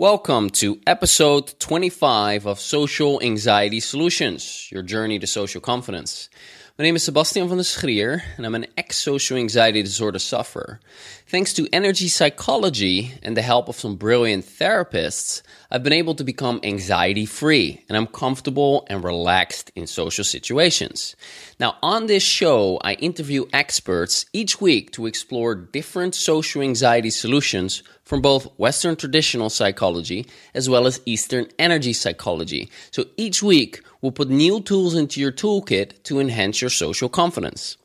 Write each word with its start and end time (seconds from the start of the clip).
Welcome 0.00 0.48
to 0.60 0.80
episode 0.86 1.58
25 1.58 2.46
of 2.46 2.58
Social 2.58 3.22
Anxiety 3.22 3.80
Solutions, 3.80 4.66
your 4.72 4.82
journey 4.82 5.18
to 5.18 5.26
social 5.26 5.60
confidence. 5.60 6.30
My 6.80 6.84
name 6.84 6.96
is 6.96 7.06
Sebastiaan 7.06 7.46
van 7.46 7.58
der 7.58 7.64
Schrier, 7.64 8.22
and 8.38 8.46
I'm 8.46 8.54
an 8.54 8.64
ex 8.74 8.96
social 8.96 9.36
anxiety 9.36 9.82
disorder 9.82 10.18
sufferer. 10.18 10.80
Thanks 11.26 11.52
to 11.52 11.68
energy 11.74 12.08
psychology 12.08 13.12
and 13.22 13.36
the 13.36 13.42
help 13.42 13.68
of 13.68 13.76
some 13.76 13.96
brilliant 13.96 14.46
therapists, 14.46 15.42
I've 15.70 15.82
been 15.82 15.92
able 15.92 16.14
to 16.14 16.24
become 16.24 16.58
anxiety 16.62 17.26
free 17.26 17.84
and 17.86 17.98
I'm 17.98 18.06
comfortable 18.06 18.86
and 18.88 19.04
relaxed 19.04 19.70
in 19.76 19.86
social 19.86 20.24
situations. 20.24 21.16
Now, 21.58 21.76
on 21.82 22.06
this 22.06 22.22
show, 22.22 22.80
I 22.82 22.94
interview 22.94 23.44
experts 23.52 24.24
each 24.32 24.58
week 24.62 24.90
to 24.92 25.04
explore 25.04 25.54
different 25.54 26.14
social 26.14 26.62
anxiety 26.62 27.10
solutions 27.10 27.82
from 28.04 28.22
both 28.22 28.58
Western 28.58 28.96
traditional 28.96 29.50
psychology 29.50 30.26
as 30.54 30.70
well 30.70 30.86
as 30.86 31.02
Eastern 31.04 31.46
energy 31.58 31.92
psychology. 31.92 32.70
So 32.90 33.04
each 33.18 33.42
week, 33.42 33.82
we'll 34.00 34.12
put 34.12 34.28
new 34.28 34.60
tools 34.60 34.94
into 34.94 35.20
your 35.20 35.32
toolkit 35.32 36.02
to 36.04 36.20
enhance 36.20 36.60
your 36.60 36.70
social 36.70 37.08
confidence. 37.08 37.76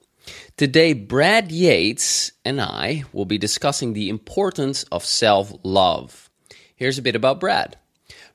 Today, 0.58 0.94
Brad 0.94 1.52
Yates 1.52 2.32
and 2.44 2.60
I 2.60 3.04
will 3.14 3.26
be 3.26 3.38
discussing 3.38 3.94
the 3.94 4.10
importance 4.10 4.84
of 4.92 5.06
self 5.06 5.54
love. 5.64 6.30
Here's 6.76 6.98
a 6.98 7.04
bit 7.04 7.16
about 7.16 7.40
Brad. 7.40 7.78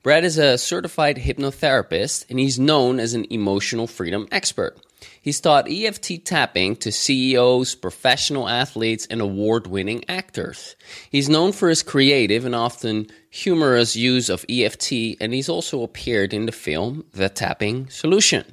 Brad 0.03 0.25
is 0.25 0.39
a 0.39 0.57
certified 0.57 1.19
hypnotherapist 1.19 2.25
and 2.31 2.39
he's 2.39 2.59
known 2.59 2.99
as 2.99 3.13
an 3.13 3.27
emotional 3.31 3.87
freedom 3.87 4.29
expert. 4.33 4.79
He's 5.23 5.41
taught 5.41 5.71
EFT 5.71 6.25
tapping 6.25 6.77
to 6.77 6.91
CEOs, 6.91 7.75
professional 7.75 8.49
athletes, 8.49 9.07
and 9.11 9.21
award 9.21 9.67
winning 9.67 10.03
actors. 10.09 10.77
He's 11.11 11.29
known 11.29 11.53
for 11.53 11.69
his 11.69 11.83
creative 11.83 12.47
and 12.47 12.55
often 12.55 13.09
humorous 13.29 13.95
use 13.95 14.31
of 14.31 14.47
EFT, 14.49 15.19
and 15.21 15.35
he's 15.35 15.51
also 15.51 15.83
appeared 15.83 16.33
in 16.33 16.47
the 16.47 16.53
film 16.53 17.05
The 17.13 17.29
Tapping 17.29 17.91
Solution. 17.91 18.45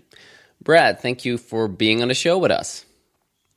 Brad, 0.61 0.99
thank 0.99 1.23
you 1.23 1.37
for 1.37 1.69
being 1.69 2.01
on 2.01 2.09
the 2.09 2.13
show 2.13 2.37
with 2.37 2.51
us. 2.51 2.83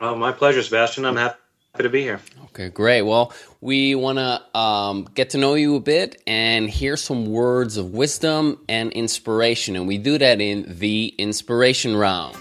Oh, 0.00 0.14
my 0.14 0.30
pleasure, 0.30 0.61
Sebastiaan. 0.61 1.05
I'm 1.05 1.17
happy 1.17 1.36
to 1.78 1.89
be 1.89 2.02
here. 2.02 2.20
Okay, 2.45 2.69
great. 2.69 3.02
Well, 3.02 3.33
we 3.61 3.97
want 3.97 4.19
to 4.19 4.58
um, 4.58 5.08
get 5.14 5.30
to 5.30 5.39
know 5.39 5.55
you 5.55 5.74
a 5.74 5.80
bit 5.80 6.22
and 6.28 6.70
hear 6.70 6.97
some 6.97 7.27
words 7.27 7.77
of 7.77 7.92
wisdom 7.92 8.61
and 8.69 8.92
inspiration. 8.92 9.74
And 9.74 9.89
we 9.89 9.98
do 9.98 10.17
that 10.17 10.41
in 10.41 10.78
the 10.78 11.12
inspiration 11.19 11.97
round. 11.97 12.36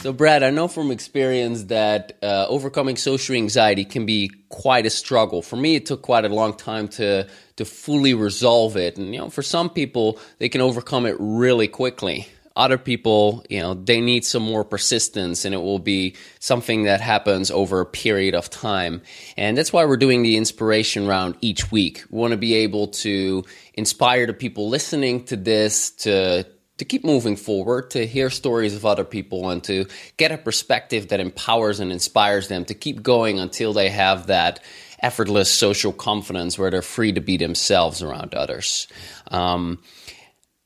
So, 0.00 0.12
Brad, 0.12 0.44
I 0.44 0.50
know 0.50 0.68
from 0.68 0.92
experience 0.92 1.64
that 1.64 2.18
uh, 2.22 2.46
overcoming 2.48 2.94
social 2.94 3.34
anxiety 3.34 3.84
can 3.84 4.06
be 4.06 4.30
quite 4.48 4.86
a 4.86 4.90
struggle. 4.90 5.42
For 5.42 5.56
me, 5.56 5.74
it 5.74 5.86
took 5.86 6.02
quite 6.02 6.24
a 6.24 6.28
long 6.28 6.56
time 6.56 6.86
to 6.98 7.26
to 7.56 7.64
fully 7.64 8.14
resolve 8.14 8.76
it, 8.76 8.96
and 8.96 9.12
you 9.12 9.18
know, 9.18 9.28
for 9.28 9.42
some 9.42 9.68
people, 9.68 10.20
they 10.38 10.48
can 10.48 10.60
overcome 10.60 11.04
it 11.04 11.16
really 11.18 11.66
quickly. 11.66 12.28
Other 12.54 12.78
people, 12.78 13.44
you 13.50 13.60
know, 13.60 13.74
they 13.74 14.00
need 14.00 14.24
some 14.24 14.44
more 14.44 14.64
persistence, 14.64 15.44
and 15.44 15.52
it 15.52 15.58
will 15.58 15.80
be 15.80 16.14
something 16.38 16.84
that 16.84 17.00
happens 17.00 17.50
over 17.50 17.80
a 17.80 17.86
period 17.86 18.36
of 18.36 18.48
time. 18.50 19.02
And 19.36 19.58
that's 19.58 19.72
why 19.72 19.84
we're 19.84 19.96
doing 19.96 20.22
the 20.22 20.36
inspiration 20.36 21.08
round 21.08 21.36
each 21.40 21.72
week. 21.72 22.04
We 22.08 22.18
want 22.20 22.30
to 22.30 22.36
be 22.36 22.54
able 22.54 22.86
to 23.02 23.44
inspire 23.74 24.26
the 24.28 24.32
people 24.32 24.68
listening 24.68 25.24
to 25.24 25.36
this 25.36 25.90
to 26.06 26.46
to 26.78 26.84
keep 26.84 27.04
moving 27.04 27.36
forward, 27.36 27.90
to 27.90 28.06
hear 28.06 28.30
stories 28.30 28.74
of 28.74 28.86
other 28.86 29.04
people, 29.04 29.50
and 29.50 29.62
to 29.64 29.86
get 30.16 30.32
a 30.32 30.38
perspective 30.38 31.08
that 31.08 31.20
empowers 31.20 31.80
and 31.80 31.92
inspires 31.92 32.48
them 32.48 32.64
to 32.64 32.74
keep 32.74 33.02
going 33.02 33.38
until 33.38 33.72
they 33.72 33.90
have 33.90 34.28
that 34.28 34.62
effortless 35.00 35.52
social 35.52 35.92
confidence 35.92 36.58
where 36.58 36.70
they're 36.70 36.82
free 36.82 37.12
to 37.12 37.20
be 37.20 37.36
themselves 37.36 38.02
around 38.02 38.34
others. 38.34 38.88
Um, 39.28 39.78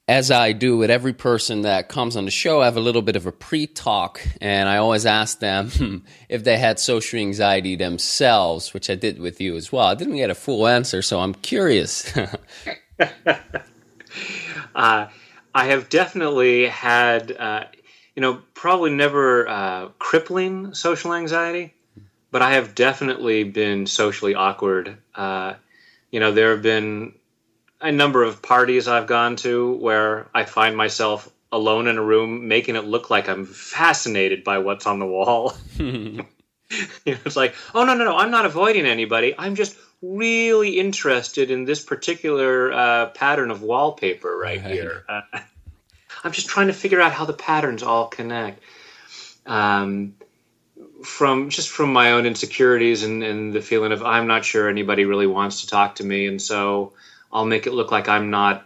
as 0.09 0.31
I 0.31 0.53
do 0.53 0.77
with 0.77 0.91
every 0.91 1.13
person 1.13 1.63
that 1.63 1.89
comes 1.89 2.17
on 2.17 2.25
the 2.25 2.31
show, 2.31 2.61
I 2.61 2.65
have 2.67 2.77
a 2.77 2.81
little 2.81 3.03
bit 3.03 3.17
of 3.17 3.27
a 3.27 3.33
pre 3.33 3.67
talk, 3.67 4.21
and 4.41 4.69
I 4.69 4.79
always 4.79 5.07
ask 5.07 5.39
them 5.39 6.05
if 6.29 6.45
they 6.45 6.59
had 6.59 6.81
social 6.81 7.21
anxiety 7.21 7.77
themselves, 7.77 8.75
which 8.75 8.91
I 8.91 8.95
did 8.95 9.19
with 9.19 9.41
you 9.41 9.57
as 9.57 9.73
well. 9.73 9.87
I 9.87 9.95
didn't 9.95 10.17
get 10.17 10.31
a 10.31 10.35
full 10.35 10.67
answer, 10.67 11.03
so 11.03 11.21
I'm 11.21 11.35
curious. 11.35 12.13
uh, 14.75 15.07
I 15.55 15.67
have 15.67 15.89
definitely 15.89 16.67
had, 16.67 17.33
uh, 17.33 17.65
you 18.15 18.23
know, 18.23 18.41
probably 18.55 18.91
never 18.91 19.49
uh, 19.49 19.89
crippling 19.99 20.75
social 20.75 21.15
anxiety, 21.15 21.75
but 22.31 22.43
I 22.43 22.53
have 22.53 22.75
definitely 22.75 23.45
been 23.45 23.87
socially 23.87 24.35
awkward. 24.35 24.99
Uh, 25.15 25.55
you 26.11 26.21
know, 26.21 26.33
there 26.33 26.51
have 26.53 26.63
been 26.63 27.15
a 27.81 27.93
number 27.93 28.23
of 28.23 28.43
parties 28.43 28.89
I've 28.89 29.07
gone 29.07 29.37
to 29.37 29.75
where 29.75 30.29
I 30.35 30.45
find 30.45 30.77
myself 30.77 31.31
alone 31.51 31.87
in 31.87 31.99
a 31.99 32.03
room, 32.03 32.49
making 32.49 32.77
it 32.77 32.85
look 32.85 33.11
like 33.11 33.29
I'm 33.29 33.45
fascinated 33.45 34.45
by 34.45 34.59
what's 34.59 34.87
on 34.87 34.99
the 34.99 35.07
wall. 35.07 35.55
you 37.05 37.13
know, 37.13 37.21
it's 37.25 37.37
like, 37.37 37.55
oh 37.75 37.85
no, 37.85 37.95
no, 37.95 38.05
no, 38.05 38.17
I'm 38.17 38.31
not 38.31 38.47
avoiding 38.47 38.87
anybody. 38.87 39.35
I'm 39.37 39.55
just 39.55 39.77
really 40.03 40.81
interested 40.81 41.51
in 41.51 41.65
this 41.65 41.83
particular 41.83 42.73
uh, 42.73 43.07
pattern 43.11 43.51
of 43.51 43.63
wallpaper 43.63 44.37
right, 44.37 44.63
right. 44.63 44.73
here. 44.73 45.05
Uh, 45.09 45.23
I'm 46.25 46.33
just 46.33 46.49
trying 46.49 46.67
to 46.67 46.73
figure 46.73 47.01
out 47.01 47.13
how 47.13 47.25
the 47.25 47.33
patterns 47.33 47.83
all 47.83 48.09
connect. 48.09 48.63
Um, 49.47 50.15
from 51.05 51.51
just 51.51 51.69
from 51.69 51.93
my 51.93 52.13
own 52.13 52.27
insecurities 52.27 53.03
and, 53.03 53.23
and 53.23 53.53
the 53.53 53.61
feeling 53.61 53.93
of 53.93 54.03
I'm 54.03 54.27
not 54.27 54.45
sure 54.45 54.69
anybody 54.69 55.05
really 55.05 55.27
wants 55.27 55.63
to 55.63 55.67
talk 55.67 55.97
to 55.97 56.05
me, 56.05 56.27
and 56.27 56.41
so 56.41 56.93
I'll 57.33 57.45
make 57.45 57.67
it 57.67 57.73
look 57.73 57.91
like 57.91 58.09
I'm 58.09 58.31
not 58.31 58.65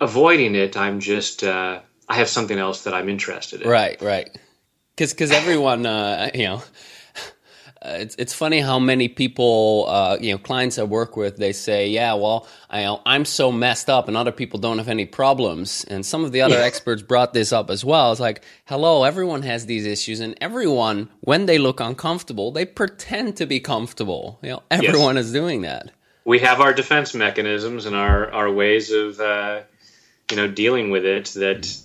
avoiding 0.00 0.54
it. 0.54 0.76
I'm 0.76 1.00
just 1.00 1.42
uh, 1.42 1.80
I 2.08 2.16
have 2.16 2.28
something 2.28 2.58
else 2.58 2.84
that 2.84 2.94
I'm 2.94 3.08
interested 3.08 3.62
in. 3.62 3.68
Right, 3.68 4.00
right. 4.02 4.30
Because 4.94 5.12
because 5.12 5.30
everyone 5.30 5.86
uh, 5.86 6.30
you 6.34 6.44
know 6.44 6.62
uh, 7.84 7.96
it's 7.98 8.14
it's 8.16 8.32
funny 8.32 8.60
how 8.60 8.78
many 8.78 9.08
people, 9.08 9.86
uh, 9.88 10.16
you 10.20 10.30
know, 10.30 10.38
clients 10.38 10.78
I 10.78 10.84
work 10.84 11.16
with, 11.16 11.36
they 11.36 11.52
say, 11.52 11.88
"Yeah, 11.88 12.14
well, 12.14 12.46
I, 12.70 12.96
I'm 13.04 13.24
so 13.24 13.50
messed 13.50 13.90
up, 13.90 14.06
and 14.06 14.16
other 14.16 14.30
people 14.30 14.60
don't 14.60 14.78
have 14.78 14.88
any 14.88 15.04
problems." 15.04 15.84
And 15.84 16.06
some 16.06 16.24
of 16.24 16.30
the 16.30 16.42
other 16.42 16.58
yeah. 16.58 16.64
experts 16.64 17.02
brought 17.02 17.32
this 17.32 17.52
up 17.52 17.70
as 17.70 17.84
well. 17.84 18.12
It's 18.12 18.20
like, 18.20 18.44
hello, 18.66 19.02
everyone 19.02 19.42
has 19.42 19.66
these 19.66 19.84
issues, 19.84 20.20
and 20.20 20.36
everyone, 20.40 21.08
when 21.20 21.46
they 21.46 21.58
look 21.58 21.80
uncomfortable, 21.80 22.52
they 22.52 22.64
pretend 22.64 23.36
to 23.38 23.46
be 23.46 23.58
comfortable. 23.58 24.38
You 24.42 24.50
know, 24.50 24.62
everyone 24.70 25.16
yes. 25.16 25.26
is 25.26 25.32
doing 25.32 25.62
that. 25.62 25.90
We 26.24 26.38
have 26.38 26.60
our 26.60 26.72
defense 26.72 27.14
mechanisms 27.14 27.86
and 27.86 27.96
our 27.96 28.30
our 28.30 28.52
ways 28.52 28.92
of, 28.92 29.18
uh, 29.18 29.62
you 30.30 30.36
know, 30.36 30.46
dealing 30.46 30.90
with 30.90 31.04
it 31.04 31.26
that, 31.34 31.76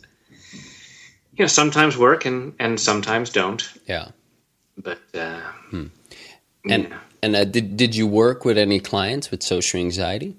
you 1.34 1.44
know, 1.44 1.48
sometimes 1.48 1.98
work 1.98 2.26
and 2.26 2.54
and 2.60 2.80
sometimes 2.80 3.32
don't. 3.32 3.68
Yeah 3.88 4.10
but 4.78 5.00
uh, 5.14 5.42
hmm. 5.70 5.88
and 6.70 6.84
yeah. 6.84 7.00
and 7.22 7.36
uh, 7.36 7.46
did 7.46 7.78
did 7.78 7.96
you 7.96 8.08
work 8.08 8.46
with 8.46 8.58
any 8.58 8.80
clients 8.80 9.32
with 9.32 9.44
social 9.44 9.80
anxiety? 9.80 10.36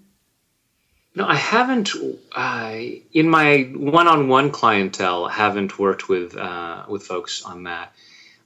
No, 1.14 1.26
I 1.26 1.34
haven't. 1.34 1.90
Uh, 2.32 2.76
in 3.12 3.28
my 3.28 3.72
one-on-one 3.74 4.52
clientele, 4.52 5.26
haven't 5.26 5.78
worked 5.78 6.08
with 6.08 6.36
uh, 6.36 6.84
with 6.88 7.02
folks 7.02 7.42
on 7.42 7.64
that. 7.64 7.92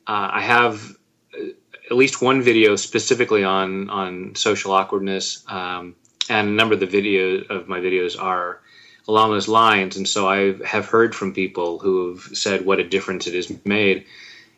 Uh, 0.07 0.31
I 0.33 0.41
have 0.41 0.97
at 1.35 1.97
least 1.97 2.23
one 2.23 2.41
video 2.43 2.77
specifically 2.77 3.45
on 3.45 3.91
on 3.91 4.35
social 4.37 4.73
awkwardness, 4.73 5.45
um, 5.49 5.97
and 6.31 6.49
a 6.49 6.53
number 6.53 6.75
of 6.75 6.81
the 6.81 6.87
video 6.87 7.43
of 7.45 7.69
my 7.69 7.81
videos 7.81 8.21
are 8.21 8.61
along 9.07 9.33
those 9.33 9.49
lines. 9.49 9.97
And 9.97 10.09
so 10.09 10.29
I 10.29 10.55
have 10.65 10.87
heard 10.87 11.15
from 11.15 11.35
people 11.35 11.79
who 11.79 12.11
have 12.11 12.37
said 12.37 12.65
what 12.65 12.79
a 12.79 12.89
difference 12.89 13.27
it 13.27 13.35
has 13.35 13.53
made 13.65 14.07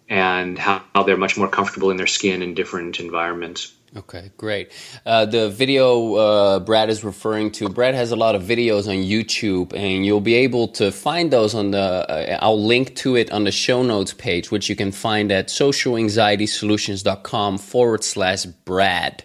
and 0.08 0.58
how, 0.58 0.82
how 0.94 1.02
they're 1.02 1.16
much 1.16 1.36
more 1.36 1.48
comfortable 1.48 1.90
in 1.90 1.96
their 1.96 2.06
skin 2.06 2.42
in 2.42 2.54
different 2.54 3.00
environments. 3.00 3.72
Okay, 3.96 4.32
great. 4.36 4.72
Uh, 5.06 5.24
the 5.24 5.48
video 5.48 6.14
uh, 6.14 6.58
Brad 6.58 6.90
is 6.90 7.04
referring 7.04 7.52
to, 7.52 7.68
Brad 7.68 7.94
has 7.94 8.10
a 8.10 8.16
lot 8.16 8.34
of 8.34 8.42
videos 8.42 8.88
on 8.88 8.96
YouTube, 8.96 9.72
and 9.72 10.04
you'll 10.04 10.20
be 10.20 10.34
able 10.34 10.66
to 10.68 10.90
find 10.90 11.30
those 11.30 11.54
on 11.54 11.70
the. 11.70 11.78
Uh, 11.78 12.36
I'll 12.42 12.60
link 12.60 12.96
to 12.96 13.14
it 13.14 13.30
on 13.30 13.44
the 13.44 13.52
show 13.52 13.84
notes 13.84 14.12
page, 14.12 14.50
which 14.50 14.68
you 14.68 14.74
can 14.74 14.90
find 14.90 15.30
at 15.30 15.46
socialanxietysolutions.com 15.46 17.58
forward 17.58 18.02
slash 18.02 18.46
Brad. 18.46 19.22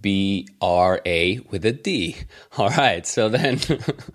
B 0.00 0.48
R 0.60 1.00
A 1.04 1.40
with 1.50 1.64
a 1.64 1.72
D. 1.72 2.16
All 2.56 2.70
right, 2.70 3.06
so 3.06 3.28
then 3.28 3.60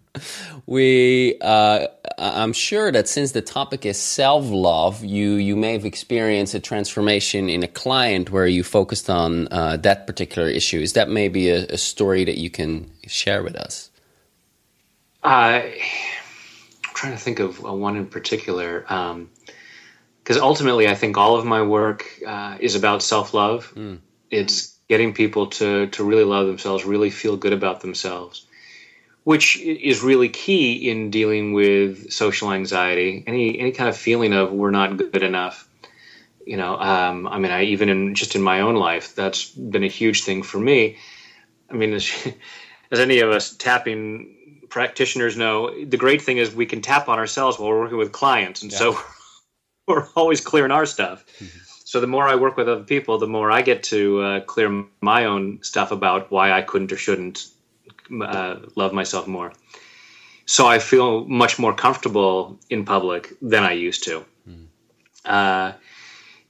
we, 0.66 1.38
uh, 1.42 1.88
I'm 2.18 2.54
sure 2.54 2.92
that 2.92 3.08
since 3.08 3.34
the 3.34 3.42
topic 3.42 3.86
is 3.86 4.00
self 4.00 4.46
love, 4.50 5.04
you 5.04 5.34
you 5.34 5.56
may 5.56 5.74
have 5.74 5.86
experienced 5.86 6.54
a 6.54 6.60
transformation 6.60 7.50
in 7.50 7.64
a 7.64 7.68
client 7.68 8.32
where 8.32 8.48
you 8.48 8.64
focused 8.64 9.10
on 9.10 9.48
uh, 9.52 9.78
that 9.78 10.08
particular 10.08 10.48
issue. 10.48 10.80
Is 10.80 10.94
that 10.94 11.10
maybe 11.10 11.50
a, 11.50 11.66
a, 11.66 11.78
story 11.78 12.24
that 12.26 12.38
you 12.38 12.50
can 12.50 12.90
share 13.08 13.44
with 13.44 13.56
us? 13.56 13.92
I'm 15.24 15.74
trying 16.94 17.14
to 17.14 17.20
think 17.20 17.40
of 17.40 17.62
one 17.62 17.98
in 17.98 18.06
particular. 18.06 18.82
Because 18.82 20.38
um, 20.38 20.44
ultimately, 20.44 20.88
I 20.88 20.96
think 20.96 21.18
all 21.18 21.36
of 21.36 21.46
my 21.46 21.62
work 21.62 22.06
uh, 22.26 22.58
is 22.60 22.76
about 22.76 23.04
self 23.04 23.34
love. 23.34 23.74
Mm. 23.76 24.00
It's 24.32 24.75
getting 24.88 25.14
people 25.14 25.48
to 25.48 25.88
to 25.88 26.04
really 26.04 26.24
love 26.24 26.48
themselves, 26.48 26.86
really 26.86 27.10
feel 27.10 27.38
good 27.38 27.54
about 27.54 27.82
themselves, 27.82 28.46
which 29.24 29.58
is 29.58 30.04
really 30.04 30.30
key 30.30 30.90
in 30.90 31.10
dealing 31.10 31.54
with 31.54 32.12
social 32.12 32.52
anxiety. 32.52 33.24
Any 33.26 33.60
any 33.60 33.72
kind 33.72 33.90
of 33.90 33.98
feeling 33.98 34.34
of 34.34 34.52
we're 34.52 34.72
not 34.72 34.98
good 34.98 35.24
enough. 35.24 35.68
You 36.46 36.58
know, 36.58 36.78
um, 36.78 37.28
I 37.28 37.40
mean, 37.40 37.52
I 37.52 37.64
even 37.64 37.90
in 37.90 38.16
just 38.16 38.36
in 38.36 38.42
my 38.42 38.62
own 38.62 38.76
life, 38.76 39.16
that's 39.16 39.50
been 39.50 39.84
a 39.84 39.88
huge 39.88 40.24
thing 40.24 40.44
for 40.44 40.60
me. 40.60 40.98
I 41.70 41.74
mean, 41.74 41.94
as, 41.94 42.12
as 42.92 43.00
any 43.00 43.20
of 43.20 43.32
us 43.32 43.56
tapping 43.56 44.68
practitioners 44.70 45.36
know, 45.36 45.74
the 45.84 45.98
great 45.98 46.22
thing 46.22 46.38
is 46.38 46.54
we 46.54 46.68
can 46.68 46.82
tap 46.82 47.10
on 47.10 47.18
ourselves 47.18 47.58
while 47.58 47.70
we're 47.70 47.80
working 47.80 47.98
with 47.98 48.12
clients, 48.12 48.62
and 48.62 48.72
yeah. 48.72 48.78
so 48.78 49.00
we're 49.88 50.08
always 50.16 50.40
clearing 50.42 50.72
our 50.72 50.86
stuff. 50.86 51.26
Mm-hmm. 51.40 51.65
So 51.96 52.02
the 52.02 52.08
more 52.08 52.28
I 52.28 52.36
work 52.36 52.58
with 52.58 52.68
other 52.68 52.84
people, 52.84 53.20
the 53.20 53.26
more 53.26 53.50
I 53.50 53.62
get 53.62 53.84
to 53.84 54.20
uh, 54.20 54.40
clear 54.42 54.84
my 55.00 55.24
own 55.24 55.64
stuff 55.64 55.92
about 55.92 56.30
why 56.30 56.52
I 56.52 56.62
couldn't 56.62 56.92
or 56.92 56.98
shouldn't 56.98 57.48
uh, 58.22 58.58
love 58.76 58.92
myself 58.92 59.28
more. 59.28 59.54
So 60.46 60.68
I 60.68 60.80
feel 60.80 61.24
much 61.24 61.58
more 61.58 61.74
comfortable 61.74 62.60
in 62.70 62.84
public 62.84 63.32
than 63.42 63.64
I 63.64 63.72
used 63.72 64.04
to. 64.04 64.26
Mm. 64.46 64.66
Uh, 65.24 65.72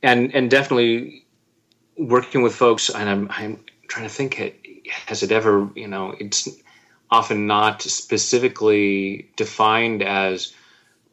and 0.01 0.33
and 0.33 0.49
definitely 0.49 1.27
working 1.95 2.41
with 2.41 2.55
folks, 2.55 2.89
and 2.89 3.07
I'm 3.07 3.27
I'm 3.29 3.63
trying 3.87 4.09
to 4.09 4.15
think, 4.15 4.31
has 5.05 5.21
it 5.21 5.31
ever 5.31 5.69
you 5.75 5.87
know 5.87 6.15
it's 6.19 6.49
often 7.11 7.45
not 7.45 7.83
specifically 7.83 9.29
defined 9.35 10.01
as 10.01 10.55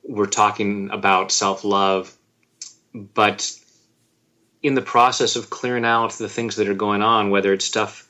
we're 0.02 0.24
talking 0.24 0.88
about 0.88 1.32
self 1.32 1.64
love, 1.64 2.16
but 2.94 3.58
in 4.62 4.74
the 4.74 4.82
process 4.82 5.36
of 5.36 5.50
clearing 5.50 5.84
out 5.84 6.12
the 6.12 6.28
things 6.28 6.56
that 6.56 6.68
are 6.68 6.74
going 6.74 7.02
on, 7.02 7.30
whether 7.30 7.52
it's 7.52 7.64
stuff, 7.64 8.08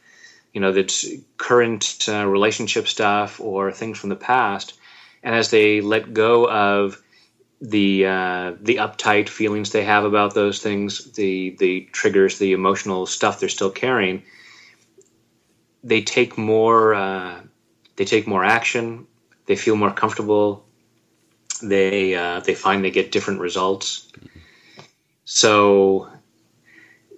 you 0.52 0.60
know, 0.60 0.72
that's 0.72 1.06
current 1.38 2.06
uh, 2.08 2.26
relationship 2.26 2.86
stuff 2.86 3.40
or 3.40 3.72
things 3.72 3.98
from 3.98 4.10
the 4.10 4.16
past, 4.16 4.74
and 5.22 5.34
as 5.34 5.50
they 5.50 5.80
let 5.80 6.12
go 6.12 6.48
of 6.48 7.02
the 7.60 8.04
uh, 8.06 8.52
the 8.60 8.76
uptight 8.76 9.28
feelings 9.28 9.70
they 9.70 9.84
have 9.84 10.04
about 10.04 10.34
those 10.34 10.60
things, 10.60 11.12
the 11.12 11.56
the 11.58 11.88
triggers, 11.92 12.38
the 12.38 12.52
emotional 12.52 13.06
stuff 13.06 13.38
they're 13.38 13.48
still 13.48 13.70
carrying, 13.70 14.22
they 15.84 16.02
take 16.02 16.36
more 16.36 16.92
uh, 16.94 17.40
they 17.96 18.04
take 18.04 18.26
more 18.26 18.44
action. 18.44 19.06
They 19.46 19.56
feel 19.56 19.76
more 19.76 19.92
comfortable. 19.92 20.64
They 21.62 22.14
uh, 22.14 22.40
they 22.40 22.54
find 22.54 22.84
they 22.84 22.90
get 22.90 23.12
different 23.12 23.40
results. 23.40 24.10
So 25.24 26.08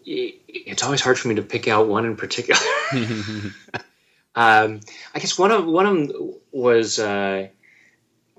it's 0.06 0.82
always 0.82 1.00
hard 1.00 1.18
for 1.18 1.28
me 1.28 1.36
to 1.36 1.42
pick 1.42 1.68
out 1.68 1.88
one 1.88 2.04
in 2.04 2.16
particular. 2.16 2.60
um, 4.34 4.80
I 5.14 5.18
guess 5.18 5.38
one 5.38 5.50
of 5.50 5.66
one 5.66 5.86
of 5.86 6.08
them 6.08 6.34
was 6.52 6.98
uh, 6.98 7.48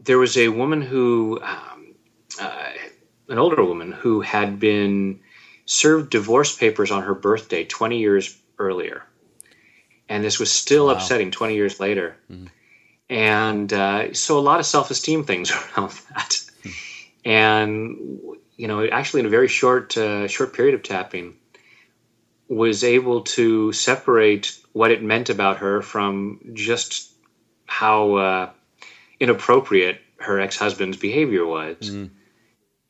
there 0.03 0.17
was 0.17 0.37
a 0.37 0.49
woman 0.49 0.81
who, 0.81 1.39
um, 1.41 1.95
uh, 2.39 2.69
an 3.29 3.39
older 3.39 3.63
woman 3.63 3.91
who 3.91 4.21
had 4.21 4.59
been 4.59 5.19
served 5.65 6.11
divorce 6.11 6.55
papers 6.55 6.91
on 6.91 7.03
her 7.03 7.15
birthday 7.15 7.63
twenty 7.63 7.99
years 7.99 8.37
earlier, 8.59 9.03
and 10.07 10.23
this 10.23 10.39
was 10.39 10.51
still 10.51 10.87
wow. 10.87 10.93
upsetting 10.93 11.31
twenty 11.31 11.55
years 11.55 11.79
later. 11.79 12.15
Mm-hmm. 12.31 12.47
And 13.07 13.71
uh, 13.71 14.13
so 14.15 14.39
a 14.39 14.41
lot 14.41 14.59
of 14.59 14.65
self 14.65 14.89
esteem 14.89 15.25
things 15.25 15.51
around 15.77 15.91
that, 16.13 16.29
mm-hmm. 16.63 17.29
and 17.29 17.97
you 18.57 18.67
know, 18.67 18.87
actually 18.87 19.19
in 19.21 19.25
a 19.25 19.29
very 19.29 19.47
short 19.47 19.97
uh, 19.97 20.27
short 20.27 20.53
period 20.53 20.75
of 20.75 20.83
tapping 20.83 21.35
was 22.47 22.83
able 22.83 23.21
to 23.21 23.71
separate 23.71 24.59
what 24.73 24.91
it 24.91 25.01
meant 25.01 25.29
about 25.29 25.57
her 25.57 25.81
from 25.81 26.39
just 26.53 27.11
how 27.65 28.15
uh, 28.15 28.49
inappropriate 29.19 29.99
her 30.17 30.39
ex-husband's 30.39 30.97
behavior 30.97 31.45
was. 31.45 31.77
Mm. 31.81 32.09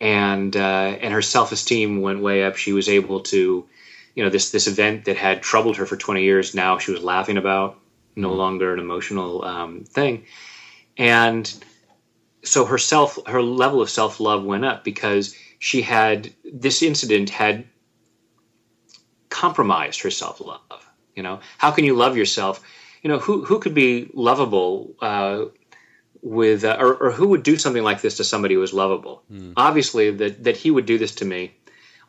And 0.01 0.55
uh, 0.55 0.97
and 0.99 1.13
her 1.13 1.21
self-esteem 1.21 2.01
went 2.01 2.21
way 2.21 2.43
up. 2.43 2.57
She 2.57 2.73
was 2.73 2.89
able 2.89 3.21
to, 3.21 3.65
you 4.13 4.23
know, 4.23 4.29
this 4.29 4.51
this 4.51 4.67
event 4.67 5.05
that 5.05 5.15
had 5.15 5.41
troubled 5.41 5.77
her 5.77 5.85
for 5.85 5.95
20 5.95 6.23
years. 6.23 6.53
Now 6.53 6.77
she 6.79 6.91
was 6.91 7.01
laughing 7.01 7.37
about, 7.37 7.79
no 8.15 8.29
mm. 8.29 8.37
longer 8.37 8.73
an 8.73 8.79
emotional 8.79 9.43
um, 9.45 9.85
thing. 9.85 10.25
And 10.97 11.51
so 12.43 12.65
her 12.65 12.77
self, 12.77 13.17
her 13.25 13.41
level 13.41 13.81
of 13.81 13.89
self-love 13.89 14.43
went 14.43 14.65
up 14.65 14.83
because 14.83 15.35
she 15.59 15.81
had 15.81 16.31
this 16.43 16.83
incident 16.83 17.29
had 17.29 17.65
compromised 19.45 20.01
her 20.01 20.11
self 20.11 20.41
love. 20.41 20.81
You 21.15 21.23
know, 21.23 21.39
how 21.57 21.71
can 21.71 21.85
you 21.85 21.95
love 21.95 22.17
yourself? 22.17 22.55
You 23.03 23.09
know, 23.09 23.19
who 23.19 23.45
who 23.45 23.59
could 23.59 23.75
be 23.75 24.09
lovable 24.13 24.95
uh, 25.01 25.45
with, 26.21 26.63
uh, 26.63 26.77
or, 26.79 26.95
or, 26.95 27.11
who 27.11 27.27
would 27.27 27.43
do 27.43 27.55
something 27.57 27.83
like 27.83 28.01
this 28.01 28.17
to 28.17 28.23
somebody 28.23 28.55
who 28.55 28.63
is 28.63 28.73
lovable? 28.73 29.21
Mm. 29.31 29.53
Obviously, 29.55 30.09
that 30.11 30.43
that 30.43 30.57
he 30.57 30.71
would 30.71 30.87
do 30.87 30.97
this 30.97 31.15
to 31.15 31.25
me 31.25 31.53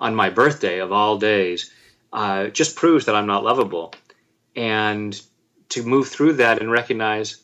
on 0.00 0.14
my 0.14 0.30
birthday 0.30 0.80
of 0.80 0.92
all 0.92 1.18
days 1.18 1.70
uh, 2.12 2.46
just 2.48 2.76
proves 2.76 3.04
that 3.04 3.14
I'm 3.14 3.26
not 3.26 3.44
lovable. 3.44 3.94
And 4.54 5.20
to 5.68 5.82
move 5.82 6.08
through 6.08 6.34
that 6.34 6.60
and 6.60 6.70
recognize, 6.70 7.36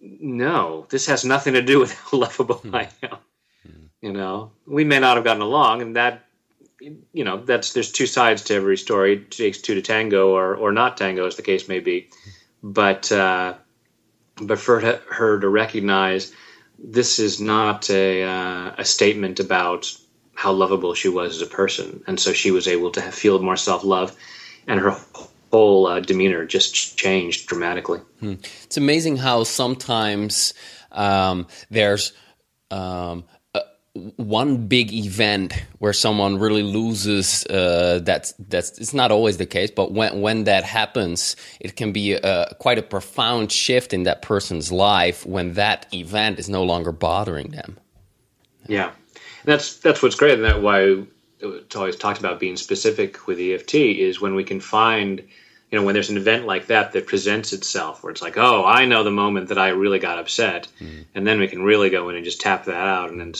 no, 0.00 0.86
this 0.90 1.06
has 1.06 1.24
nothing 1.24 1.54
to 1.54 1.62
do 1.62 1.80
with 1.80 1.92
how 2.02 2.18
lovable 2.18 2.60
mm. 2.64 2.74
I 2.74 2.88
am. 3.02 3.18
Mm. 3.66 3.88
You 4.02 4.12
know, 4.12 4.52
we 4.66 4.84
may 4.84 4.98
not 4.98 5.16
have 5.16 5.24
gotten 5.24 5.42
along, 5.42 5.82
and 5.82 5.96
that 5.96 6.24
you 6.80 7.24
know 7.24 7.42
that's 7.44 7.72
there's 7.72 7.92
two 7.92 8.06
sides 8.06 8.42
to 8.44 8.54
every 8.54 8.76
story. 8.76 9.14
It 9.14 9.30
takes 9.30 9.60
two 9.60 9.74
to 9.74 9.82
tango, 9.82 10.30
or 10.30 10.56
or 10.56 10.72
not 10.72 10.96
tango, 10.96 11.26
as 11.26 11.36
the 11.36 11.42
case 11.42 11.68
may 11.68 11.80
be. 11.80 12.08
But 12.62 13.10
uh, 13.12 13.54
but 14.40 14.58
for 14.58 14.80
her 15.10 15.40
to 15.40 15.48
recognize 15.48 16.32
this 16.78 17.18
is 17.18 17.40
not 17.40 17.90
a 17.90 18.22
uh, 18.22 18.72
a 18.78 18.84
statement 18.84 19.40
about 19.40 19.94
how 20.34 20.52
lovable 20.52 20.94
she 20.94 21.08
was 21.08 21.36
as 21.36 21.42
a 21.42 21.50
person, 21.50 22.02
and 22.06 22.18
so 22.18 22.32
she 22.32 22.50
was 22.50 22.66
able 22.66 22.90
to 22.92 23.00
feel 23.00 23.40
more 23.40 23.56
self 23.56 23.84
love, 23.84 24.16
and 24.66 24.80
her 24.80 24.96
whole 25.50 25.86
uh, 25.86 26.00
demeanor 26.00 26.44
just 26.44 26.98
changed 26.98 27.46
dramatically. 27.46 28.00
Hmm. 28.18 28.34
It's 28.64 28.76
amazing 28.76 29.18
how 29.18 29.44
sometimes 29.44 30.52
um, 30.90 31.46
there's 31.70 32.12
um, 32.72 33.24
one 34.16 34.66
big 34.66 34.92
event 34.92 35.52
where 35.78 35.92
someone 35.92 36.38
really 36.38 36.64
loses 36.64 37.46
uh, 37.46 38.00
that's 38.02 38.34
that's 38.48 38.76
it's 38.78 38.92
not 38.92 39.12
always 39.12 39.36
the 39.36 39.46
case 39.46 39.70
but 39.70 39.92
when 39.92 40.20
when 40.20 40.44
that 40.44 40.64
happens 40.64 41.36
it 41.60 41.76
can 41.76 41.92
be 41.92 42.14
a, 42.14 42.56
quite 42.58 42.76
a 42.76 42.82
profound 42.82 43.52
shift 43.52 43.92
in 43.92 44.02
that 44.02 44.20
person's 44.20 44.72
life 44.72 45.24
when 45.24 45.54
that 45.54 45.86
event 45.94 46.40
is 46.40 46.48
no 46.48 46.64
longer 46.64 46.90
bothering 46.90 47.52
them 47.52 47.78
yeah 48.66 48.90
that's 49.44 49.78
that's 49.78 50.02
what's 50.02 50.16
great 50.16 50.34
and 50.34 50.44
that 50.44 50.60
why 50.60 51.04
it's 51.40 51.76
always 51.76 51.96
talked 51.96 52.18
about 52.18 52.40
being 52.40 52.56
specific 52.56 53.28
with 53.28 53.38
EFT 53.38 53.74
is 53.74 54.20
when 54.20 54.34
we 54.34 54.42
can 54.42 54.58
find 54.58 55.20
you 55.70 55.78
know 55.78 55.84
when 55.84 55.94
there's 55.94 56.10
an 56.10 56.16
event 56.16 56.46
like 56.46 56.66
that 56.66 56.92
that 56.92 57.06
presents 57.06 57.52
itself 57.52 58.02
where 58.02 58.10
it's 58.10 58.22
like 58.22 58.36
oh 58.38 58.64
I 58.64 58.86
know 58.86 59.04
the 59.04 59.12
moment 59.12 59.50
that 59.50 59.58
I 59.58 59.68
really 59.68 60.00
got 60.00 60.18
upset 60.18 60.66
mm. 60.80 61.04
and 61.14 61.24
then 61.24 61.38
we 61.38 61.46
can 61.46 61.62
really 61.62 61.90
go 61.90 62.08
in 62.08 62.16
and 62.16 62.24
just 62.24 62.40
tap 62.40 62.64
that 62.64 62.74
out 62.74 63.10
and 63.10 63.20
then 63.20 63.34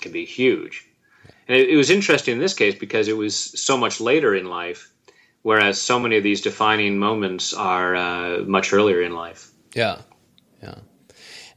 can 0.00 0.12
be 0.12 0.24
huge. 0.24 0.86
And 1.48 1.56
it, 1.56 1.70
it, 1.70 1.76
was 1.76 1.90
interesting 1.90 2.34
in 2.34 2.40
this 2.40 2.54
case 2.54 2.74
because 2.74 3.08
it 3.08 3.16
was 3.16 3.34
so 3.36 3.76
much 3.76 4.00
later 4.00 4.34
in 4.34 4.46
life, 4.46 4.90
whereas 5.42 5.80
so 5.80 5.98
many 5.98 6.16
of 6.16 6.22
these 6.22 6.40
defining 6.40 6.98
moments 6.98 7.52
are 7.52 7.96
uh, 7.96 8.38
much 8.46 8.72
earlier 8.72 9.02
in 9.02 9.14
life. 9.14 9.50
Yeah, 9.74 10.02
yeah. 10.62 10.76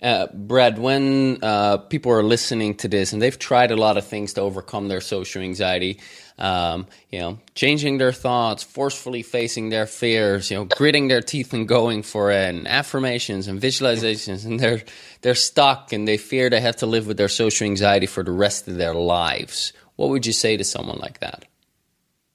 Uh, 0.01 0.27
Brad, 0.33 0.77
when 0.77 1.39
uh, 1.41 1.77
people 1.77 2.11
are 2.11 2.23
listening 2.23 2.75
to 2.75 2.87
this 2.87 3.13
and 3.13 3.21
they've 3.21 3.39
tried 3.39 3.71
a 3.71 3.75
lot 3.75 3.97
of 3.97 4.05
things 4.05 4.33
to 4.33 4.41
overcome 4.41 4.87
their 4.87 5.01
social 5.01 5.41
anxiety, 5.41 5.99
um, 6.37 6.87
you 7.09 7.19
know, 7.19 7.39
changing 7.53 7.97
their 7.97 8.11
thoughts, 8.11 8.63
forcefully 8.63 9.23
facing 9.23 9.69
their 9.69 9.85
fears, 9.85 10.51
you 10.51 10.57
know, 10.57 10.65
gritting 10.65 11.07
their 11.07 11.21
teeth 11.21 11.53
and 11.53 11.67
going 11.67 12.03
for 12.03 12.31
it, 12.31 12.53
and 12.53 12.67
affirmations 12.67 13.47
and 13.47 13.61
visualizations, 13.61 14.45
and 14.45 14.59
they're 14.59 14.83
they're 15.21 15.35
stuck 15.35 15.93
and 15.93 16.07
they 16.07 16.17
fear 16.17 16.49
they 16.49 16.61
have 16.61 16.77
to 16.77 16.85
live 16.85 17.07
with 17.07 17.17
their 17.17 17.29
social 17.29 17.65
anxiety 17.65 18.05
for 18.05 18.23
the 18.23 18.31
rest 18.31 18.67
of 18.67 18.75
their 18.75 18.93
lives. 18.93 19.73
What 19.95 20.09
would 20.09 20.25
you 20.25 20.33
say 20.33 20.57
to 20.57 20.63
someone 20.63 20.99
like 20.99 21.19
that? 21.19 21.45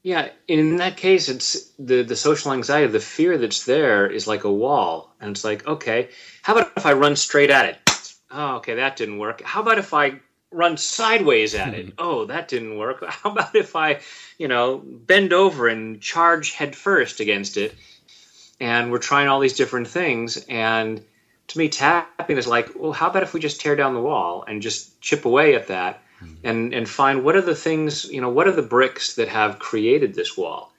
Yeah, 0.02 0.30
in 0.48 0.76
that 0.76 0.96
case, 0.96 1.28
it's 1.28 1.70
the 1.78 2.02
the 2.02 2.16
social 2.16 2.52
anxiety, 2.52 2.90
the 2.90 3.00
fear 3.00 3.36
that's 3.36 3.64
there 3.66 4.06
is 4.06 4.26
like 4.26 4.44
a 4.44 4.52
wall, 4.52 5.14
and 5.20 5.30
it's 5.32 5.44
like, 5.44 5.66
okay, 5.66 6.08
how 6.42 6.54
about 6.54 6.72
if 6.74 6.86
I 6.86 6.94
run 6.94 7.16
straight 7.16 7.50
at 7.50 7.66
it? 7.66 8.14
Oh, 8.30 8.56
okay, 8.56 8.76
that 8.76 8.96
didn't 8.96 9.18
work. 9.18 9.42
How 9.42 9.60
about 9.60 9.76
if 9.76 9.92
I 9.92 10.20
run 10.50 10.76
sideways 10.76 11.54
at 11.54 11.74
it. 11.74 11.94
oh, 11.98 12.26
that 12.26 12.48
didn't 12.48 12.76
work. 12.76 13.04
How 13.08 13.30
about 13.30 13.54
if 13.54 13.76
I, 13.76 14.00
you 14.38 14.48
know, 14.48 14.78
bend 14.78 15.32
over 15.32 15.68
and 15.68 16.00
charge 16.00 16.52
headfirst 16.52 17.20
against 17.20 17.56
it? 17.56 17.74
And 18.60 18.90
we're 18.90 18.98
trying 18.98 19.28
all 19.28 19.40
these 19.40 19.54
different 19.54 19.88
things. 19.88 20.44
And 20.48 21.02
to 21.48 21.58
me, 21.58 21.68
tapping 21.68 22.36
is 22.36 22.46
like, 22.46 22.70
well, 22.76 22.92
how 22.92 23.08
about 23.08 23.22
if 23.22 23.32
we 23.32 23.40
just 23.40 23.60
tear 23.60 23.74
down 23.74 23.94
the 23.94 24.00
wall 24.00 24.44
and 24.46 24.60
just 24.60 25.00
chip 25.00 25.24
away 25.24 25.54
at 25.54 25.68
that 25.68 26.02
mm-hmm. 26.22 26.34
and, 26.44 26.74
and 26.74 26.88
find 26.88 27.24
what 27.24 27.36
are 27.36 27.40
the 27.40 27.54
things, 27.54 28.04
you 28.04 28.20
know, 28.20 28.28
what 28.28 28.46
are 28.46 28.52
the 28.52 28.62
bricks 28.62 29.14
that 29.14 29.28
have 29.28 29.58
created 29.58 30.14
this 30.14 30.36
wall? 30.36 30.70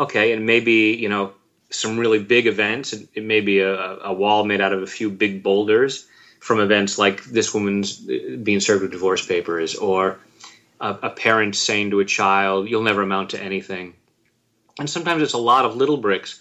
okay, 0.00 0.32
and 0.32 0.46
maybe 0.46 0.96
you 0.98 1.08
know 1.08 1.32
some 1.68 1.98
really 1.98 2.18
big 2.18 2.46
events. 2.46 2.92
It, 2.92 3.08
it 3.14 3.24
may 3.24 3.40
be 3.40 3.60
a, 3.60 3.98
a, 3.98 4.12
wall 4.12 4.44
made 4.44 4.60
out 4.60 4.72
of 4.72 4.82
a 4.82 4.86
few 4.88 5.08
big 5.08 5.44
boulders 5.44 6.06
from 6.40 6.58
events 6.58 6.98
like 6.98 7.22
this 7.24 7.54
woman's 7.54 8.00
uh, 8.08 8.36
being 8.42 8.60
served 8.60 8.82
with 8.82 8.90
divorce 8.90 9.24
papers, 9.24 9.76
or 9.76 10.18
a, 10.80 10.96
a 11.02 11.10
parent 11.10 11.54
saying 11.54 11.90
to 11.90 12.00
a 12.00 12.04
child, 12.04 12.68
"You'll 12.68 12.82
never 12.82 13.02
amount 13.02 13.30
to 13.30 13.42
anything." 13.42 13.94
And 14.78 14.88
sometimes 14.88 15.22
it's 15.22 15.34
a 15.34 15.38
lot 15.38 15.64
of 15.64 15.76
little 15.76 15.98
bricks. 15.98 16.40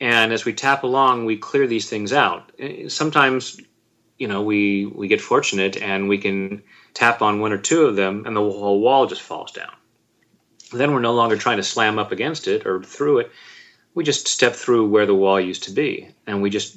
And 0.00 0.32
as 0.32 0.44
we 0.44 0.52
tap 0.52 0.82
along, 0.82 1.26
we 1.26 1.36
clear 1.36 1.68
these 1.68 1.88
things 1.88 2.12
out. 2.12 2.50
Uh, 2.60 2.88
sometimes, 2.88 3.60
you 4.18 4.26
know, 4.26 4.42
we 4.42 4.86
we 4.86 5.06
get 5.06 5.20
fortunate 5.20 5.80
and 5.80 6.08
we 6.08 6.18
can 6.18 6.62
tap 6.92 7.22
on 7.22 7.40
one 7.40 7.52
or 7.52 7.58
two 7.58 7.82
of 7.82 7.96
them, 7.96 8.24
and 8.26 8.36
the 8.36 8.40
whole 8.40 8.80
wall 8.80 9.06
just 9.06 9.22
falls 9.22 9.52
down. 9.52 9.72
Then 10.72 10.92
we're 10.92 11.00
no 11.00 11.14
longer 11.14 11.36
trying 11.36 11.58
to 11.58 11.62
slam 11.62 11.98
up 11.98 12.12
against 12.12 12.48
it 12.48 12.66
or 12.66 12.82
through 12.82 13.18
it. 13.18 13.30
We 13.94 14.04
just 14.04 14.26
step 14.26 14.54
through 14.54 14.88
where 14.88 15.06
the 15.06 15.14
wall 15.14 15.40
used 15.40 15.64
to 15.64 15.70
be, 15.70 16.08
and 16.26 16.42
we 16.42 16.50
just 16.50 16.76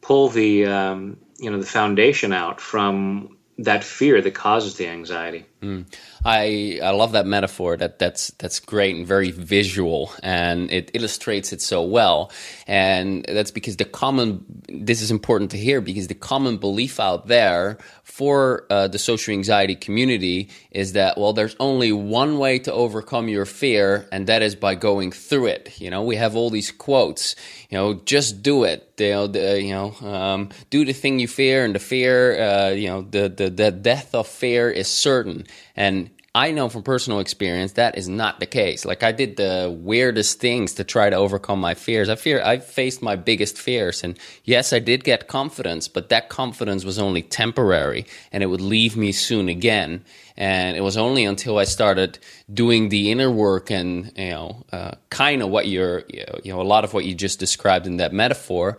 pull 0.00 0.28
the 0.28 0.66
um, 0.66 1.18
you 1.44 1.50
know 1.50 1.58
the 1.58 1.66
foundation 1.66 2.32
out 2.32 2.60
from 2.60 3.36
that 3.58 3.84
fear 3.84 4.20
that 4.20 4.34
causes 4.34 4.76
the 4.76 4.88
anxiety. 4.88 5.44
Mm. 5.62 5.84
I 6.24 6.80
I 6.82 6.90
love 6.90 7.12
that 7.12 7.26
metaphor. 7.26 7.76
That 7.76 7.98
that's 7.98 8.28
that's 8.38 8.58
great 8.58 8.96
and 8.96 9.06
very 9.06 9.30
visual, 9.30 10.10
and 10.22 10.70
it 10.72 10.90
illustrates 10.94 11.52
it 11.52 11.60
so 11.60 11.82
well. 11.82 12.32
And 12.66 13.26
that's 13.28 13.50
because 13.50 13.76
the 13.76 13.84
common 13.84 14.44
this 14.68 15.02
is 15.02 15.10
important 15.10 15.50
to 15.50 15.58
hear 15.58 15.82
because 15.82 16.06
the 16.06 16.14
common 16.14 16.56
belief 16.56 16.98
out 16.98 17.26
there 17.28 17.76
for 18.04 18.64
uh, 18.70 18.88
the 18.88 18.98
social 18.98 19.34
anxiety 19.34 19.74
community 19.74 20.48
is 20.70 20.92
that 20.94 21.18
well, 21.18 21.34
there's 21.34 21.56
only 21.60 21.92
one 21.92 22.38
way 22.38 22.58
to 22.60 22.72
overcome 22.72 23.28
your 23.28 23.44
fear, 23.44 24.08
and 24.10 24.26
that 24.26 24.40
is 24.40 24.54
by 24.54 24.74
going 24.74 25.12
through 25.12 25.46
it. 25.46 25.78
You 25.78 25.90
know, 25.90 26.02
we 26.02 26.16
have 26.16 26.36
all 26.36 26.48
these 26.48 26.70
quotes. 26.70 27.36
You 27.68 27.76
know, 27.76 27.94
just 27.94 28.42
do 28.42 28.64
it. 28.64 28.94
You 28.96 29.10
know, 29.10 29.26
the, 29.26 29.60
you 29.60 29.72
know, 29.72 29.94
um, 30.08 30.50
do 30.70 30.84
the 30.86 30.92
thing 30.94 31.18
you 31.18 31.28
fear, 31.28 31.66
and 31.66 31.74
the 31.74 31.80
fear, 31.80 32.40
uh, 32.40 32.70
you 32.70 32.88
know, 32.88 33.02
the, 33.02 33.28
the 33.28 33.50
the 33.50 33.70
death 33.70 34.14
of 34.14 34.26
fear 34.26 34.70
is 34.70 34.88
certain. 34.88 35.46
And 35.76 36.10
I 36.36 36.50
know 36.50 36.68
from 36.68 36.82
personal 36.82 37.20
experience 37.20 37.72
that 37.72 37.96
is 37.96 38.08
not 38.08 38.40
the 38.40 38.46
case. 38.46 38.84
Like 38.84 39.04
I 39.04 39.12
did 39.12 39.36
the 39.36 39.72
weirdest 39.72 40.40
things 40.40 40.74
to 40.74 40.84
try 40.84 41.08
to 41.08 41.14
overcome 41.14 41.60
my 41.60 41.74
fears. 41.74 42.08
I 42.08 42.16
fear 42.16 42.42
I 42.42 42.58
faced 42.58 43.02
my 43.02 43.14
biggest 43.14 43.56
fears 43.56 44.02
and 44.02 44.18
yes, 44.42 44.72
I 44.72 44.80
did 44.80 45.04
get 45.04 45.28
confidence, 45.28 45.86
but 45.86 46.08
that 46.08 46.30
confidence 46.30 46.84
was 46.84 46.98
only 46.98 47.22
temporary 47.22 48.06
and 48.32 48.42
it 48.42 48.46
would 48.46 48.60
leave 48.60 48.96
me 48.96 49.12
soon 49.12 49.48
again. 49.48 50.04
And 50.36 50.76
it 50.76 50.80
was 50.80 50.96
only 50.96 51.24
until 51.24 51.56
I 51.56 51.64
started 51.64 52.18
doing 52.52 52.88
the 52.88 53.12
inner 53.12 53.30
work 53.30 53.70
and, 53.70 54.12
you 54.18 54.30
know, 54.30 54.64
uh, 54.72 54.96
kind 55.10 55.40
of 55.40 55.50
what 55.50 55.68
you're, 55.68 56.02
you 56.08 56.52
know, 56.52 56.60
a 56.60 56.62
lot 56.62 56.82
of 56.82 56.92
what 56.92 57.04
you 57.04 57.14
just 57.14 57.38
described 57.38 57.86
in 57.86 57.98
that 57.98 58.12
metaphor, 58.12 58.78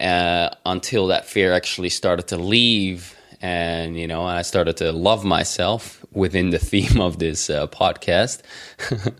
uh, 0.00 0.50
until 0.64 1.06
that 1.06 1.26
fear 1.26 1.52
actually 1.52 1.90
started 1.90 2.26
to 2.28 2.36
leave 2.36 3.16
and 3.40 3.98
you 3.98 4.06
know 4.06 4.22
i 4.22 4.42
started 4.42 4.76
to 4.78 4.92
love 4.92 5.24
myself 5.24 6.04
within 6.16 6.50
the 6.50 6.58
theme 6.58 7.00
of 7.00 7.18
this 7.18 7.50
uh, 7.50 7.66
podcast. 7.68 8.42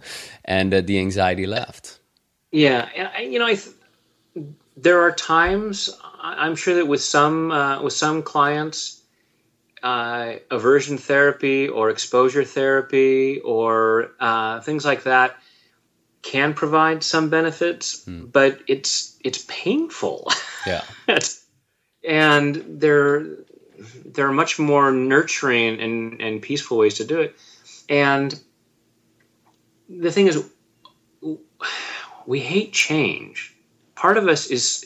And 0.48 0.72
uh, 0.72 0.80
the 0.80 1.00
anxiety 1.00 1.44
left. 1.46 1.98
Yeah 2.52 2.88
and 2.94 3.32
you 3.32 3.40
know 3.40 3.48
th- 3.48 3.74
there 4.76 5.00
are 5.00 5.10
times 5.10 5.90
i'm 6.22 6.54
sure 6.54 6.76
that 6.76 6.86
with 6.86 7.02
some 7.02 7.50
uh, 7.50 7.82
with 7.82 7.92
some 7.92 8.22
clients 8.22 9.02
uh, 9.82 10.34
aversion 10.50 10.98
therapy 10.98 11.68
or 11.68 11.90
exposure 11.90 12.44
therapy 12.44 13.40
or 13.40 14.12
uh, 14.20 14.60
things 14.60 14.84
like 14.84 15.02
that 15.02 15.36
can 16.22 16.54
provide 16.54 17.02
some 17.02 17.28
benefits 17.28 18.04
mm. 18.04 18.30
but 18.30 18.60
it's 18.68 19.16
it's 19.26 19.44
painful. 19.48 20.30
Yeah. 20.66 20.84
And 22.08 22.80
there 22.80 23.45
there 24.04 24.26
are 24.26 24.32
much 24.32 24.58
more 24.58 24.90
nurturing 24.90 25.80
and, 25.80 26.20
and 26.20 26.42
peaceful 26.42 26.78
ways 26.78 26.94
to 26.94 27.04
do 27.04 27.20
it. 27.20 27.36
And 27.88 28.38
the 29.88 30.10
thing 30.10 30.26
is, 30.26 30.48
we 32.26 32.40
hate 32.40 32.72
change. 32.72 33.54
Part 33.94 34.16
of 34.16 34.28
us 34.28 34.46
is 34.46 34.84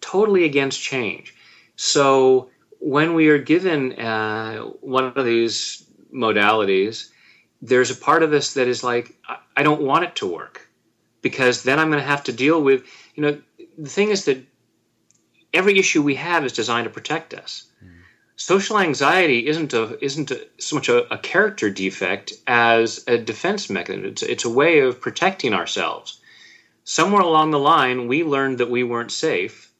totally 0.00 0.44
against 0.44 0.80
change. 0.80 1.34
So 1.76 2.50
when 2.80 3.14
we 3.14 3.28
are 3.28 3.38
given 3.38 3.98
uh, 3.98 4.62
one 4.80 5.04
of 5.04 5.24
these 5.24 5.84
modalities, 6.12 7.10
there's 7.60 7.90
a 7.90 7.96
part 7.96 8.22
of 8.22 8.32
us 8.32 8.54
that 8.54 8.68
is 8.68 8.82
like, 8.82 9.16
I 9.56 9.62
don't 9.62 9.82
want 9.82 10.04
it 10.04 10.16
to 10.16 10.26
work 10.26 10.68
because 11.22 11.64
then 11.64 11.78
I'm 11.78 11.90
going 11.90 12.02
to 12.02 12.08
have 12.08 12.24
to 12.24 12.32
deal 12.32 12.62
with, 12.62 12.84
you 13.14 13.22
know, 13.22 13.40
the 13.76 13.90
thing 13.90 14.10
is 14.10 14.24
that 14.26 14.38
every 15.52 15.78
issue 15.78 16.02
we 16.02 16.14
have 16.14 16.44
is 16.44 16.52
designed 16.52 16.84
to 16.84 16.90
protect 16.90 17.34
us. 17.34 17.66
Mm 17.84 17.97
social 18.38 18.78
anxiety 18.78 19.46
isn't 19.48 19.74
a 19.74 20.02
isn't 20.02 20.30
a, 20.30 20.46
so 20.58 20.76
much 20.76 20.88
a, 20.88 21.12
a, 21.12 21.18
character 21.18 21.68
defect 21.68 22.32
as 22.46 23.04
a 23.06 23.18
defense 23.18 23.68
mechanism. 23.68 24.10
It's, 24.10 24.22
it's 24.22 24.44
a 24.44 24.50
way 24.50 24.78
of 24.78 25.00
protecting 25.00 25.52
ourselves. 25.52 26.20
Somewhere 26.84 27.20
along 27.20 27.50
the 27.50 27.58
line, 27.58 28.08
we 28.08 28.22
learned 28.22 28.58
that 28.58 28.70
we 28.70 28.84
weren't 28.84 29.10
safe. 29.10 29.70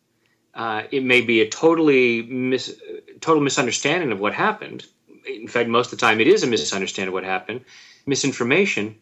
Uh, 0.53 0.83
it 0.91 1.05
may 1.05 1.21
be 1.21 1.41
a 1.41 1.49
totally 1.49 2.23
mis, 2.23 2.75
total 3.21 3.43
misunderstanding 3.43 4.13
of 4.13 4.21
what 4.21 4.35
happened. 4.35 4.85
In 5.27 5.47
fact, 5.47 5.69
most 5.69 5.93
of 5.93 5.99
the 5.99 6.05
time, 6.05 6.21
it 6.21 6.27
is 6.27 6.43
a 6.43 6.47
misunderstanding 6.49 7.09
of 7.09 7.15
what 7.15 7.25
happened, 7.25 7.65
misinformation. 8.07 8.97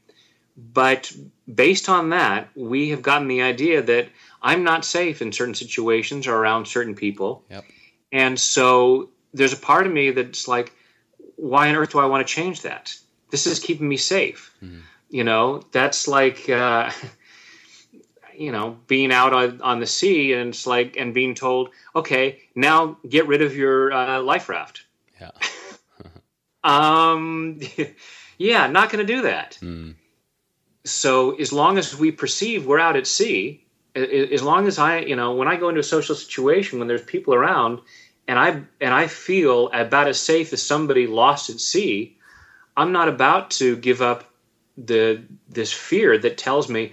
But 0.57 1.13
based 1.53 1.89
on 1.89 2.11
that, 2.11 2.51
we 2.55 2.91
have 2.91 3.03
gotten 3.03 3.27
the 3.27 3.43
idea 3.43 3.83
that 3.83 4.09
I'm 4.43 4.65
not 4.65 4.85
safe 4.85 5.23
in 5.23 5.33
certain 5.33 5.55
situations 5.55 6.27
or 6.27 6.37
around 6.37 6.67
certain 6.67 6.95
people. 6.95 7.45
Yep. 7.51 7.65
And 8.13 8.39
so 8.39 9.11
there's 9.35 9.53
a 9.53 9.59
part 9.59 9.87
of 9.87 9.93
me 9.93 10.11
that's 10.11 10.49
like, 10.49 10.73
why 11.37 11.69
on 11.69 11.77
earth 11.77 11.93
do 11.93 11.99
I 11.99 12.07
want 12.07 12.27
to 12.27 12.33
change 12.33 12.63
that? 12.63 12.95
This 13.31 13.47
is 13.47 13.59
keeping 13.59 13.89
me 13.89 13.97
safe. 13.97 14.55
Mm-hmm. 14.63 14.81
You 15.11 15.25
know, 15.25 15.63
that's 15.73 16.09
like, 16.09 16.49
uh, 16.49 16.91
you 18.37 18.53
know, 18.53 18.79
being 18.87 19.13
out 19.13 19.33
on, 19.33 19.61
on 19.63 19.81
the 19.81 19.87
sea 19.87 20.33
and 20.33 20.51
it's 20.51 20.67
like, 20.67 20.97
and 20.97 21.15
being 21.15 21.35
told, 21.35 21.71
okay, 21.95 22.41
now 22.55 22.99
get 23.09 23.27
rid 23.27 23.43
of 23.43 23.57
your 23.57 23.93
uh, 23.93 24.21
life 24.23 24.49
raft. 24.49 24.85
Yeah. 25.21 25.31
um, 26.65 27.61
yeah, 28.39 28.67
not 28.67 28.91
going 28.91 29.07
to 29.07 29.13
do 29.13 29.23
that. 29.23 29.59
Mm. 29.61 29.95
So 30.85 31.33
as 31.37 31.53
long 31.53 31.79
as 31.79 31.99
we 31.99 32.13
perceive 32.13 32.67
we're 32.67 32.79
out 32.79 32.97
at 32.97 33.07
sea, 33.07 33.65
as 33.95 34.43
long 34.43 34.67
as 34.67 34.79
I, 34.79 34.99
you 35.01 35.17
know, 35.17 35.35
when 35.35 35.49
I 35.49 35.57
go 35.57 35.69
into 35.69 35.81
a 35.81 35.85
social 35.85 36.15
situation 36.15 36.79
when 36.79 36.87
there's 36.87 37.03
people 37.03 37.35
around 37.35 37.81
and 38.29 38.39
I 38.39 38.63
and 38.81 38.95
I 38.95 39.07
feel 39.07 39.69
about 39.73 40.09
as 40.09 40.19
safe 40.19 40.53
as 40.53 40.63
somebody 40.63 41.07
lost 41.07 41.51
at 41.51 41.61
sea, 41.61 42.17
I'm 42.77 42.93
not 42.93 43.09
about 43.09 43.51
to 43.53 43.77
give 43.77 44.03
up 44.03 44.25
the 44.77 45.23
this 45.49 45.73
fear 45.73 46.19
that 46.19 46.37
tells 46.37 46.69
me, 46.69 46.93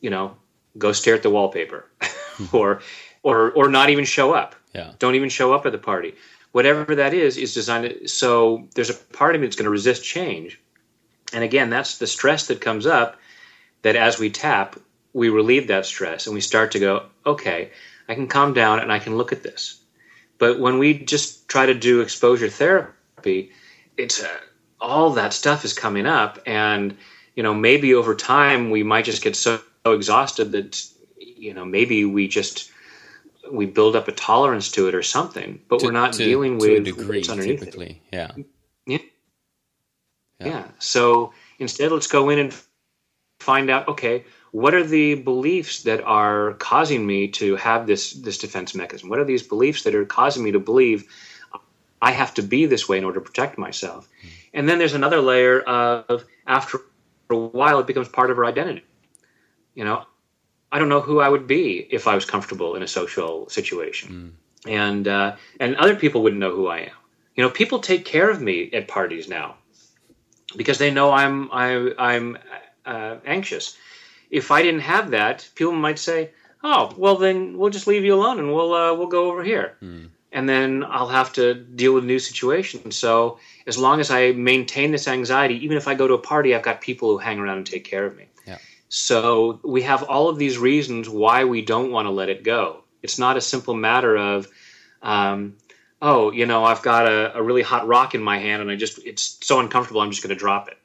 you 0.00 0.10
know, 0.10 0.36
go 0.78 0.92
stare 0.92 1.14
at 1.14 1.22
the 1.22 1.30
wallpaper, 1.30 1.88
or 2.52 2.80
or 3.22 3.52
or 3.52 3.68
not 3.68 3.90
even 3.90 4.04
show 4.04 4.32
up. 4.32 4.54
Yeah. 4.74 4.92
Don't 4.98 5.14
even 5.14 5.28
show 5.28 5.52
up 5.54 5.66
at 5.66 5.72
the 5.72 5.78
party. 5.78 6.14
Whatever 6.52 6.94
that 6.94 7.14
is 7.14 7.36
is 7.36 7.54
designed 7.54 7.90
to, 7.90 8.08
so 8.08 8.66
there's 8.74 8.90
a 8.90 8.94
part 8.94 9.34
of 9.34 9.40
me 9.40 9.46
that's 9.46 9.56
going 9.56 9.64
to 9.64 9.70
resist 9.70 10.04
change. 10.04 10.60
And 11.32 11.42
again, 11.42 11.68
that's 11.68 11.98
the 11.98 12.06
stress 12.06 12.46
that 12.46 12.60
comes 12.60 12.86
up 12.86 13.16
that 13.82 13.96
as 13.96 14.18
we 14.18 14.30
tap, 14.30 14.76
we 15.12 15.28
relieve 15.28 15.68
that 15.68 15.84
stress 15.84 16.26
and 16.26 16.34
we 16.34 16.40
start 16.40 16.72
to 16.72 16.78
go, 16.78 17.06
okay, 17.26 17.70
I 18.08 18.14
can 18.14 18.28
calm 18.28 18.54
down 18.54 18.78
and 18.78 18.92
I 18.92 18.98
can 18.98 19.16
look 19.16 19.32
at 19.32 19.42
this. 19.42 19.80
But 20.38 20.58
when 20.60 20.78
we 20.78 20.98
just 20.98 21.48
try 21.48 21.66
to 21.66 21.74
do 21.74 22.00
exposure 22.00 22.48
therapy, 22.48 23.52
it's 23.96 24.22
uh, 24.22 24.28
all 24.80 25.10
that 25.10 25.32
stuff 25.32 25.64
is 25.64 25.72
coming 25.72 26.06
up, 26.06 26.38
and 26.46 26.96
you 27.36 27.42
know 27.42 27.54
maybe 27.54 27.94
over 27.94 28.14
time 28.14 28.70
we 28.70 28.82
might 28.82 29.04
just 29.04 29.22
get 29.22 29.36
so 29.36 29.60
exhausted 29.86 30.52
that 30.52 30.84
you 31.18 31.54
know 31.54 31.64
maybe 31.64 32.04
we 32.04 32.28
just 32.28 32.70
we 33.50 33.66
build 33.66 33.94
up 33.96 34.08
a 34.08 34.12
tolerance 34.12 34.70
to 34.72 34.88
it 34.88 34.94
or 34.94 35.02
something, 35.02 35.60
but 35.68 35.80
to, 35.80 35.86
we're 35.86 35.92
not 35.92 36.14
to, 36.14 36.24
dealing 36.24 36.58
to 36.58 36.68
with 36.68 36.84
degree, 36.84 37.18
what's 37.18 37.28
underneath 37.28 37.60
typically. 37.60 38.00
It. 38.10 38.16
Yeah. 38.16 38.30
yeah. 38.86 38.98
yeah. 40.40 40.46
Yeah. 40.46 40.64
So 40.78 41.32
instead, 41.58 41.92
let's 41.92 42.06
go 42.06 42.30
in 42.30 42.38
and 42.38 42.54
find 43.44 43.70
out. 43.70 43.88
Okay, 43.88 44.24
what 44.50 44.74
are 44.74 44.84
the 44.84 45.16
beliefs 45.16 45.82
that 45.82 46.02
are 46.04 46.54
causing 46.54 47.06
me 47.06 47.28
to 47.28 47.56
have 47.56 47.86
this 47.86 48.12
this 48.12 48.38
defense 48.38 48.74
mechanism? 48.74 49.08
What 49.08 49.18
are 49.18 49.24
these 49.24 49.42
beliefs 49.42 49.82
that 49.84 49.94
are 49.94 50.04
causing 50.04 50.42
me 50.42 50.52
to 50.52 50.60
believe 50.60 51.04
I 52.00 52.12
have 52.12 52.34
to 52.34 52.42
be 52.42 52.66
this 52.66 52.88
way 52.88 52.98
in 52.98 53.04
order 53.04 53.20
to 53.20 53.24
protect 53.24 53.58
myself? 53.58 54.08
Mm-hmm. 54.08 54.28
And 54.54 54.68
then 54.68 54.78
there's 54.78 54.94
another 54.94 55.20
layer 55.20 55.60
of 55.60 56.24
after 56.46 56.78
a 57.30 57.36
while 57.36 57.78
it 57.80 57.86
becomes 57.86 58.08
part 58.08 58.30
of 58.30 58.38
our 58.38 58.44
identity. 58.44 58.84
You 59.74 59.84
know, 59.84 60.04
I 60.70 60.78
don't 60.78 60.88
know 60.88 61.00
who 61.00 61.20
I 61.20 61.28
would 61.28 61.46
be 61.46 61.86
if 61.90 62.06
I 62.06 62.14
was 62.14 62.24
comfortable 62.24 62.76
in 62.76 62.82
a 62.82 62.88
social 62.88 63.48
situation, 63.48 64.36
mm. 64.66 64.70
and 64.70 65.08
uh, 65.08 65.36
and 65.60 65.76
other 65.76 65.96
people 65.96 66.22
wouldn't 66.22 66.40
know 66.40 66.54
who 66.54 66.68
I 66.68 66.78
am. 66.78 66.96
You 67.34 67.42
know, 67.42 67.50
people 67.50 67.80
take 67.80 68.04
care 68.04 68.30
of 68.30 68.40
me 68.40 68.70
at 68.72 68.86
parties 68.86 69.28
now 69.28 69.56
because 70.56 70.78
they 70.78 70.90
know 70.90 71.10
I'm 71.12 71.50
I, 71.52 71.92
I'm 71.98 72.38
uh, 72.86 73.16
anxious 73.24 73.76
if 74.34 74.50
I 74.50 74.62
didn't 74.62 74.80
have 74.80 75.10
that, 75.12 75.48
people 75.54 75.72
might 75.72 75.98
say, 75.98 76.30
"Oh, 76.62 76.92
well, 76.96 77.16
then 77.16 77.56
we'll 77.56 77.70
just 77.70 77.86
leave 77.86 78.04
you 78.04 78.14
alone 78.14 78.38
and 78.38 78.52
we'll 78.52 78.74
uh, 78.74 78.92
we'll 78.94 79.06
go 79.06 79.30
over 79.30 79.44
here." 79.44 79.76
Mm. 79.82 80.08
And 80.32 80.48
then 80.48 80.84
I'll 80.88 81.08
have 81.08 81.32
to 81.34 81.54
deal 81.54 81.94
with 81.94 82.02
a 82.02 82.06
new 82.08 82.18
situation. 82.18 82.90
So 82.90 83.38
as 83.68 83.78
long 83.78 84.00
as 84.00 84.10
I 84.10 84.32
maintain 84.32 84.90
this 84.90 85.06
anxiety, 85.06 85.64
even 85.64 85.76
if 85.76 85.86
I 85.86 85.94
go 85.94 86.08
to 86.08 86.14
a 86.14 86.18
party, 86.18 86.56
I've 86.56 86.64
got 86.64 86.80
people 86.80 87.10
who 87.10 87.18
hang 87.18 87.38
around 87.38 87.58
and 87.58 87.66
take 87.66 87.84
care 87.84 88.04
of 88.04 88.16
me. 88.16 88.26
Yeah. 88.44 88.58
So 88.88 89.60
we 89.62 89.82
have 89.82 90.02
all 90.02 90.28
of 90.28 90.36
these 90.36 90.58
reasons 90.58 91.08
why 91.08 91.44
we 91.44 91.62
don't 91.62 91.92
want 91.92 92.06
to 92.06 92.10
let 92.10 92.30
it 92.30 92.42
go. 92.42 92.82
It's 93.04 93.16
not 93.16 93.36
a 93.36 93.40
simple 93.40 93.74
matter 93.74 94.16
of, 94.16 94.48
um, 95.02 95.54
oh, 96.02 96.32
you 96.32 96.46
know, 96.46 96.64
I've 96.64 96.82
got 96.82 97.06
a, 97.06 97.36
a, 97.36 97.42
really 97.42 97.62
hot 97.62 97.86
rock 97.86 98.16
in 98.16 98.22
my 98.22 98.38
hand 98.38 98.60
and 98.60 98.72
I 98.72 98.74
just, 98.74 98.98
it's 99.06 99.38
so 99.40 99.60
uncomfortable, 99.60 100.00
I'm 100.00 100.10
just 100.10 100.22
going 100.24 100.34
to 100.34 100.40
drop 100.40 100.66
it. 100.66 100.78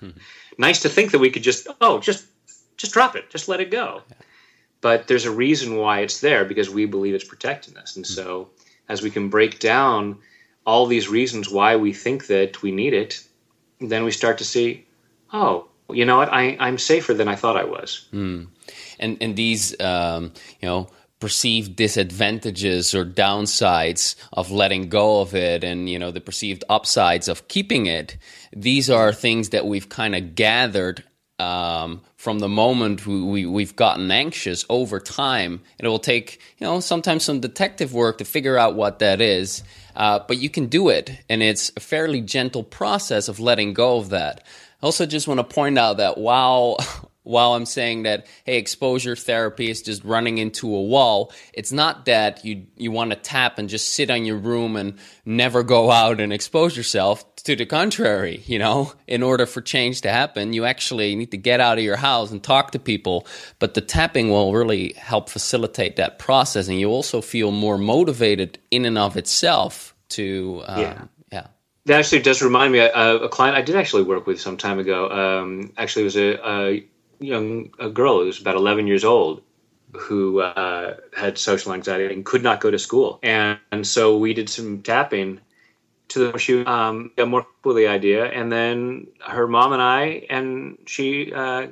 Mm-hmm. 0.00 0.18
nice 0.58 0.82
to 0.82 0.88
think 0.88 1.12
that 1.12 1.18
we 1.18 1.30
could 1.30 1.42
just, 1.42 1.66
oh, 1.80 1.98
just, 1.98 2.26
just 2.76 2.92
drop 2.92 3.16
it, 3.16 3.30
just 3.30 3.48
let 3.48 3.60
it 3.60 3.70
go. 3.70 4.02
Yeah. 4.08 4.16
But 4.80 5.06
there's 5.06 5.24
a 5.24 5.30
reason 5.30 5.76
why 5.76 6.00
it's 6.00 6.20
there 6.20 6.44
because 6.44 6.68
we 6.68 6.86
believe 6.86 7.14
it's 7.14 7.24
protecting 7.24 7.76
us. 7.76 7.96
And 7.96 8.04
mm-hmm. 8.04 8.14
so 8.14 8.50
as 8.88 9.02
we 9.02 9.10
can 9.10 9.28
break 9.28 9.58
down 9.58 10.18
all 10.66 10.86
these 10.86 11.08
reasons 11.08 11.50
why 11.50 11.76
we 11.76 11.92
think 11.92 12.26
that 12.26 12.62
we 12.62 12.72
need 12.72 12.92
it, 12.92 13.26
then 13.80 14.04
we 14.04 14.10
start 14.10 14.38
to 14.38 14.44
see, 14.44 14.86
oh, 15.32 15.68
you 15.90 16.04
know 16.04 16.18
what, 16.18 16.32
I, 16.32 16.56
I'm 16.58 16.78
safer 16.78 17.14
than 17.14 17.28
I 17.28 17.36
thought 17.36 17.56
I 17.56 17.64
was. 17.64 18.06
Mm. 18.12 18.48
And, 18.98 19.18
and 19.20 19.36
these, 19.36 19.78
um, 19.80 20.32
you 20.60 20.68
know, 20.68 20.88
perceived 21.22 21.76
disadvantages 21.76 22.96
or 22.96 23.04
downsides 23.04 24.16
of 24.32 24.50
letting 24.50 24.88
go 24.88 25.20
of 25.20 25.36
it 25.36 25.62
and 25.62 25.88
you 25.88 25.96
know 25.96 26.10
the 26.10 26.20
perceived 26.20 26.64
upsides 26.68 27.28
of 27.28 27.46
keeping 27.46 27.86
it 27.86 28.16
these 28.52 28.90
are 28.90 29.12
things 29.12 29.50
that 29.50 29.64
we've 29.64 29.88
kind 29.88 30.16
of 30.16 30.34
gathered 30.34 31.04
um, 31.38 32.00
from 32.16 32.40
the 32.40 32.48
moment 32.48 33.06
we, 33.06 33.46
we, 33.46 33.62
have 33.62 33.74
gotten 33.74 34.12
anxious 34.12 34.64
over 34.68 35.00
time. 35.00 35.60
And 35.78 35.86
it 35.86 35.88
will 35.88 35.98
take 35.98 36.40
you 36.58 36.66
know 36.66 36.80
sometimes 36.80 37.24
some 37.24 37.40
detective 37.40 37.94
work 37.94 38.18
to 38.18 38.24
figure 38.24 38.58
out 38.58 38.74
what 38.74 38.98
that 38.98 39.20
is 39.20 39.62
uh, 39.94 40.20
but 40.26 40.38
you 40.38 40.50
can 40.50 40.66
do 40.66 40.88
it. 40.88 41.10
And 41.28 41.42
it's 41.42 41.72
a 41.76 41.80
fairly 41.80 42.20
gentle 42.20 42.62
process 42.62 43.28
of 43.28 43.40
letting 43.40 43.74
go 43.74 43.98
of 43.98 44.10
that. 44.10 44.44
Also 44.82 45.06
just 45.06 45.28
want 45.28 45.38
to 45.38 45.44
point 45.44 45.78
out 45.78 45.98
that 45.98 46.18
while 46.18 46.78
while 47.24 47.54
I'm 47.54 47.66
saying 47.66 48.02
that, 48.02 48.26
hey, 48.44 48.58
exposure 48.58 49.16
therapy 49.16 49.70
is 49.70 49.82
just 49.82 50.04
running 50.04 50.38
into 50.38 50.74
a 50.74 50.82
wall, 50.82 51.32
it's 51.52 51.72
not 51.72 52.06
that 52.06 52.44
you, 52.44 52.66
you 52.76 52.90
want 52.90 53.10
to 53.10 53.16
tap 53.16 53.58
and 53.58 53.68
just 53.68 53.94
sit 53.94 54.10
on 54.10 54.24
your 54.24 54.38
room 54.38 54.76
and 54.76 54.98
never 55.24 55.62
go 55.62 55.90
out 55.90 56.20
and 56.20 56.32
expose 56.32 56.76
yourself. 56.76 57.24
To 57.44 57.56
the 57.56 57.66
contrary, 57.66 58.40
you 58.46 58.60
know, 58.60 58.92
in 59.08 59.20
order 59.22 59.46
for 59.46 59.60
change 59.60 60.02
to 60.02 60.12
happen, 60.12 60.52
you 60.52 60.64
actually 60.64 61.16
need 61.16 61.32
to 61.32 61.36
get 61.36 61.58
out 61.58 61.76
of 61.76 61.82
your 61.82 61.96
house 61.96 62.30
and 62.30 62.40
talk 62.40 62.70
to 62.70 62.78
people. 62.78 63.26
But 63.58 63.74
the 63.74 63.80
tapping 63.80 64.30
will 64.30 64.52
really 64.52 64.92
help 64.92 65.28
facilitate 65.28 65.96
that 65.96 66.20
process. 66.20 66.68
And 66.68 66.78
you 66.78 66.88
also 66.88 67.20
feel 67.20 67.50
more 67.50 67.78
motivated 67.78 68.60
in 68.70 68.84
and 68.84 68.96
of 68.96 69.16
itself 69.16 69.96
to, 70.10 70.62
um, 70.66 70.80
yeah. 70.80 71.04
yeah. 71.32 71.46
That 71.86 71.98
actually 71.98 72.22
does 72.22 72.42
remind 72.42 72.72
me. 72.72 72.78
Uh, 72.78 73.14
a 73.16 73.28
client 73.28 73.56
I 73.56 73.62
did 73.62 73.74
actually 73.74 74.04
work 74.04 74.24
with 74.24 74.40
some 74.40 74.56
time 74.56 74.78
ago. 74.78 75.10
Um, 75.10 75.72
actually, 75.76 76.04
was 76.04 76.16
a, 76.16 76.48
a 76.48 76.84
young 77.22 77.70
girl 77.92 78.20
who 78.20 78.26
was 78.26 78.40
about 78.40 78.56
11 78.56 78.86
years 78.86 79.04
old 79.04 79.42
who 79.94 80.40
uh, 80.40 80.96
had 81.16 81.36
social 81.38 81.72
anxiety 81.72 82.12
and 82.12 82.24
could 82.24 82.42
not 82.42 82.60
go 82.60 82.70
to 82.70 82.78
school. 82.78 83.18
And, 83.22 83.58
and 83.70 83.86
so 83.86 84.16
we 84.16 84.32
did 84.34 84.48
some 84.48 84.82
tapping 84.82 85.40
to 86.08 86.32
the 86.32 86.38
she 86.38 86.64
um, 86.64 87.10
got 87.16 87.28
more 87.28 87.46
with 87.64 87.76
the 87.76 87.86
idea. 87.86 88.26
And 88.26 88.50
then 88.50 89.06
her 89.20 89.46
mom 89.46 89.72
and 89.72 89.82
I 89.82 90.26
and 90.30 90.78
she 90.86 91.32
uh, 91.32 91.68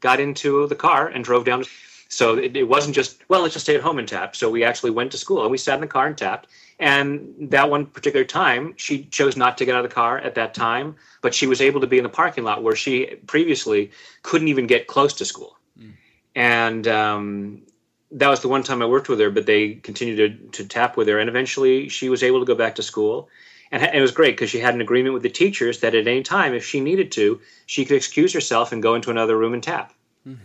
got 0.00 0.20
into 0.20 0.66
the 0.68 0.74
car 0.74 1.08
and 1.08 1.24
drove 1.24 1.44
down. 1.44 1.64
So 2.10 2.36
it, 2.36 2.56
it 2.56 2.64
wasn't 2.64 2.94
just, 2.94 3.22
well, 3.28 3.42
let's 3.42 3.54
just 3.54 3.64
stay 3.64 3.76
at 3.76 3.80
home 3.80 3.98
and 3.98 4.06
tap. 4.06 4.34
So 4.34 4.50
we 4.50 4.64
actually 4.64 4.90
went 4.90 5.12
to 5.12 5.18
school 5.18 5.42
and 5.42 5.50
we 5.50 5.56
sat 5.56 5.76
in 5.76 5.80
the 5.80 5.86
car 5.86 6.06
and 6.06 6.18
tapped. 6.18 6.48
And 6.80 7.34
that 7.50 7.70
one 7.70 7.86
particular 7.86 8.24
time, 8.24 8.74
she 8.76 9.04
chose 9.04 9.36
not 9.36 9.56
to 9.58 9.64
get 9.64 9.76
out 9.76 9.84
of 9.84 9.90
the 9.90 9.94
car 9.94 10.18
at 10.18 10.34
that 10.34 10.52
time, 10.52 10.96
but 11.22 11.34
she 11.34 11.46
was 11.46 11.60
able 11.60 11.80
to 11.80 11.86
be 11.86 11.98
in 11.98 12.02
the 12.02 12.10
parking 12.10 12.42
lot 12.42 12.64
where 12.64 12.74
she 12.74 13.06
previously 13.26 13.92
couldn't 14.22 14.48
even 14.48 14.66
get 14.66 14.88
close 14.88 15.12
to 15.14 15.24
school. 15.24 15.56
Mm. 15.78 15.92
And 16.34 16.88
um, 16.88 17.62
that 18.10 18.28
was 18.28 18.40
the 18.40 18.48
one 18.48 18.64
time 18.64 18.82
I 18.82 18.86
worked 18.86 19.08
with 19.08 19.20
her, 19.20 19.30
but 19.30 19.46
they 19.46 19.74
continued 19.74 20.52
to, 20.52 20.62
to 20.62 20.68
tap 20.68 20.96
with 20.96 21.06
her. 21.06 21.18
And 21.18 21.28
eventually 21.28 21.88
she 21.88 22.08
was 22.08 22.24
able 22.24 22.40
to 22.40 22.46
go 22.46 22.56
back 22.56 22.74
to 22.76 22.82
school. 22.82 23.28
And 23.70 23.84
it 23.84 24.00
was 24.00 24.10
great 24.10 24.32
because 24.32 24.50
she 24.50 24.58
had 24.58 24.74
an 24.74 24.80
agreement 24.80 25.14
with 25.14 25.22
the 25.22 25.30
teachers 25.30 25.78
that 25.78 25.94
at 25.94 26.08
any 26.08 26.24
time, 26.24 26.54
if 26.54 26.66
she 26.66 26.80
needed 26.80 27.12
to, 27.12 27.40
she 27.66 27.84
could 27.84 27.96
excuse 27.96 28.32
herself 28.32 28.72
and 28.72 28.82
go 28.82 28.96
into 28.96 29.12
another 29.12 29.38
room 29.38 29.54
and 29.54 29.62
tap. 29.62 29.94
Mm. 30.26 30.38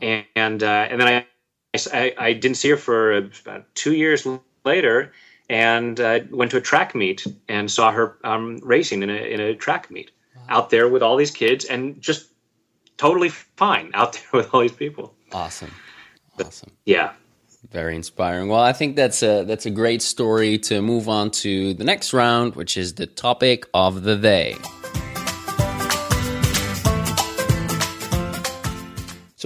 And 0.00 0.24
and, 0.34 0.62
uh, 0.62 0.86
and 0.90 1.00
then 1.00 1.08
I, 1.08 1.26
I, 1.92 2.14
I 2.18 2.32
didn't 2.32 2.56
see 2.56 2.70
her 2.70 2.76
for 2.76 3.16
about 3.16 3.64
two 3.74 3.94
years 3.94 4.26
later, 4.64 5.12
and 5.48 5.98
uh, 6.00 6.20
went 6.30 6.50
to 6.52 6.56
a 6.56 6.60
track 6.60 6.94
meet 6.94 7.26
and 7.48 7.70
saw 7.70 7.92
her 7.92 8.18
um, 8.24 8.58
racing 8.62 9.02
in 9.02 9.10
a, 9.10 9.14
in 9.14 9.40
a 9.40 9.54
track 9.54 9.90
meet 9.90 10.10
wow. 10.34 10.42
out 10.48 10.70
there 10.70 10.88
with 10.88 11.02
all 11.02 11.16
these 11.16 11.30
kids 11.30 11.64
and 11.64 12.00
just 12.00 12.30
totally 12.96 13.28
fine 13.28 13.90
out 13.94 14.12
there 14.32 14.40
with 14.40 14.52
all 14.52 14.60
these 14.60 14.72
people. 14.72 15.14
Awesome. 15.32 15.70
Awesome. 16.38 16.70
But, 16.70 16.82
yeah. 16.84 17.12
Very 17.70 17.96
inspiring. 17.96 18.48
Well, 18.48 18.60
I 18.60 18.72
think 18.72 18.94
that's 18.94 19.24
a 19.24 19.42
that's 19.42 19.66
a 19.66 19.70
great 19.70 20.00
story 20.00 20.56
to 20.58 20.80
move 20.80 21.08
on 21.08 21.32
to 21.42 21.74
the 21.74 21.82
next 21.82 22.12
round, 22.12 22.54
which 22.54 22.76
is 22.76 22.94
the 22.94 23.06
topic 23.06 23.66
of 23.74 24.04
the 24.04 24.14
day. 24.14 24.56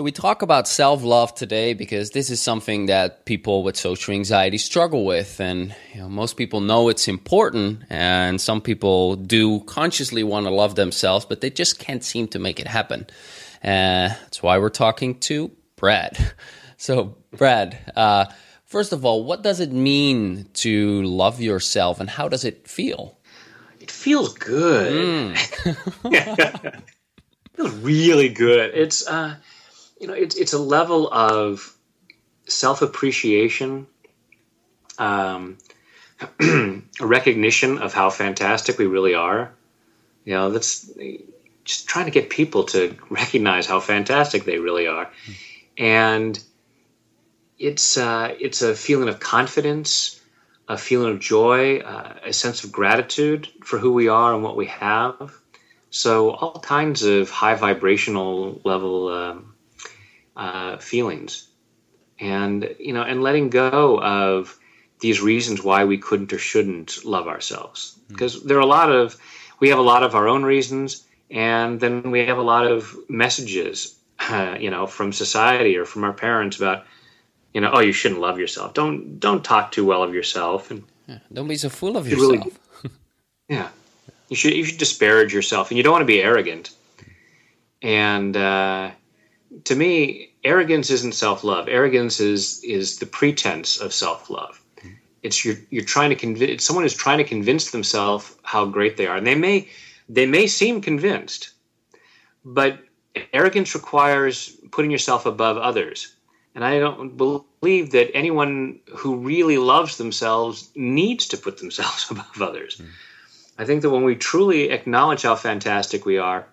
So, 0.01 0.05
we 0.05 0.13
talk 0.13 0.41
about 0.41 0.67
self 0.67 1.05
love 1.05 1.35
today 1.35 1.75
because 1.75 2.13
this 2.13 2.31
is 2.31 2.41
something 2.41 2.87
that 2.87 3.27
people 3.27 3.63
with 3.63 3.77
social 3.77 4.15
anxiety 4.15 4.57
struggle 4.57 5.05
with. 5.05 5.39
And 5.43 5.75
you 5.93 6.01
know, 6.01 6.09
most 6.09 6.39
people 6.39 6.63
know 6.63 6.89
it's 6.89 7.07
important, 7.07 7.83
and 7.91 8.41
some 8.41 8.63
people 8.63 9.17
do 9.17 9.61
consciously 9.65 10.23
want 10.23 10.47
to 10.47 10.51
love 10.51 10.75
themselves, 10.75 11.27
but 11.27 11.43
they 11.43 11.51
just 11.51 11.79
can't 11.79 12.03
seem 12.03 12.29
to 12.29 12.39
make 12.39 12.59
it 12.59 12.67
happen. 12.67 13.09
Uh, 13.63 14.17
that's 14.25 14.43
why 14.43 14.57
we're 14.57 14.71
talking 14.71 15.19
to 15.29 15.51
Brad. 15.77 16.17
So, 16.79 17.19
Brad, 17.37 17.77
uh, 17.95 18.25
first 18.65 18.95
of 18.95 19.05
all, 19.05 19.23
what 19.25 19.43
does 19.43 19.61
it 19.61 19.71
mean 19.71 20.49
to 20.65 21.03
love 21.03 21.43
yourself, 21.43 22.01
and 22.01 22.09
how 22.09 22.27
does 22.27 22.47
it 22.47 22.67
feel? 22.67 23.19
It 23.81 23.91
feels 23.91 24.33
good. 24.33 25.35
Mm. 25.35 26.05
it 26.75 26.83
feels 27.55 27.75
really 27.75 28.31
good. 28.31 28.71
It's. 28.75 29.07
Uh, 29.07 29.35
you 30.01 30.07
know, 30.07 30.15
it's 30.15 30.35
it's 30.35 30.55
a 30.55 30.59
level 30.59 31.13
of 31.13 31.77
self 32.47 32.83
appreciation, 32.83 33.87
um, 34.99 35.59
a 36.41 36.83
recognition 37.01 37.79
of 37.79 37.93
how 37.93 38.09
fantastic 38.09 38.79
we 38.79 38.87
really 38.87 39.15
are. 39.15 39.53
You 40.25 40.35
know, 40.35 40.51
that's 40.51 40.91
just 41.65 41.87
trying 41.87 42.07
to 42.07 42.11
get 42.11 42.31
people 42.31 42.65
to 42.65 42.97
recognize 43.11 43.67
how 43.67 43.79
fantastic 43.79 44.45
they 44.45 44.59
really 44.59 44.87
are, 44.87 45.11
and 45.77 46.43
it's 47.59 47.99
uh, 47.99 48.35
it's 48.41 48.63
a 48.63 48.75
feeling 48.75 49.11
of 49.11 49.21
confidence, 49.21 50.19
a 50.67 50.79
feeling 50.79 51.13
of 51.13 51.21
joy, 51.21 51.81
uh, 51.81 52.15
a 52.25 52.33
sense 52.33 52.65
of 52.65 52.73
gratitude 52.73 53.49
for 53.63 53.79
who 53.79 53.93
we 53.93 54.09
are 54.09 54.33
and 54.33 54.43
what 54.43 54.57
we 54.57 54.67
have. 54.67 55.35
So 55.91 56.31
all 56.31 56.61
kinds 56.61 57.03
of 57.03 57.29
high 57.29 57.57
vibrational 57.57 58.61
level 58.65 59.09
um, 59.09 59.50
uh, 60.37 60.79
feelings, 60.79 61.49
and 62.19 62.75
you 62.79 62.93
know, 62.93 63.03
and 63.03 63.23
letting 63.23 63.51
go 63.51 64.01
of 64.01 64.59
these 65.01 65.21
reasons 65.21 65.62
why 65.62 65.85
we 65.85 65.99
couldn't 65.99 66.33
or 66.33 66.38
shouldn't 66.38 67.05
love 67.05 67.27
ourselves, 67.27 67.99
because 68.09 68.35
hmm. 68.35 68.40
mm. 68.40 68.49
there 68.49 68.59
are 68.59 68.61
a 68.61 68.66
lot 68.66 68.90
of 68.90 69.16
we 69.61 69.69
have 69.69 69.79
a 69.79 69.83
lot 69.83 70.03
of 70.03 70.14
our 70.14 70.29
own 70.29 70.43
reasons, 70.43 71.07
and 71.31 71.81
then 71.81 72.11
we 72.11 72.27
have 72.27 72.38
a 72.38 72.43
lot 72.43 72.66
of 72.66 72.97
messages, 73.09 73.97
uh, 74.19 74.57
you 74.61 74.71
know, 74.71 74.87
from 74.87 75.12
society 75.12 75.77
or 75.77 75.85
from 75.85 76.05
our 76.05 76.12
parents 76.12 76.57
about 76.57 76.85
you 77.53 77.61
know, 77.61 77.71
oh, 77.73 77.81
you 77.81 77.93
shouldn't 77.93 78.21
love 78.21 78.38
yourself. 78.38 78.75
Don't 78.75 79.19
don't 79.19 79.45
talk 79.45 79.73
too 79.73 79.85
well 79.85 80.03
of 80.03 80.14
yourself, 80.14 80.71
and 80.71 80.85
yeah, 81.07 81.19
don't 81.33 81.49
be 81.49 81.57
so 81.57 81.69
full 81.69 81.97
of 81.97 82.07
yourself. 82.07 82.31
Really, 82.33 82.53
yeah, 83.49 83.69
you 84.29 84.37
should 84.37 84.55
you 84.55 84.64
should 84.64 84.79
disparage 84.79 85.35
yourself, 85.35 85.71
and 85.71 85.77
you 85.77 85.83
don't 85.83 85.93
want 85.93 86.03
to 86.03 86.07
be 86.07 86.23
arrogant. 86.23 86.71
And 87.83 88.37
uh, 88.37 88.90
to 89.65 89.75
me, 89.75 90.33
arrogance 90.45 90.91
isn't 90.91 91.15
self 91.15 91.45
love. 91.45 91.69
Arrogance 91.69 92.21
is 92.21 92.63
is 92.65 92.99
the 92.99 93.07
pretense 93.07 93.79
of 93.79 93.93
self 93.93 94.31
love. 94.31 94.61
It's 95.23 95.45
you're 95.45 95.57
you're 95.71 95.85
trying 95.85 96.11
to 96.11 96.17
convince 96.17 96.65
someone 96.65 96.85
is 96.85 96.95
trying 96.95 97.19
to 97.19 97.25
convince 97.25 97.71
themselves 97.71 98.35
how 98.43 98.65
great 98.67 98.97
they 98.97 99.07
are, 99.07 99.17
and 99.17 99.27
they 99.27 99.35
may 99.35 99.69
they 100.09 100.27
may 100.27 100.47
seem 100.47 100.81
convinced, 100.81 101.51
but 102.45 102.79
arrogance 103.33 103.75
requires 103.75 104.57
putting 104.71 104.91
yourself 104.91 105.27
above 105.27 105.57
others. 105.57 106.15
And 106.55 106.65
I 106.65 106.81
don't 106.81 107.17
believe 107.17 107.93
that 107.93 108.11
anyone 108.15 108.81
who 108.97 109.17
really 109.17 109.57
loves 109.57 109.99
themselves 109.99 110.71
needs 110.75 111.27
to 111.29 111.37
put 111.37 111.59
themselves 111.59 112.07
above 112.11 112.43
others. 112.43 112.77
Mm. 112.77 112.89
I 113.59 113.65
think 113.65 113.83
that 113.83 113.91
when 113.91 114.05
we 114.05 114.17
truly 114.17 114.71
acknowledge 114.71 115.23
how 115.23 115.37
fantastic 115.37 116.05
we 116.07 116.19
are, 116.19 116.47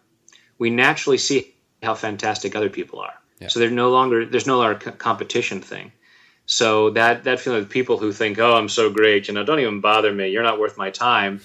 we 0.60 0.70
naturally 0.70 1.18
see 1.18 1.56
how 1.84 1.94
fantastic 1.94 2.56
other 2.56 2.70
people 2.70 3.00
are 3.00 3.14
Yeah. 3.40 3.50
So 3.50 3.60
there's 3.60 3.72
no 3.72 3.90
longer 3.92 4.26
there's 4.26 4.48
no 4.48 4.58
longer 4.58 4.92
competition 4.92 5.62
thing. 5.62 5.92
So 6.46 6.92
that 6.92 7.26
that 7.26 7.40
feeling 7.40 7.64
of 7.64 7.70
people 7.70 7.98
who 7.98 8.12
think, 8.12 8.40
"Oh, 8.40 8.56
I'm 8.56 8.70
so 8.70 8.90
great," 8.90 9.28
you 9.28 9.34
know, 9.34 9.44
don't 9.44 9.60
even 9.60 9.82
bother 9.82 10.12
me. 10.12 10.30
You're 10.30 10.44
not 10.44 10.60
worth 10.60 10.78
my 10.78 10.90
time. 10.90 11.42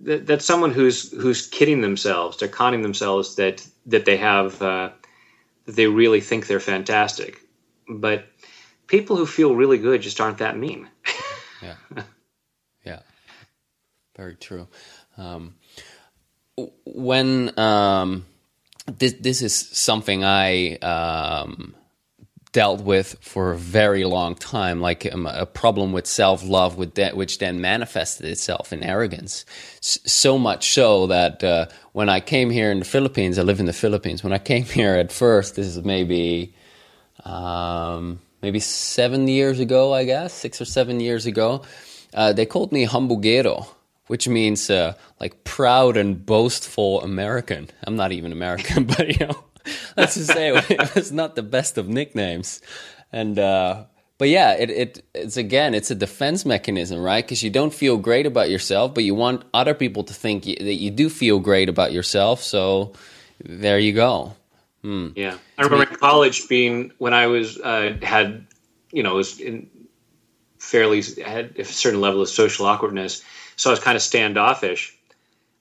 That, 0.00 0.26
that's 0.26 0.44
someone 0.44 0.72
who's 0.72 1.10
who's 1.12 1.46
kidding 1.46 1.80
themselves. 1.80 2.38
They're 2.38 2.48
conning 2.48 2.82
themselves 2.82 3.34
that 3.36 3.66
that 3.86 4.04
they 4.04 4.16
have 4.16 4.62
uh, 4.62 4.90
that 5.66 5.76
they 5.76 5.86
really 5.86 6.20
think 6.20 6.46
they're 6.46 6.60
fantastic. 6.60 7.40
But 7.88 8.26
people 8.86 9.16
who 9.16 9.26
feel 9.26 9.54
really 9.54 9.78
good 9.78 10.02
just 10.02 10.20
aren't 10.20 10.38
that 10.38 10.56
mean. 10.56 10.88
yeah, 11.62 11.74
yeah, 12.84 13.00
very 14.16 14.36
true. 14.36 14.68
Um, 15.18 15.56
when 16.84 17.58
um, 17.58 18.24
this 18.86 19.14
this 19.14 19.42
is 19.42 19.54
something 19.54 20.24
I 20.24 20.76
um, 20.76 21.74
dealt 22.52 22.80
with 22.80 23.16
for 23.20 23.52
a 23.52 23.56
very 23.56 24.04
long 24.04 24.34
time, 24.34 24.80
like 24.80 25.12
um, 25.12 25.26
a 25.26 25.44
problem 25.44 25.92
with 25.92 26.06
self 26.06 26.42
love, 26.42 26.78
with 26.78 26.94
that, 26.94 27.16
which 27.16 27.38
then 27.38 27.60
manifested 27.60 28.26
itself 28.26 28.72
in 28.72 28.82
arrogance. 28.82 29.44
S- 29.82 29.98
so 30.06 30.38
much 30.38 30.72
so 30.72 31.06
that 31.08 31.44
uh, 31.44 31.66
when 31.92 32.08
I 32.08 32.20
came 32.20 32.48
here 32.50 32.70
in 32.70 32.78
the 32.78 32.84
Philippines, 32.84 33.38
I 33.38 33.42
live 33.42 33.60
in 33.60 33.66
the 33.66 33.72
Philippines. 33.74 34.24
When 34.24 34.32
I 34.32 34.38
came 34.38 34.64
here 34.64 34.94
at 34.94 35.12
first, 35.12 35.56
this 35.56 35.66
is 35.66 35.84
maybe 35.84 36.54
um, 37.24 38.20
maybe 38.40 38.60
seven 38.60 39.28
years 39.28 39.60
ago, 39.60 39.92
I 39.92 40.04
guess, 40.04 40.32
six 40.32 40.60
or 40.60 40.64
seven 40.64 41.00
years 41.00 41.26
ago. 41.26 41.62
Uh, 42.14 42.32
they 42.32 42.46
called 42.46 42.72
me 42.72 42.86
hambugero, 42.86 43.66
which 44.06 44.28
means 44.28 44.70
uh, 44.70 44.94
like 45.20 45.44
proud 45.44 45.96
and 45.96 46.24
boastful 46.24 47.02
American. 47.02 47.68
I'm 47.84 47.96
not 47.96 48.12
even 48.12 48.32
American, 48.32 48.84
but 48.96 49.20
you 49.20 49.26
know 49.26 49.44
let's 49.96 50.14
just 50.14 50.32
say 50.32 50.56
it 50.70 50.94
was 50.94 51.12
not 51.12 51.34
the 51.34 51.42
best 51.42 51.78
of 51.78 51.88
nicknames. 51.88 52.60
And 53.12 53.38
uh, 53.38 53.84
but 54.18 54.28
yeah, 54.28 54.52
it, 54.54 54.70
it 54.70 55.04
it's 55.14 55.36
again, 55.36 55.74
it's 55.74 55.90
a 55.90 55.94
defense 55.94 56.44
mechanism, 56.44 57.00
right? 57.00 57.24
Because 57.24 57.42
you 57.42 57.50
don't 57.50 57.72
feel 57.72 57.96
great 57.96 58.26
about 58.26 58.50
yourself, 58.50 58.94
but 58.94 59.04
you 59.04 59.14
want 59.14 59.44
other 59.54 59.74
people 59.74 60.04
to 60.04 60.14
think 60.14 60.44
that 60.44 60.74
you 60.74 60.90
do 60.90 61.08
feel 61.08 61.38
great 61.38 61.68
about 61.68 61.92
yourself. 61.92 62.42
So 62.42 62.92
there 63.44 63.78
you 63.78 63.92
go. 63.92 64.34
Hmm. 64.82 65.08
Yeah, 65.16 65.36
I 65.58 65.62
remember 65.62 65.90
in 65.90 65.98
college 65.98 66.48
being 66.48 66.92
when 66.98 67.14
I 67.14 67.26
was 67.26 67.58
uh, 67.58 67.96
had 68.02 68.46
you 68.92 69.02
know 69.02 69.14
was 69.14 69.40
in 69.40 69.70
fairly 70.58 71.02
had 71.24 71.58
a 71.58 71.64
certain 71.64 72.00
level 72.00 72.22
of 72.22 72.28
social 72.28 72.66
awkwardness, 72.66 73.22
so 73.56 73.70
I 73.70 73.72
was 73.72 73.80
kind 73.80 73.96
of 73.96 74.02
standoffish. 74.02 74.94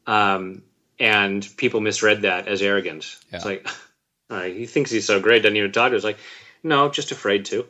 Um, 0.07 0.61
and 0.99 1.47
people 1.57 1.81
misread 1.81 2.21
that 2.21 2.47
as 2.47 2.61
arrogance. 2.61 3.19
Yeah. 3.29 3.37
It's 3.37 3.45
like, 3.45 3.67
uh, 4.29 4.43
he 4.43 4.65
thinks 4.65 4.91
he's 4.91 5.05
so 5.05 5.19
great, 5.19 5.43
doesn't 5.43 5.57
even 5.57 5.71
talk 5.71 5.91
to 5.91 5.97
us. 5.97 6.03
Like, 6.03 6.17
no, 6.63 6.89
just 6.89 7.11
afraid 7.11 7.45
to. 7.45 7.67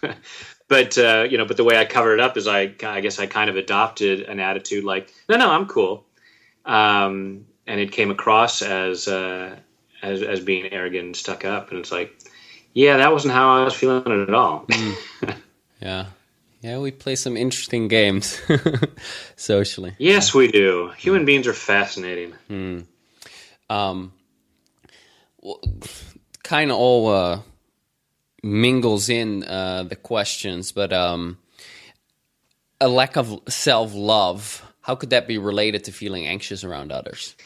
but 0.68 0.98
uh, 0.98 1.26
you 1.28 1.38
know, 1.38 1.46
but 1.46 1.56
the 1.56 1.64
way 1.64 1.78
I 1.78 1.84
covered 1.84 2.14
it 2.14 2.20
up 2.20 2.36
is 2.36 2.46
I, 2.46 2.74
I 2.82 3.00
guess 3.00 3.18
I 3.18 3.26
kind 3.26 3.48
of 3.48 3.56
adopted 3.56 4.20
an 4.22 4.40
attitude 4.40 4.84
like, 4.84 5.12
no, 5.28 5.36
no, 5.36 5.50
I'm 5.50 5.66
cool, 5.66 6.04
um, 6.66 7.46
and 7.66 7.80
it 7.80 7.92
came 7.92 8.10
across 8.10 8.60
as 8.62 9.08
uh, 9.08 9.56
as 10.02 10.22
as 10.22 10.40
being 10.40 10.70
arrogant 10.72 11.06
and 11.06 11.16
stuck 11.16 11.44
up, 11.44 11.70
and 11.70 11.80
it's 11.80 11.92
like, 11.92 12.12
yeah, 12.74 12.98
that 12.98 13.12
wasn't 13.12 13.32
how 13.32 13.60
I 13.60 13.64
was 13.64 13.74
feeling 13.74 14.22
at 14.28 14.34
all. 14.34 14.66
mm. 14.66 15.36
Yeah. 15.80 16.06
Yeah, 16.64 16.78
we 16.78 16.92
play 16.92 17.14
some 17.14 17.36
interesting 17.36 17.88
games 17.88 18.40
socially. 19.36 19.94
Yes, 19.98 20.32
we 20.32 20.48
do. 20.48 20.92
Human 20.96 21.26
beings 21.26 21.46
are 21.46 21.52
fascinating. 21.52 22.32
Mm. 22.48 22.86
Um, 23.68 24.14
well, 25.42 25.60
kind 26.42 26.70
of 26.70 26.78
all 26.78 27.08
uh, 27.08 27.40
mingles 28.42 29.10
in 29.10 29.44
uh, 29.44 29.82
the 29.82 29.94
questions, 29.94 30.72
but 30.72 30.90
um, 30.90 31.36
a 32.80 32.88
lack 32.88 33.18
of 33.18 33.42
self 33.46 33.92
love. 33.94 34.62
How 34.80 34.94
could 34.94 35.10
that 35.10 35.28
be 35.28 35.36
related 35.36 35.84
to 35.84 35.92
feeling 35.92 36.26
anxious 36.26 36.64
around 36.64 36.92
others? 36.92 37.36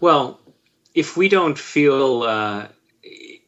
Well, 0.00 0.40
if 0.96 1.16
we 1.16 1.28
don't 1.28 1.56
feel, 1.56 2.24
uh, 2.24 2.66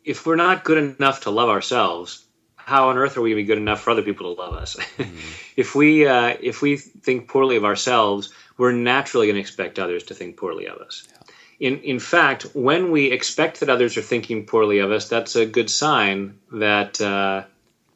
if 0.05 0.25
we're 0.25 0.37
not 0.37 0.63
good 0.63 0.79
enough 0.79 1.23
to 1.23 1.31
love 1.31 1.49
ourselves, 1.49 2.25
how 2.71 2.89
on 2.89 2.97
earth 2.99 3.17
are 3.17 3.21
we 3.21 3.31
going 3.31 3.39
to 3.39 3.43
be 3.43 3.47
good 3.49 3.59
enough 3.59 3.81
for 3.81 3.91
other 3.91 4.03
people 4.03 4.33
to 4.33 4.41
love 4.41 4.55
us? 4.55 4.77
Mm-hmm. 4.77 5.19
if 5.57 5.75
we 5.75 6.07
uh, 6.07 6.37
if 6.41 6.63
we 6.63 6.77
think 6.77 7.29
poorly 7.29 7.57
of 7.57 7.65
ourselves, 7.65 8.33
we're 8.57 8.71
naturally 8.71 9.27
going 9.27 9.35
to 9.35 9.41
expect 9.41 9.81
others 9.81 10.05
to 10.05 10.15
think 10.15 10.37
poorly 10.37 10.67
of 10.67 10.79
us. 10.79 11.09
Yeah. 11.09 11.69
In 11.69 11.79
in 11.81 11.99
fact, 11.99 12.43
when 12.55 12.93
we 12.93 13.11
expect 13.11 13.59
that 13.61 13.69
others 13.69 13.97
are 13.97 14.03
thinking 14.03 14.47
poorly 14.47 14.79
of 14.79 14.93
us, 14.93 15.09
that's 15.09 15.35
a 15.35 15.47
good 15.47 15.69
sign 15.69 16.39
that 16.53 17.01
uh, 17.01 17.43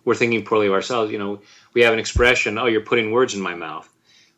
we're 0.05 0.17
thinking 0.17 0.45
poorly 0.45 0.67
of 0.67 0.73
ourselves. 0.73 1.13
You 1.13 1.21
know, 1.21 1.41
we 1.73 1.83
have 1.83 1.93
an 1.93 2.01
expression, 2.01 2.59
"Oh, 2.59 2.67
you're 2.67 2.89
putting 2.91 3.13
words 3.13 3.35
in 3.35 3.41
my 3.41 3.55
mouth." 3.55 3.89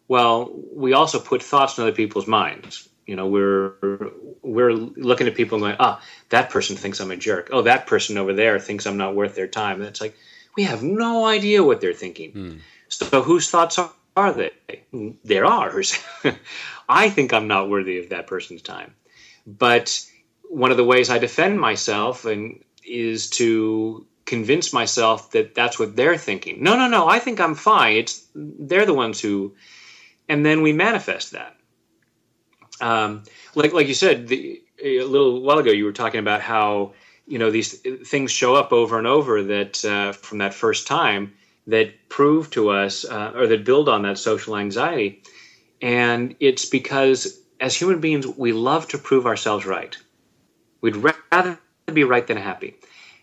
Well, 0.07 0.53
we 0.75 0.92
also 0.92 1.18
put 1.18 1.42
thoughts 1.42 1.79
in 1.79 1.83
other 1.83 1.96
people's 2.03 2.27
minds 2.27 2.88
you 3.07 3.14
know 3.14 3.29
we're 3.29 3.75
we're 4.42 4.73
looking 4.73 5.27
at 5.27 5.35
people 5.35 5.57
and 5.57 5.62
going 5.62 5.77
ah 5.79 5.99
oh, 6.01 6.07
that 6.31 6.51
person 6.51 6.77
thinks 6.77 7.01
i'm 7.01 7.11
a 7.11 7.16
jerk. 7.16 7.49
Oh 7.53 7.62
that 7.62 7.87
person 7.87 8.19
over 8.19 8.33
there 8.33 8.59
thinks 8.59 8.87
i'm 8.87 8.97
not 8.97 9.14
worth 9.14 9.35
their 9.35 9.47
time. 9.47 9.77
And 9.81 9.88
it's 9.88 10.01
like 10.01 10.16
we 10.57 10.64
have 10.64 10.83
no 10.83 11.25
idea 11.25 11.62
what 11.62 11.81
they're 11.81 11.92
thinking. 11.92 12.33
Mm. 12.33 12.59
so 12.88 13.23
whose 13.23 13.51
thoughts 13.51 13.79
are, 13.79 13.92
are 14.16 14.33
they? 14.33 14.51
They're 15.25 15.47
ours 15.47 15.99
i 16.88 17.09
think 17.09 17.33
i'm 17.33 17.49
not 17.49 17.71
worthy 17.71 17.99
of 17.99 18.11
that 18.11 18.27
person's 18.27 18.62
time. 18.62 18.95
But 19.47 20.05
one 20.49 20.73
of 20.73 20.77
the 20.77 20.85
ways 20.85 21.09
i 21.09 21.19
defend 21.19 21.61
myself 21.61 22.25
and 22.25 22.62
is 22.85 23.31
to 23.31 24.07
convince 24.25 24.73
myself 24.73 25.31
that 25.31 25.55
that's 25.55 25.79
what 25.79 25.95
they're 25.95 26.19
thinking. 26.19 26.62
No 26.62 26.77
no 26.77 26.88
no. 26.88 27.09
I 27.09 27.21
think 27.21 27.40
i'm 27.40 27.55
fine. 27.55 27.97
It's 27.97 28.27
they're 28.35 28.87
the 28.87 28.95
ones 28.95 29.21
who 29.21 29.55
and 30.29 30.45
then 30.45 30.62
we 30.62 30.73
manifest 30.73 31.31
that 31.33 31.57
um, 32.81 33.23
like 33.55 33.73
like 33.73 33.89
you 33.89 33.95
said 33.95 34.29
the, 34.29 34.62
a 34.83 35.03
little 35.03 35.41
while 35.43 35.59
ago, 35.59 35.71
you 35.71 35.85
were 35.85 35.93
talking 35.93 36.21
about 36.21 36.41
how 36.41 36.93
you 37.27 37.39
know 37.39 37.51
these 37.51 37.81
things 38.07 38.31
show 38.31 38.55
up 38.55 38.73
over 38.73 38.99
and 38.99 39.07
over 39.07 39.43
that 39.43 39.85
uh, 39.85 40.12
from 40.12 40.39
that 40.39 40.55
first 40.55 40.87
time 40.87 41.35
that 41.67 42.09
prove 42.09 42.51
to 42.51 42.71
us 42.71 43.05
uh, 43.05 43.33
or 43.35 43.47
that 43.47 43.65
build 43.65 43.89
on 43.89 44.03
that 44.03 44.19
social 44.19 44.57
anxiety, 44.57 45.23
and 45.83 46.37
it's 46.41 46.65
because 46.67 47.41
as 47.61 47.75
human 47.75 48.01
beings 48.01 48.27
we 48.27 48.53
love 48.53 48.89
to 48.89 48.99
prove 48.99 49.27
ourselves 49.27 49.67
right. 49.67 49.97
We'd 50.81 50.97
rather 50.97 51.59
be 51.93 52.05
right 52.05 52.27
than 52.27 52.37
happy. 52.37 52.77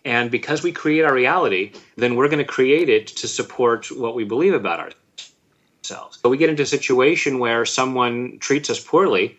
And 0.04 0.30
because 0.30 0.62
we 0.62 0.72
create 0.72 1.04
our 1.04 1.14
reality, 1.14 1.72
then 1.96 2.14
we're 2.14 2.28
going 2.28 2.38
to 2.38 2.44
create 2.44 2.88
it 2.88 3.06
to 3.06 3.28
support 3.28 3.90
what 3.90 4.14
we 4.14 4.24
believe 4.24 4.52
about 4.52 4.80
ourselves. 4.80 6.18
So 6.20 6.28
we 6.28 6.36
get 6.36 6.50
into 6.50 6.62
a 6.62 6.66
situation 6.66 7.38
where 7.38 7.64
someone 7.64 8.38
treats 8.38 8.68
us 8.68 8.80
poorly, 8.80 9.38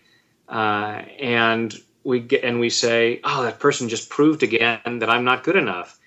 uh, 0.49 1.01
and 1.19 1.73
we 2.03 2.19
get 2.19 2.43
and 2.43 2.59
we 2.59 2.69
say, 2.69 3.19
"Oh, 3.23 3.43
that 3.43 3.59
person 3.59 3.89
just 3.89 4.09
proved 4.09 4.43
again 4.43 4.99
that 4.99 5.09
I'm 5.09 5.23
not 5.23 5.43
good 5.43 5.55
enough." 5.55 5.99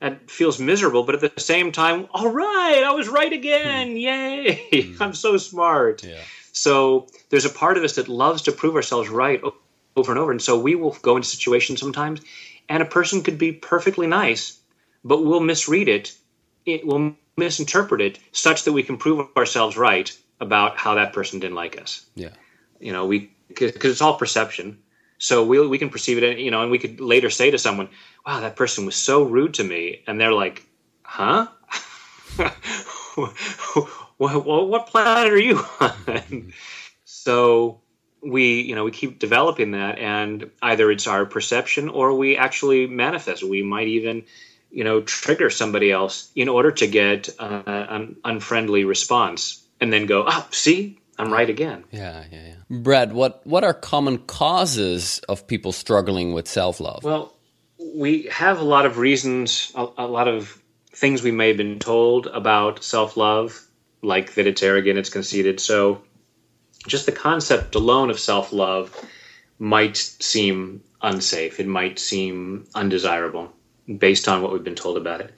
That 0.00 0.30
feels 0.30 0.58
miserable, 0.58 1.04
but 1.04 1.14
at 1.14 1.34
the 1.34 1.40
same 1.40 1.72
time, 1.72 2.06
all 2.10 2.28
right, 2.28 2.82
I 2.84 2.92
was 2.92 3.08
right 3.08 3.32
again! 3.32 3.92
Hmm. 3.92 3.96
Yay! 3.96 4.92
Hmm. 4.96 5.02
I'm 5.02 5.14
so 5.14 5.38
smart. 5.38 6.04
Yeah. 6.04 6.20
So 6.52 7.06
there's 7.30 7.46
a 7.46 7.50
part 7.50 7.78
of 7.78 7.84
us 7.84 7.94
that 7.96 8.08
loves 8.08 8.42
to 8.42 8.52
prove 8.52 8.76
ourselves 8.76 9.08
right 9.08 9.42
over 9.96 10.12
and 10.12 10.18
over, 10.18 10.30
and 10.30 10.42
so 10.42 10.58
we 10.58 10.74
will 10.74 10.96
go 11.00 11.16
into 11.16 11.28
situations 11.28 11.80
sometimes, 11.80 12.20
and 12.68 12.82
a 12.82 12.86
person 12.86 13.22
could 13.22 13.38
be 13.38 13.52
perfectly 13.52 14.06
nice, 14.06 14.58
but 15.04 15.24
we'll 15.24 15.40
misread 15.40 15.88
it. 15.88 16.14
It 16.66 16.86
will 16.86 17.16
misinterpret 17.36 18.00
it 18.00 18.18
such 18.32 18.64
that 18.64 18.72
we 18.72 18.82
can 18.82 18.96
prove 18.96 19.28
ourselves 19.36 19.76
right 19.76 20.14
about 20.40 20.76
how 20.76 20.94
that 20.94 21.12
person 21.12 21.40
didn't 21.40 21.56
like 21.56 21.80
us. 21.80 22.04
Yeah. 22.14 22.30
You 22.80 22.92
know, 22.92 23.06
we 23.06 23.30
because 23.48 23.92
it's 23.92 24.00
all 24.00 24.16
perception. 24.16 24.78
So 25.18 25.44
we 25.44 25.66
we 25.66 25.78
can 25.78 25.90
perceive 25.90 26.22
it, 26.22 26.38
you 26.38 26.50
know, 26.50 26.62
and 26.62 26.70
we 26.70 26.78
could 26.78 27.00
later 27.00 27.30
say 27.30 27.50
to 27.50 27.58
someone, 27.58 27.88
"Wow, 28.26 28.40
that 28.40 28.56
person 28.56 28.84
was 28.84 28.96
so 28.96 29.22
rude 29.22 29.54
to 29.54 29.64
me," 29.64 30.02
and 30.06 30.20
they're 30.20 30.32
like, 30.32 30.66
"Huh? 31.02 31.46
what, 33.16 34.44
what, 34.44 34.86
planet 34.88 35.32
are 35.32 35.38
you 35.38 35.64
on?" 35.80 36.52
so 37.04 37.80
we, 38.22 38.60
you 38.60 38.74
know, 38.74 38.84
we 38.84 38.90
keep 38.90 39.18
developing 39.18 39.70
that, 39.70 39.98
and 39.98 40.50
either 40.60 40.90
it's 40.90 41.06
our 41.06 41.24
perception 41.24 41.88
or 41.88 42.14
we 42.14 42.36
actually 42.36 42.86
manifest. 42.86 43.42
We 43.42 43.62
might 43.62 43.88
even, 43.88 44.24
you 44.70 44.84
know, 44.84 45.00
trigger 45.00 45.48
somebody 45.48 45.90
else 45.90 46.30
in 46.34 46.48
order 46.50 46.72
to 46.72 46.86
get 46.86 47.30
uh, 47.38 47.62
an 47.66 48.16
unfriendly 48.22 48.84
response, 48.84 49.64
and 49.80 49.90
then 49.90 50.04
go, 50.04 50.24
"Oh, 50.26 50.46
see, 50.50 50.98
I'm 51.18 51.32
right 51.32 51.48
again. 51.48 51.84
Yeah, 51.90 52.24
yeah, 52.30 52.46
yeah. 52.48 52.54
Brad, 52.78 53.12
what 53.12 53.46
what 53.46 53.64
are 53.64 53.74
common 53.74 54.18
causes 54.18 55.20
of 55.28 55.46
people 55.46 55.72
struggling 55.72 56.32
with 56.34 56.46
self 56.48 56.80
love? 56.80 57.04
Well, 57.04 57.32
we 57.78 58.24
have 58.24 58.60
a 58.60 58.64
lot 58.64 58.86
of 58.86 58.98
reasons, 58.98 59.72
a, 59.74 59.86
a 59.98 60.06
lot 60.06 60.28
of 60.28 60.60
things 60.92 61.22
we 61.22 61.30
may 61.30 61.48
have 61.48 61.56
been 61.56 61.78
told 61.78 62.26
about 62.26 62.84
self 62.84 63.16
love, 63.16 63.60
like 64.02 64.34
that 64.34 64.46
it's 64.46 64.62
arrogant, 64.62 64.98
it's 64.98 65.10
conceited. 65.10 65.60
So, 65.60 66.02
just 66.86 67.06
the 67.06 67.12
concept 67.12 67.74
alone 67.74 68.10
of 68.10 68.18
self 68.18 68.52
love 68.52 68.94
might 69.58 69.96
seem 69.96 70.82
unsafe. 71.02 71.60
It 71.60 71.66
might 71.66 71.98
seem 71.98 72.66
undesirable. 72.74 73.52
based 73.98 74.28
on 74.28 74.42
what 74.42 74.52
we've 74.52 74.64
been 74.64 74.74
told 74.74 74.96
about 74.96 75.20
it. 75.20 75.32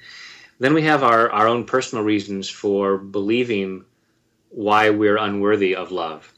Then 0.58 0.74
we 0.74 0.82
have 0.82 1.02
our, 1.04 1.30
our 1.30 1.46
own 1.46 1.64
personal 1.64 2.04
reasons 2.04 2.48
for 2.48 2.98
believing 2.98 3.84
why 4.50 4.90
we're 4.90 5.16
unworthy 5.16 5.76
of 5.76 5.92
love. 5.92 6.32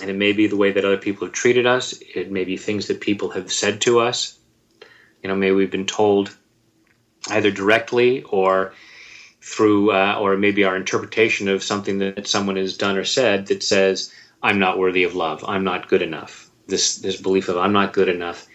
And 0.00 0.10
it 0.10 0.16
may 0.16 0.32
be 0.32 0.46
the 0.46 0.56
way 0.56 0.72
that 0.72 0.84
other 0.84 0.96
people 0.96 1.26
have 1.26 1.34
treated 1.34 1.66
us, 1.66 2.00
it 2.14 2.30
may 2.30 2.44
be 2.44 2.56
things 2.56 2.86
that 2.88 3.00
people 3.00 3.30
have 3.30 3.52
said 3.52 3.80
to 3.82 4.00
us. 4.00 4.38
You 5.22 5.28
know, 5.28 5.36
maybe 5.36 5.54
we've 5.54 5.70
been 5.70 5.86
told 5.86 6.34
either 7.28 7.50
directly 7.50 8.22
or 8.22 8.72
through, 9.42 9.92
uh, 9.92 10.16
or 10.18 10.36
maybe 10.36 10.64
our 10.64 10.76
interpretation 10.76 11.48
of 11.48 11.62
something 11.62 11.98
that 11.98 12.26
someone 12.26 12.56
has 12.56 12.76
done 12.76 12.96
or 12.96 13.04
said 13.04 13.46
that 13.46 13.62
says, 13.62 14.12
I'm 14.42 14.58
not 14.58 14.78
worthy 14.78 15.04
of 15.04 15.14
love, 15.14 15.44
I'm 15.46 15.64
not 15.64 15.88
good 15.88 16.02
enough. 16.02 16.50
This, 16.66 16.96
this 16.96 17.20
belief 17.20 17.48
of 17.48 17.56
I'm 17.56 17.72
not 17.72 17.92
good 17.92 18.08
enough. 18.08 18.46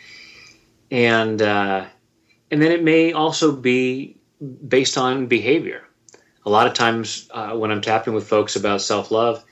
And, 0.90 1.42
uh, 1.42 1.86
and 2.50 2.62
then 2.62 2.72
it 2.72 2.84
may 2.84 3.12
also 3.12 3.52
be 3.52 4.18
based 4.68 4.98
on 4.98 5.28
behavior. 5.28 5.85
A 6.46 6.50
lot 6.50 6.68
of 6.68 6.74
times 6.74 7.28
uh, 7.32 7.54
when 7.54 7.72
I'm 7.72 7.82
tapping 7.82 8.14
with 8.14 8.28
folks 8.28 8.56
about 8.56 8.82
self 8.82 9.12
love, 9.12 9.44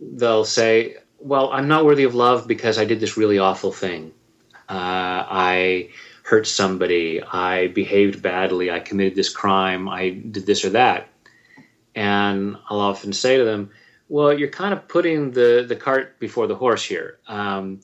they'll 0.00 0.44
say, 0.44 0.96
Well, 1.18 1.50
I'm 1.52 1.68
not 1.68 1.84
worthy 1.84 2.04
of 2.04 2.14
love 2.14 2.46
because 2.46 2.78
I 2.78 2.84
did 2.84 3.00
this 3.00 3.16
really 3.16 3.38
awful 3.38 3.72
thing. 3.72 4.12
Uh, 4.68 5.24
I 5.28 5.90
hurt 6.24 6.46
somebody. 6.46 7.22
I 7.22 7.68
behaved 7.68 8.22
badly. 8.22 8.70
I 8.70 8.80
committed 8.80 9.14
this 9.14 9.28
crime. 9.28 9.88
I 9.88 10.10
did 10.10 10.46
this 10.46 10.64
or 10.64 10.70
that. 10.70 11.08
And 11.94 12.56
I'll 12.68 12.80
often 12.80 13.12
say 13.12 13.36
to 13.36 13.44
them, 13.44 13.70
Well, 14.08 14.36
you're 14.36 14.48
kind 14.48 14.74
of 14.74 14.88
putting 14.88 15.30
the, 15.30 15.64
the 15.68 15.76
cart 15.76 16.18
before 16.18 16.46
the 16.46 16.56
horse 16.56 16.84
here. 16.84 17.18
Um, 17.28 17.80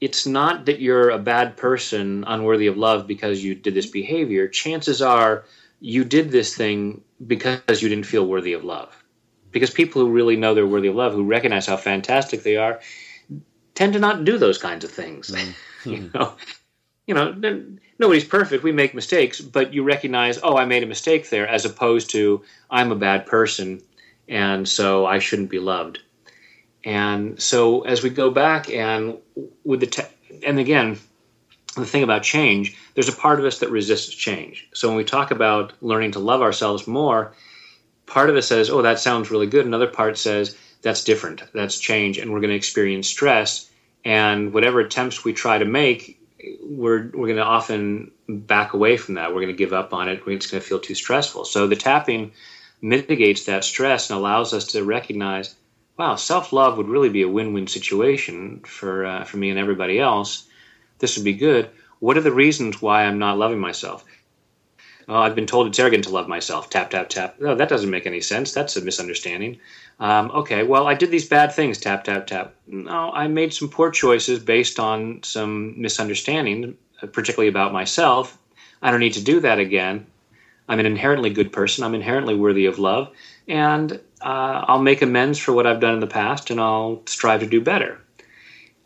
it's 0.00 0.26
not 0.26 0.66
that 0.66 0.80
you're 0.80 1.08
a 1.08 1.18
bad 1.18 1.56
person, 1.56 2.24
unworthy 2.26 2.66
of 2.66 2.76
love 2.76 3.06
because 3.06 3.42
you 3.42 3.54
did 3.54 3.74
this 3.74 3.86
behavior. 3.86 4.48
Chances 4.48 5.00
are 5.00 5.44
you 5.84 6.02
did 6.02 6.30
this 6.30 6.56
thing 6.56 7.02
because 7.26 7.82
you 7.82 7.90
didn't 7.90 8.06
feel 8.06 8.26
worthy 8.26 8.54
of 8.54 8.64
love. 8.64 9.04
Because 9.50 9.68
people 9.68 10.00
who 10.00 10.10
really 10.10 10.34
know 10.34 10.54
they're 10.54 10.66
worthy 10.66 10.88
of 10.88 10.94
love, 10.94 11.12
who 11.12 11.24
recognize 11.24 11.66
how 11.66 11.76
fantastic 11.76 12.42
they 12.42 12.56
are, 12.56 12.80
tend 13.74 13.92
to 13.92 13.98
not 13.98 14.24
do 14.24 14.38
those 14.38 14.56
kinds 14.56 14.82
of 14.82 14.90
things. 14.90 15.28
Mm-hmm. 15.28 15.90
you 15.90 16.10
know, 16.14 16.36
you 17.06 17.14
know, 17.14 17.66
nobody's 17.98 18.24
perfect. 18.24 18.64
We 18.64 18.72
make 18.72 18.94
mistakes, 18.94 19.42
but 19.42 19.74
you 19.74 19.82
recognize, 19.82 20.40
oh, 20.42 20.56
I 20.56 20.64
made 20.64 20.82
a 20.82 20.86
mistake 20.86 21.28
there, 21.28 21.46
as 21.46 21.66
opposed 21.66 22.08
to 22.12 22.42
I'm 22.70 22.90
a 22.90 22.96
bad 22.96 23.26
person, 23.26 23.82
and 24.26 24.66
so 24.66 25.04
I 25.04 25.18
shouldn't 25.18 25.50
be 25.50 25.58
loved. 25.58 25.98
And 26.82 27.40
so 27.40 27.82
as 27.82 28.02
we 28.02 28.08
go 28.08 28.30
back 28.30 28.70
and 28.70 29.18
with 29.64 29.80
the 29.80 29.86
te- 29.86 30.40
and 30.46 30.58
again, 30.58 30.98
the 31.82 31.88
thing 31.90 32.02
about 32.02 32.22
change, 32.22 32.76
there's 32.94 33.08
a 33.08 33.12
part 33.12 33.38
of 33.40 33.44
us 33.44 33.58
that 33.58 33.70
resists 33.70 34.14
change. 34.14 34.68
So 34.74 34.88
when 34.88 34.96
we 34.96 35.04
talk 35.04 35.30
about 35.30 35.72
learning 35.80 36.12
to 36.12 36.18
love 36.18 36.42
ourselves 36.42 36.86
more, 36.86 37.32
part 38.06 38.30
of 38.30 38.36
us 38.36 38.46
says, 38.46 38.70
"Oh, 38.70 38.82
that 38.82 39.00
sounds 39.00 39.30
really 39.30 39.46
good." 39.46 39.66
Another 39.66 39.86
part 39.86 40.16
says, 40.18 40.56
"That's 40.82 41.04
different. 41.04 41.42
That's 41.52 41.78
change, 41.78 42.18
and 42.18 42.32
we're 42.32 42.40
going 42.40 42.50
to 42.50 42.56
experience 42.56 43.08
stress." 43.08 43.68
And 44.04 44.52
whatever 44.52 44.80
attempts 44.80 45.24
we 45.24 45.32
try 45.32 45.58
to 45.58 45.64
make, 45.64 46.18
we're 46.62 47.10
we're 47.14 47.28
going 47.28 47.36
to 47.36 47.42
often 47.42 48.10
back 48.28 48.74
away 48.74 48.96
from 48.96 49.14
that. 49.14 49.30
We're 49.30 49.42
going 49.42 49.56
to 49.56 49.64
give 49.64 49.72
up 49.72 49.92
on 49.92 50.08
it. 50.08 50.22
It's 50.26 50.46
going 50.46 50.60
to 50.62 50.68
feel 50.68 50.80
too 50.80 50.94
stressful. 50.94 51.44
So 51.44 51.66
the 51.66 51.76
tapping 51.76 52.32
mitigates 52.82 53.44
that 53.46 53.64
stress 53.64 54.10
and 54.10 54.18
allows 54.18 54.52
us 54.52 54.66
to 54.68 54.84
recognize, 54.84 55.54
wow, 55.98 56.16
self 56.16 56.52
love 56.52 56.76
would 56.76 56.88
really 56.88 57.08
be 57.08 57.22
a 57.22 57.28
win 57.28 57.52
win 57.52 57.66
situation 57.66 58.60
for 58.66 59.06
uh, 59.06 59.24
for 59.24 59.38
me 59.38 59.50
and 59.50 59.58
everybody 59.58 59.98
else 59.98 60.46
this 61.04 61.18
would 61.18 61.24
be 61.24 61.34
good. 61.34 61.68
What 61.98 62.16
are 62.16 62.22
the 62.22 62.32
reasons 62.32 62.80
why 62.80 63.04
I'm 63.04 63.18
not 63.18 63.36
loving 63.36 63.58
myself? 63.58 64.06
Oh, 65.06 65.18
I've 65.18 65.34
been 65.34 65.46
told 65.46 65.66
it's 65.66 65.78
arrogant 65.78 66.04
to 66.04 66.10
love 66.10 66.28
myself. 66.28 66.70
Tap, 66.70 66.88
tap, 66.88 67.10
tap. 67.10 67.38
No, 67.38 67.54
that 67.54 67.68
doesn't 67.68 67.90
make 67.90 68.06
any 68.06 68.22
sense. 68.22 68.54
That's 68.54 68.74
a 68.78 68.80
misunderstanding. 68.80 69.60
Um, 70.00 70.30
okay, 70.30 70.62
well, 70.62 70.86
I 70.86 70.94
did 70.94 71.10
these 71.10 71.28
bad 71.28 71.52
things. 71.52 71.76
Tap, 71.76 72.04
tap, 72.04 72.26
tap. 72.26 72.54
No, 72.66 73.10
I 73.12 73.28
made 73.28 73.52
some 73.52 73.68
poor 73.68 73.90
choices 73.90 74.38
based 74.38 74.80
on 74.80 75.22
some 75.22 75.78
misunderstanding, 75.78 76.78
particularly 77.12 77.48
about 77.48 77.74
myself. 77.74 78.38
I 78.80 78.90
don't 78.90 79.00
need 79.00 79.12
to 79.12 79.22
do 79.22 79.40
that 79.40 79.58
again. 79.58 80.06
I'm 80.70 80.80
an 80.80 80.86
inherently 80.86 81.28
good 81.28 81.52
person. 81.52 81.84
I'm 81.84 81.94
inherently 81.94 82.34
worthy 82.34 82.64
of 82.64 82.78
love. 82.78 83.10
And 83.46 83.92
uh, 84.22 84.64
I'll 84.68 84.80
make 84.80 85.02
amends 85.02 85.38
for 85.38 85.52
what 85.52 85.66
I've 85.66 85.80
done 85.80 85.92
in 85.92 86.00
the 86.00 86.06
past 86.06 86.50
and 86.50 86.58
I'll 86.58 87.02
strive 87.04 87.40
to 87.40 87.46
do 87.46 87.60
better. 87.60 88.00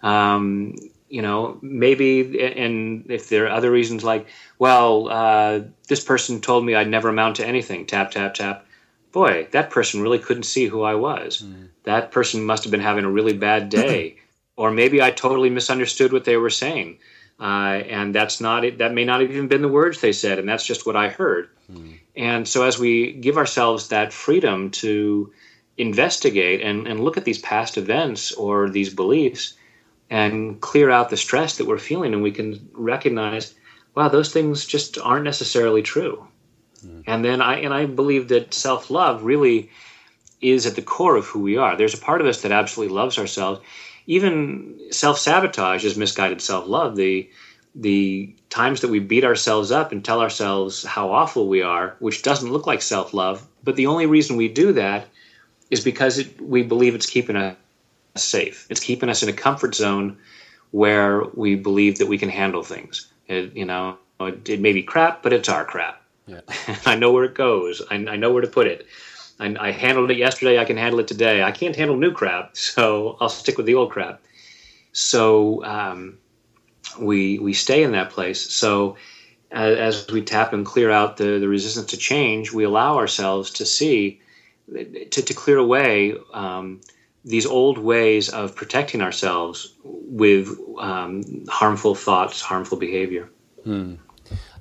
Um, 0.02 0.74
you 1.08 1.22
know, 1.22 1.58
maybe, 1.62 2.40
and 2.40 3.10
if 3.10 3.28
there 3.28 3.46
are 3.46 3.50
other 3.50 3.70
reasons 3.70 4.04
like, 4.04 4.26
well, 4.58 5.08
uh, 5.08 5.60
this 5.88 6.04
person 6.04 6.40
told 6.40 6.64
me 6.64 6.74
I'd 6.74 6.88
never 6.88 7.08
amount 7.08 7.36
to 7.36 7.46
anything, 7.46 7.86
tap, 7.86 8.10
tap, 8.10 8.34
tap. 8.34 8.66
Boy, 9.12 9.48
that 9.52 9.70
person 9.70 10.02
really 10.02 10.18
couldn't 10.18 10.42
see 10.42 10.66
who 10.66 10.82
I 10.82 10.94
was. 10.94 11.42
Mm. 11.42 11.68
That 11.84 12.10
person 12.10 12.44
must 12.44 12.64
have 12.64 12.70
been 12.70 12.80
having 12.80 13.04
a 13.04 13.10
really 13.10 13.32
bad 13.32 13.70
day. 13.70 14.16
or 14.58 14.72
maybe 14.72 15.00
I 15.00 15.12
totally 15.12 15.50
misunderstood 15.50 16.12
what 16.12 16.24
they 16.24 16.36
were 16.36 16.50
saying. 16.50 16.98
Uh, 17.40 17.80
and 17.88 18.12
that's 18.12 18.40
not 18.40 18.64
it. 18.64 18.78
That 18.78 18.92
may 18.92 19.04
not 19.04 19.20
have 19.20 19.30
even 19.30 19.46
been 19.46 19.62
the 19.62 19.68
words 19.68 20.00
they 20.00 20.12
said, 20.12 20.40
and 20.40 20.48
that's 20.48 20.66
just 20.66 20.84
what 20.84 20.96
I 20.96 21.08
heard. 21.08 21.48
Mm. 21.72 22.00
And 22.16 22.48
so, 22.48 22.64
as 22.64 22.76
we 22.76 23.12
give 23.12 23.38
ourselves 23.38 23.88
that 23.88 24.12
freedom 24.12 24.72
to 24.82 25.32
investigate 25.76 26.60
and, 26.62 26.88
and 26.88 26.98
look 26.98 27.16
at 27.16 27.24
these 27.24 27.38
past 27.38 27.78
events 27.78 28.32
or 28.32 28.68
these 28.68 28.92
beliefs, 28.92 29.54
and 30.10 30.60
clear 30.60 30.90
out 30.90 31.10
the 31.10 31.16
stress 31.16 31.58
that 31.58 31.66
we're 31.66 31.78
feeling 31.78 32.14
and 32.14 32.22
we 32.22 32.32
can 32.32 32.68
recognize 32.72 33.54
wow 33.94 34.08
those 34.08 34.32
things 34.32 34.64
just 34.64 34.98
aren't 34.98 35.24
necessarily 35.24 35.82
true. 35.82 36.26
Mm. 36.84 37.02
and 37.06 37.24
then 37.24 37.42
i 37.42 37.56
and 37.58 37.74
i 37.74 37.86
believe 37.86 38.28
that 38.28 38.54
self-love 38.54 39.24
really 39.24 39.70
is 40.40 40.66
at 40.66 40.76
the 40.76 40.82
core 40.82 41.16
of 41.16 41.26
who 41.26 41.40
we 41.40 41.56
are. 41.56 41.76
There's 41.76 41.94
a 41.94 41.98
part 41.98 42.20
of 42.20 42.26
us 42.26 42.42
that 42.42 42.52
absolutely 42.52 42.94
loves 42.94 43.18
ourselves. 43.18 43.60
Even 44.06 44.78
self-sabotage 44.90 45.84
is 45.84 45.96
misguided 45.96 46.40
self-love. 46.40 46.96
The 46.96 47.28
the 47.74 48.34
times 48.48 48.80
that 48.80 48.88
we 48.88 48.98
beat 48.98 49.24
ourselves 49.24 49.70
up 49.70 49.92
and 49.92 50.04
tell 50.04 50.20
ourselves 50.20 50.82
how 50.84 51.12
awful 51.12 51.48
we 51.48 51.60
are 51.60 51.96
which 51.98 52.22
doesn't 52.22 52.50
look 52.50 52.66
like 52.66 52.80
self-love 52.80 53.46
but 53.62 53.76
the 53.76 53.86
only 53.86 54.06
reason 54.06 54.36
we 54.36 54.48
do 54.48 54.72
that 54.72 55.06
is 55.70 55.84
because 55.84 56.18
it, 56.18 56.40
we 56.40 56.62
believe 56.62 56.94
it's 56.94 57.08
keeping 57.08 57.36
us 57.36 57.54
safe. 58.16 58.66
It's 58.70 58.80
keeping 58.80 59.08
us 59.08 59.22
in 59.22 59.28
a 59.28 59.32
comfort 59.32 59.74
zone 59.74 60.18
where 60.70 61.24
we 61.34 61.54
believe 61.54 61.98
that 61.98 62.06
we 62.06 62.18
can 62.18 62.28
handle 62.28 62.62
things. 62.62 63.10
It, 63.26 63.54
you 63.56 63.64
know, 63.64 63.98
it, 64.20 64.48
it 64.48 64.60
may 64.60 64.72
be 64.72 64.82
crap, 64.82 65.22
but 65.22 65.32
it's 65.32 65.48
our 65.48 65.64
crap. 65.64 66.02
Yeah. 66.26 66.40
I 66.86 66.96
know 66.96 67.12
where 67.12 67.24
it 67.24 67.34
goes. 67.34 67.82
I, 67.90 67.94
I 67.94 68.16
know 68.16 68.32
where 68.32 68.42
to 68.42 68.48
put 68.48 68.66
it. 68.66 68.86
I, 69.40 69.54
I, 69.58 69.70
handled 69.70 70.10
it 70.10 70.16
yesterday. 70.16 70.58
I 70.58 70.64
can 70.64 70.76
handle 70.76 71.00
it 71.00 71.08
today. 71.08 71.42
I 71.42 71.52
can't 71.52 71.76
handle 71.76 71.96
new 71.96 72.12
crap, 72.12 72.56
so 72.56 73.16
I'll 73.20 73.28
stick 73.28 73.56
with 73.56 73.66
the 73.66 73.74
old 73.74 73.90
crap. 73.90 74.22
So 74.92 75.64
um, 75.64 76.18
we 76.98 77.38
we 77.38 77.52
stay 77.52 77.82
in 77.82 77.92
that 77.92 78.10
place. 78.10 78.40
So 78.50 78.96
as, 79.50 79.78
as 79.78 80.10
we 80.10 80.22
tap 80.22 80.52
and 80.52 80.66
clear 80.66 80.90
out 80.90 81.16
the, 81.16 81.38
the 81.38 81.48
resistance 81.48 81.90
to 81.90 81.96
change, 81.96 82.52
we 82.52 82.64
allow 82.64 82.96
ourselves 82.96 83.50
to 83.52 83.66
see 83.66 84.20
to, 84.72 85.22
to 85.22 85.34
clear 85.34 85.58
away. 85.58 86.14
Um, 86.32 86.80
these 87.24 87.46
old 87.46 87.78
ways 87.78 88.28
of 88.28 88.54
protecting 88.54 89.02
ourselves 89.02 89.74
with 89.84 90.48
um, 90.78 91.44
harmful 91.48 91.94
thoughts, 91.94 92.40
harmful 92.40 92.78
behavior. 92.78 93.28
Hmm. 93.64 93.94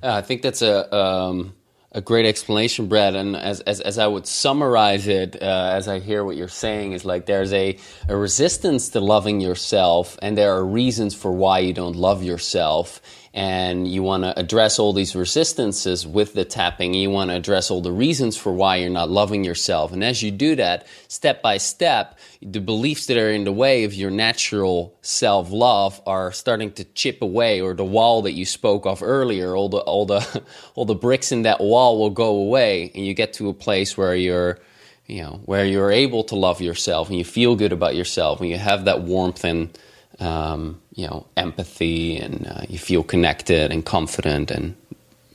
Uh, 0.02 0.12
I 0.12 0.22
think 0.22 0.42
that's 0.42 0.62
a 0.62 0.94
um, 0.94 1.54
a 1.92 2.00
great 2.00 2.26
explanation, 2.26 2.86
Brad. 2.86 3.14
And 3.14 3.34
as, 3.36 3.60
as, 3.60 3.80
as 3.80 3.98
I 3.98 4.06
would 4.06 4.26
summarize 4.26 5.08
it, 5.08 5.40
uh, 5.40 5.70
as 5.72 5.88
I 5.88 6.00
hear 6.00 6.22
what 6.22 6.36
you're 6.36 6.48
saying, 6.48 6.92
is 6.92 7.04
like 7.04 7.26
there's 7.26 7.52
a, 7.52 7.78
a 8.08 8.16
resistance 8.16 8.90
to 8.90 9.00
loving 9.00 9.40
yourself, 9.40 10.18
and 10.20 10.36
there 10.36 10.52
are 10.54 10.64
reasons 10.64 11.14
for 11.14 11.32
why 11.32 11.60
you 11.60 11.72
don't 11.72 11.96
love 11.96 12.22
yourself 12.22 13.00
and 13.34 13.86
you 13.86 14.02
want 14.02 14.24
to 14.24 14.38
address 14.38 14.78
all 14.78 14.92
these 14.92 15.14
resistances 15.14 16.06
with 16.06 16.34
the 16.34 16.44
tapping. 16.44 16.94
You 16.94 17.10
want 17.10 17.30
to 17.30 17.36
address 17.36 17.70
all 17.70 17.80
the 17.80 17.92
reasons 17.92 18.36
for 18.36 18.52
why 18.52 18.76
you're 18.76 18.90
not 18.90 19.10
loving 19.10 19.44
yourself. 19.44 19.92
And 19.92 20.02
as 20.02 20.22
you 20.22 20.30
do 20.30 20.56
that, 20.56 20.86
step 21.08 21.42
by 21.42 21.58
step, 21.58 22.18
the 22.40 22.60
beliefs 22.60 23.06
that 23.06 23.16
are 23.16 23.30
in 23.30 23.44
the 23.44 23.52
way 23.52 23.84
of 23.84 23.94
your 23.94 24.10
natural 24.10 24.96
self 25.02 25.50
love 25.50 26.00
are 26.06 26.32
starting 26.32 26.72
to 26.72 26.84
chip 26.84 27.22
away, 27.22 27.60
or 27.60 27.74
the 27.74 27.84
wall 27.84 28.22
that 28.22 28.32
you 28.32 28.44
spoke 28.44 28.86
of 28.86 29.02
earlier, 29.02 29.54
all 29.54 29.68
the 29.68 29.78
all 29.78 30.06
the 30.06 30.42
all 30.74 30.84
the 30.84 30.94
bricks 30.94 31.32
in 31.32 31.42
that 31.42 31.60
wall 31.60 31.98
will 31.98 32.10
go 32.10 32.36
away, 32.36 32.90
and 32.94 33.04
you 33.04 33.14
get 33.14 33.34
to 33.34 33.48
a 33.48 33.54
place 33.54 33.96
where 33.96 34.14
you're 34.14 34.58
you 35.06 35.22
know 35.22 35.40
where 35.44 35.64
you're 35.64 35.90
able 35.90 36.22
to 36.24 36.36
love 36.36 36.60
yourself 36.60 37.08
and 37.08 37.18
you 37.18 37.24
feel 37.24 37.56
good 37.56 37.72
about 37.72 37.96
yourself 37.96 38.40
and 38.40 38.50
you 38.50 38.58
have 38.58 38.84
that 38.84 39.02
warmth 39.02 39.42
and 39.42 39.76
um, 40.20 40.80
you 40.94 41.06
know 41.06 41.26
empathy 41.36 42.16
and 42.16 42.46
uh, 42.46 42.62
you 42.68 42.78
feel 42.78 43.02
connected 43.02 43.70
and 43.70 43.84
confident 43.84 44.50
and 44.50 44.74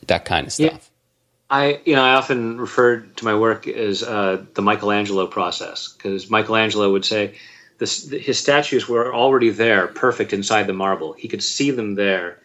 that 0.07 0.25
kind 0.25 0.47
of 0.47 0.53
stuff. 0.53 0.71
Yeah. 0.71 0.77
I 1.49 1.81
you 1.85 1.95
know 1.95 2.03
I 2.03 2.15
often 2.15 2.59
refer 2.59 3.01
to 3.01 3.25
my 3.25 3.35
work 3.35 3.67
as 3.67 4.03
uh, 4.03 4.43
the 4.53 4.61
Michelangelo 4.61 5.27
process 5.27 5.93
because 5.93 6.29
Michelangelo 6.29 6.91
would 6.91 7.05
say 7.05 7.35
this, 7.77 8.09
his 8.09 8.39
statues 8.39 8.87
were 8.87 9.13
already 9.13 9.49
there, 9.49 9.87
perfect 9.87 10.33
inside 10.33 10.67
the 10.67 10.73
marble. 10.73 11.13
He 11.13 11.27
could 11.27 11.43
see 11.43 11.71
them 11.71 11.95
there, 11.95 12.39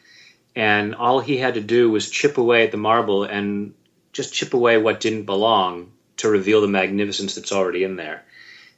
and 0.55 0.94
all 0.94 1.20
he 1.20 1.37
had 1.37 1.55
to 1.55 1.61
do 1.61 1.90
was 1.90 2.11
chip 2.11 2.38
away 2.38 2.64
at 2.64 2.70
the 2.70 2.77
marble 2.77 3.24
and 3.24 3.74
just 4.12 4.35
chip 4.35 4.55
away 4.55 4.79
what 4.79 5.01
didn't 5.01 5.24
belong 5.24 5.92
to 6.18 6.29
reveal 6.29 6.61
the 6.61 6.68
magnificence 6.68 7.35
that's 7.35 7.53
already 7.53 7.85
in 7.85 7.96
there. 7.96 8.24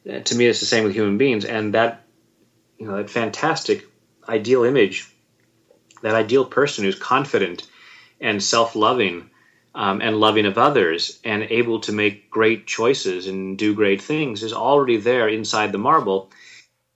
Uh, 0.08 0.20
to 0.20 0.34
me, 0.34 0.46
it's 0.46 0.60
the 0.60 0.66
same 0.66 0.84
with 0.84 0.94
human 0.94 1.18
beings, 1.18 1.44
and 1.44 1.74
that 1.74 2.02
you 2.80 2.86
know 2.86 2.96
that 2.96 3.10
fantastic 3.10 3.86
ideal 4.28 4.64
image, 4.64 5.14
that 6.02 6.14
ideal 6.14 6.44
person 6.44 6.84
who's 6.84 6.98
confident 6.98 7.68
and 8.20 8.42
self-loving 8.42 9.30
um, 9.74 10.00
and 10.00 10.18
loving 10.18 10.46
of 10.46 10.58
others 10.58 11.20
and 11.22 11.42
able 11.44 11.80
to 11.80 11.92
make 11.92 12.30
great 12.30 12.66
choices 12.66 13.28
and 13.28 13.56
do 13.56 13.74
great 13.74 14.02
things 14.02 14.42
is 14.42 14.52
already 14.52 14.96
there 14.96 15.28
inside 15.28 15.72
the 15.72 15.78
marble, 15.78 16.30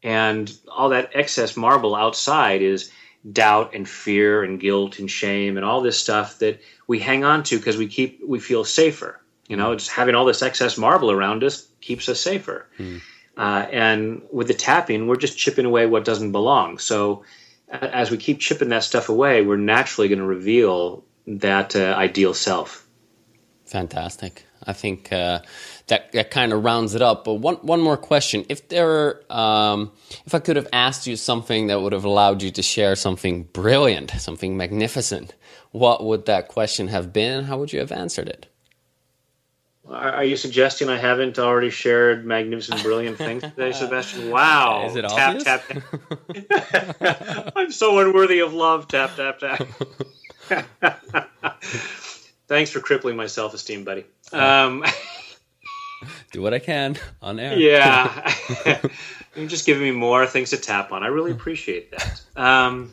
and 0.03 0.53
all 0.69 0.89
that 0.89 1.11
excess 1.15 1.57
marble 1.57 1.95
outside 1.95 2.63
is 2.63 2.91
doubt 3.33 3.75
and 3.75 3.89
fear 3.89 4.43
and 4.43 4.61
guilt 4.61 4.99
and 4.99 5.11
shame 5.11 5.57
and 5.57 5.65
all 5.65 5.81
this 5.81 5.99
stuff 5.99 6.41
that 6.41 6.61
we 6.87 6.99
hang 6.99 7.25
on 7.25 7.43
to 7.43 7.57
because 7.57 7.77
we 7.77 7.87
keep 7.87 8.21
we 8.27 8.41
feel 8.41 8.65
safer 8.65 9.21
you 9.49 9.57
know, 9.57 9.75
just 9.75 9.91
having 9.91 10.15
all 10.15 10.25
this 10.25 10.43
excess 10.43 10.79
marble 10.79 11.11
around 11.11 11.45
us 11.45 11.67
keeps 11.81 12.09
us 12.09 12.21
safer. 12.21 12.67
Mm. 12.79 13.03
Uh, 13.37 13.67
and 13.73 14.23
with 14.33 14.49
the 14.49 14.55
tapping, 14.55 15.07
we're 15.07 15.17
just 15.17 15.37
chipping 15.37 15.65
away 15.65 15.87
what 15.87 16.05
doesn't 16.05 16.33
belong. 16.33 16.79
So 16.79 17.25
as 17.69 18.11
we 18.11 18.17
keep 18.17 18.41
chipping 18.41 18.69
that 18.69 18.85
stuff 18.85 19.09
away, 19.09 19.43
we're 19.43 19.57
naturally 19.57 20.09
going 20.09 20.21
to 20.21 20.27
reveal 20.27 21.05
that 21.27 21.75
uh, 21.75 21.95
ideal 21.97 22.35
self. 22.35 22.87
Fantastic. 23.67 24.45
I 24.67 24.73
think 24.73 25.13
uh, 25.13 25.41
that 25.89 26.13
that 26.13 26.31
kind 26.31 26.53
of 26.53 26.65
rounds 26.65 26.95
it 26.95 27.03
up. 27.03 27.25
But 27.25 27.35
one 27.35 27.57
one 27.57 27.81
more 27.81 27.97
question: 27.97 28.47
If 28.49 28.69
there, 28.69 29.21
um, 29.33 29.93
if 30.25 30.35
I 30.35 30.39
could 30.39 30.57
have 30.57 30.69
asked 30.73 31.07
you 31.07 31.17
something 31.17 31.67
that 31.67 31.81
would 31.83 31.93
have 31.93 32.05
allowed 32.05 32.43
you 32.43 32.51
to 32.53 32.63
share 32.63 32.95
something 32.95 33.45
brilliant, 33.45 34.11
something 34.13 34.57
magnificent, 34.57 35.35
what 35.71 36.05
would 36.05 36.27
that 36.27 36.49
question 36.49 36.89
have 36.89 37.13
been? 37.13 37.45
How 37.45 37.59
would 37.59 37.73
you 37.73 37.81
have 37.81 37.93
answered 37.93 38.29
it? 38.29 38.47
Are 39.87 40.25
you 40.25 40.37
suggesting 40.37 40.89
I 40.89 40.97
haven't 40.97 41.39
already 41.39 41.69
shared 41.69 42.25
magnificent, 42.25 42.83
brilliant 42.83 43.19
things 43.19 43.43
today, 43.43 43.71
Sebastiaan? 43.73 44.31
Wow! 44.31 44.87
Is 44.87 44.97
it 44.97 45.03
tap, 45.03 45.37
obvious? 45.37 45.45
Tap, 45.45 46.99
tap. 46.99 47.53
I'm 47.57 47.71
so 47.71 47.99
unworthy 47.99 48.41
of 48.41 48.55
love. 48.55 48.89
Tap, 48.89 49.15
tap, 49.17 49.41
tap. 49.41 49.69
Thanks 52.49 52.71
for 52.71 52.81
crippling 52.81 53.17
my 53.17 53.27
self-esteem, 53.27 53.85
buddy. 53.85 54.07
Um, 54.33 54.85
Do 56.33 56.41
what 56.41 56.55
I 56.55 56.61
can 56.61 56.97
on 57.21 57.39
air. 57.39 57.59
Yeah, 57.59 58.33
you're 59.37 59.49
just 59.49 59.67
giving 59.67 59.83
me 59.83 59.91
more 59.91 60.27
things 60.27 60.51
to 60.51 60.57
tap 60.57 60.93
on. 60.93 61.03
I 61.03 61.09
really 61.09 61.31
appreciate 61.31 61.91
that. 61.93 62.23
Um, 62.37 62.93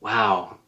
wow. 0.00 0.58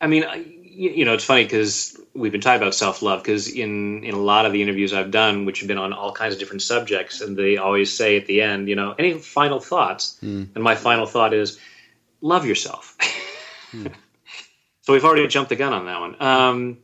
I 0.00 0.06
mean, 0.06 0.24
you 0.62 1.04
know, 1.04 1.14
it's 1.14 1.24
funny 1.24 1.44
because 1.44 1.98
we've 2.14 2.32
been 2.32 2.40
talking 2.40 2.62
about 2.62 2.74
self 2.74 3.02
love 3.02 3.22
because 3.22 3.48
in 3.48 4.04
in 4.04 4.14
a 4.14 4.18
lot 4.18 4.46
of 4.46 4.52
the 4.52 4.62
interviews 4.62 4.92
I've 4.92 5.10
done, 5.10 5.44
which 5.44 5.60
have 5.60 5.68
been 5.68 5.78
on 5.78 5.92
all 5.92 6.12
kinds 6.12 6.34
of 6.34 6.40
different 6.40 6.62
subjects, 6.62 7.20
and 7.20 7.36
they 7.36 7.56
always 7.56 7.94
say 7.94 8.16
at 8.16 8.26
the 8.26 8.42
end, 8.42 8.68
you 8.68 8.76
know, 8.76 8.94
any 8.98 9.14
final 9.14 9.60
thoughts? 9.60 10.18
Mm. 10.22 10.48
And 10.54 10.64
my 10.64 10.74
final 10.74 11.06
thought 11.06 11.34
is, 11.34 11.58
love 12.20 12.46
yourself. 12.46 12.96
mm. 13.72 13.92
So 14.82 14.92
we've 14.92 15.04
already 15.04 15.26
jumped 15.28 15.48
the 15.48 15.56
gun 15.56 15.72
on 15.72 15.86
that 15.86 16.00
one. 16.00 16.22
Um, 16.22 16.78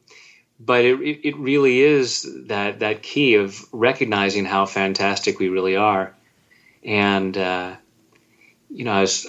but 0.58 0.84
it, 0.84 1.26
it 1.26 1.36
really 1.36 1.80
is 1.80 2.28
that 2.48 2.80
that 2.80 3.02
key 3.02 3.34
of 3.36 3.64
recognizing 3.72 4.44
how 4.44 4.66
fantastic 4.66 5.38
we 5.38 5.48
really 5.48 5.76
are, 5.76 6.14
and 6.84 7.36
uh, 7.36 7.76
you 8.68 8.84
know, 8.84 8.92
I 8.92 9.00
was 9.00 9.26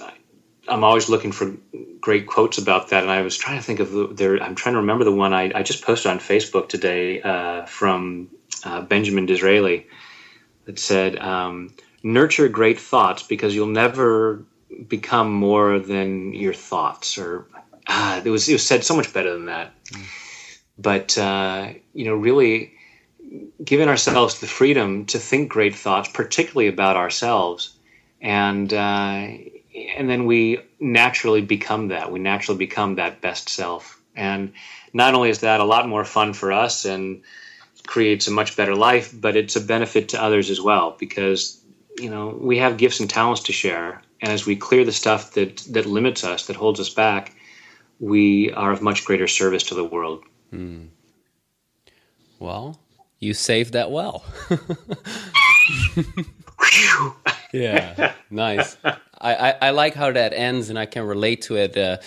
I'm 0.68 0.84
always 0.84 1.08
looking 1.08 1.32
for 1.32 1.54
great 2.02 2.26
quotes 2.26 2.58
about 2.58 2.88
that, 2.88 3.02
and 3.02 3.10
I 3.10 3.22
was 3.22 3.38
trying 3.38 3.56
to 3.56 3.62
think 3.62 3.80
of 3.80 3.92
the, 3.92 4.08
there. 4.08 4.42
I'm 4.42 4.54
trying 4.54 4.74
to 4.74 4.80
remember 4.80 5.04
the 5.04 5.12
one 5.12 5.32
I, 5.32 5.50
I 5.54 5.62
just 5.62 5.82
posted 5.82 6.10
on 6.10 6.18
Facebook 6.18 6.68
today 6.68 7.22
uh, 7.22 7.64
from 7.64 8.28
uh, 8.64 8.82
Benjamin 8.82 9.24
Disraeli 9.24 9.86
that 10.66 10.78
said, 10.78 11.16
um, 11.18 11.72
"Nurture 12.02 12.48
great 12.48 12.78
thoughts 12.78 13.22
because 13.22 13.54
you'll 13.54 13.68
never 13.68 14.44
become 14.88 15.32
more 15.32 15.78
than 15.78 16.34
your 16.34 16.52
thoughts." 16.52 17.16
Or 17.16 17.46
uh, 17.86 18.20
it 18.22 18.30
was 18.30 18.48
it 18.48 18.54
was 18.54 18.66
said 18.66 18.84
so 18.84 18.96
much 18.96 19.14
better 19.14 19.32
than 19.32 19.46
that. 19.46 19.72
Mm. 19.84 20.04
But 20.76 21.16
uh, 21.16 21.68
you 21.94 22.04
know, 22.04 22.16
really 22.16 22.74
giving 23.64 23.88
ourselves 23.88 24.40
the 24.40 24.46
freedom 24.46 25.06
to 25.06 25.18
think 25.18 25.50
great 25.50 25.74
thoughts, 25.74 26.08
particularly 26.08 26.68
about 26.68 26.96
ourselves, 26.96 27.76
and 28.20 28.74
uh, 28.74 29.28
and 29.74 30.08
then 30.08 30.26
we 30.26 30.60
naturally 30.80 31.40
become 31.40 31.88
that. 31.88 32.12
We 32.12 32.18
naturally 32.18 32.58
become 32.58 32.96
that 32.96 33.20
best 33.20 33.48
self. 33.48 34.00
And 34.14 34.52
not 34.92 35.14
only 35.14 35.30
is 35.30 35.40
that 35.40 35.60
a 35.60 35.64
lot 35.64 35.88
more 35.88 36.04
fun 36.04 36.34
for 36.34 36.52
us 36.52 36.84
and 36.84 37.22
creates 37.86 38.28
a 38.28 38.30
much 38.30 38.56
better 38.56 38.74
life, 38.74 39.12
but 39.18 39.36
it's 39.36 39.56
a 39.56 39.60
benefit 39.60 40.10
to 40.10 40.22
others 40.22 40.50
as 40.50 40.60
well 40.60 40.96
because 40.98 41.58
you 41.98 42.10
know 42.10 42.38
we 42.40 42.58
have 42.58 42.76
gifts 42.76 43.00
and 43.00 43.08
talents 43.08 43.42
to 43.44 43.52
share. 43.52 44.02
And 44.20 44.30
as 44.30 44.46
we 44.46 44.54
clear 44.56 44.84
the 44.84 44.92
stuff 44.92 45.32
that 45.32 45.58
that 45.70 45.86
limits 45.86 46.24
us, 46.24 46.46
that 46.46 46.56
holds 46.56 46.78
us 46.78 46.90
back, 46.90 47.34
we 47.98 48.52
are 48.52 48.72
of 48.72 48.82
much 48.82 49.04
greater 49.04 49.28
service 49.28 49.64
to 49.64 49.74
the 49.74 49.84
world. 49.84 50.22
Mm. 50.52 50.88
Well, 52.38 52.78
you 53.18 53.34
saved 53.34 53.72
that 53.72 53.90
well. 53.90 54.24
yeah, 57.52 58.14
nice. 58.30 58.76
I, 59.22 59.34
I, 59.34 59.54
I, 59.62 59.70
like 59.70 59.94
how 59.94 60.10
that 60.10 60.32
ends, 60.34 60.68
and 60.68 60.78
I 60.78 60.86
can 60.86 61.04
relate 61.04 61.42
to 61.42 61.56
it 61.56 61.76
uh, 61.76 61.98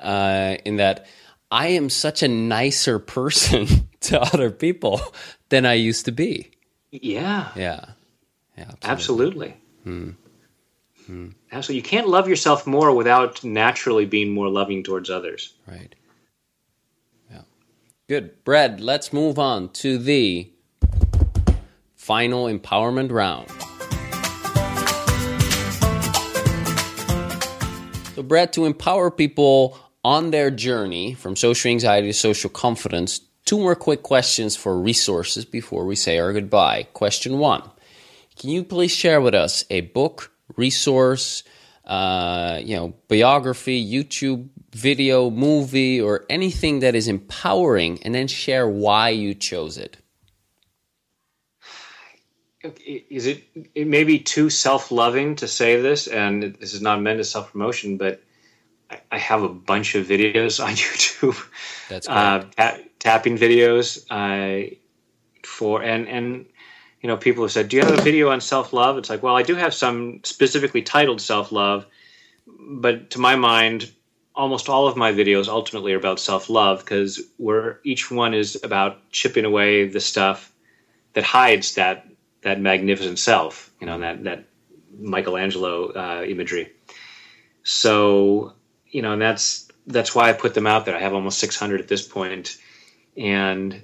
uh, 0.00 0.56
in 0.64 0.76
that 0.76 1.06
I 1.50 1.68
am 1.68 1.88
such 1.88 2.22
a 2.22 2.28
nicer 2.28 2.98
person 2.98 3.88
to 4.00 4.20
other 4.20 4.50
people 4.50 5.00
than 5.48 5.64
I 5.64 5.74
used 5.74 6.06
to 6.06 6.12
be. 6.12 6.50
Yeah. 6.90 7.50
Yeah. 7.54 7.84
Yeah. 8.58 8.70
Absolutely. 8.82 9.54
absolutely. 9.54 9.56
Hmm. 9.84 10.10
Hmm. 11.06 11.28
Absolutely. 11.52 11.76
You 11.76 11.82
can't 11.82 12.08
love 12.08 12.28
yourself 12.28 12.66
more 12.66 12.94
without 12.94 13.44
naturally 13.44 14.06
being 14.06 14.32
more 14.32 14.48
loving 14.48 14.82
towards 14.82 15.10
others. 15.10 15.54
Right. 15.66 15.94
Yeah. 17.30 17.42
Good. 18.08 18.44
Brad, 18.44 18.80
let's 18.80 19.12
move 19.12 19.38
on 19.38 19.68
to 19.74 19.98
the 19.98 20.50
final 21.94 22.46
empowerment 22.46 23.12
round. 23.12 23.48
So, 28.14 28.22
Brad, 28.22 28.52
to 28.52 28.64
empower 28.64 29.10
people 29.10 29.76
on 30.04 30.30
their 30.30 30.48
journey 30.48 31.14
from 31.14 31.34
social 31.34 31.68
anxiety 31.70 32.06
to 32.06 32.12
social 32.12 32.48
confidence, 32.48 33.20
two 33.44 33.58
more 33.58 33.74
quick 33.74 34.04
questions 34.04 34.54
for 34.54 34.78
resources 34.78 35.44
before 35.44 35.84
we 35.84 35.96
say 35.96 36.20
our 36.20 36.32
goodbye. 36.32 36.86
Question 36.92 37.38
one 37.38 37.62
Can 38.38 38.50
you 38.50 38.62
please 38.62 38.92
share 38.92 39.20
with 39.20 39.34
us 39.34 39.64
a 39.68 39.80
book, 39.80 40.30
resource, 40.56 41.42
uh, 41.86 42.60
you 42.62 42.76
know, 42.76 42.94
biography, 43.08 43.84
YouTube 43.84 44.48
video, 44.70 45.28
movie, 45.28 46.00
or 46.00 46.24
anything 46.30 46.80
that 46.80 46.94
is 46.94 47.08
empowering, 47.08 48.00
and 48.02 48.14
then 48.14 48.28
share 48.28 48.68
why 48.68 49.08
you 49.08 49.34
chose 49.34 49.76
it? 49.76 49.96
Is 52.86 53.26
it 53.26 53.44
it 53.74 53.86
may 53.86 54.04
be 54.04 54.18
too 54.18 54.50
self-loving 54.50 55.36
to 55.36 55.48
say 55.48 55.80
this 55.80 56.06
and 56.06 56.42
this 56.60 56.72
is 56.72 56.80
not 56.80 57.00
meant 57.00 57.20
as 57.20 57.30
self-promotion 57.30 57.96
but 57.96 58.22
I, 58.90 59.00
I 59.12 59.18
have 59.18 59.42
a 59.42 59.48
bunch 59.48 59.94
of 59.94 60.06
videos 60.06 60.64
on 60.64 60.72
youtube. 60.72 61.36
That's 61.88 62.08
uh, 62.08 62.46
tapping 62.98 63.36
videos 63.36 64.04
uh, 64.10 64.74
for 65.42 65.82
and 65.82 66.08
and 66.08 66.46
you 67.00 67.08
know 67.08 67.16
people 67.16 67.44
have 67.44 67.52
said 67.52 67.68
do 67.68 67.76
you 67.76 67.82
have 67.82 67.98
a 67.98 68.02
video 68.02 68.30
on 68.30 68.40
self-love? 68.40 68.98
It's 68.98 69.10
like 69.10 69.22
well 69.22 69.36
i 69.36 69.42
do 69.42 69.54
have 69.54 69.74
some 69.74 70.20
specifically 70.24 70.82
titled 70.82 71.20
self-love 71.20 71.86
but 72.46 73.10
to 73.10 73.18
my 73.18 73.36
mind 73.36 73.90
almost 74.34 74.68
all 74.68 74.88
of 74.88 74.96
my 74.96 75.12
videos 75.12 75.48
ultimately 75.48 75.92
are 75.92 75.98
about 75.98 76.18
self-love 76.18 76.80
because 76.80 77.20
where 77.36 77.80
each 77.84 78.10
one 78.10 78.34
is 78.34 78.58
about 78.64 79.10
chipping 79.10 79.44
away 79.44 79.86
the 79.86 80.00
stuff 80.00 80.52
that 81.12 81.22
hides 81.22 81.74
that 81.76 82.06
that 82.44 82.60
magnificent 82.60 83.18
self, 83.18 83.70
you 83.80 83.86
know, 83.86 83.98
that 83.98 84.24
that 84.24 84.44
Michelangelo 84.96 85.92
uh, 85.92 86.24
imagery. 86.26 86.72
So, 87.64 88.52
you 88.86 89.02
know, 89.02 89.12
and 89.12 89.22
that's 89.22 89.68
that's 89.86 90.14
why 90.14 90.28
I 90.28 90.34
put 90.34 90.54
them 90.54 90.66
out 90.66 90.84
there. 90.84 90.96
I 90.96 91.00
have 91.00 91.14
almost 91.14 91.38
600 91.40 91.80
at 91.80 91.88
this 91.88 92.06
point, 92.06 92.56
and 93.16 93.82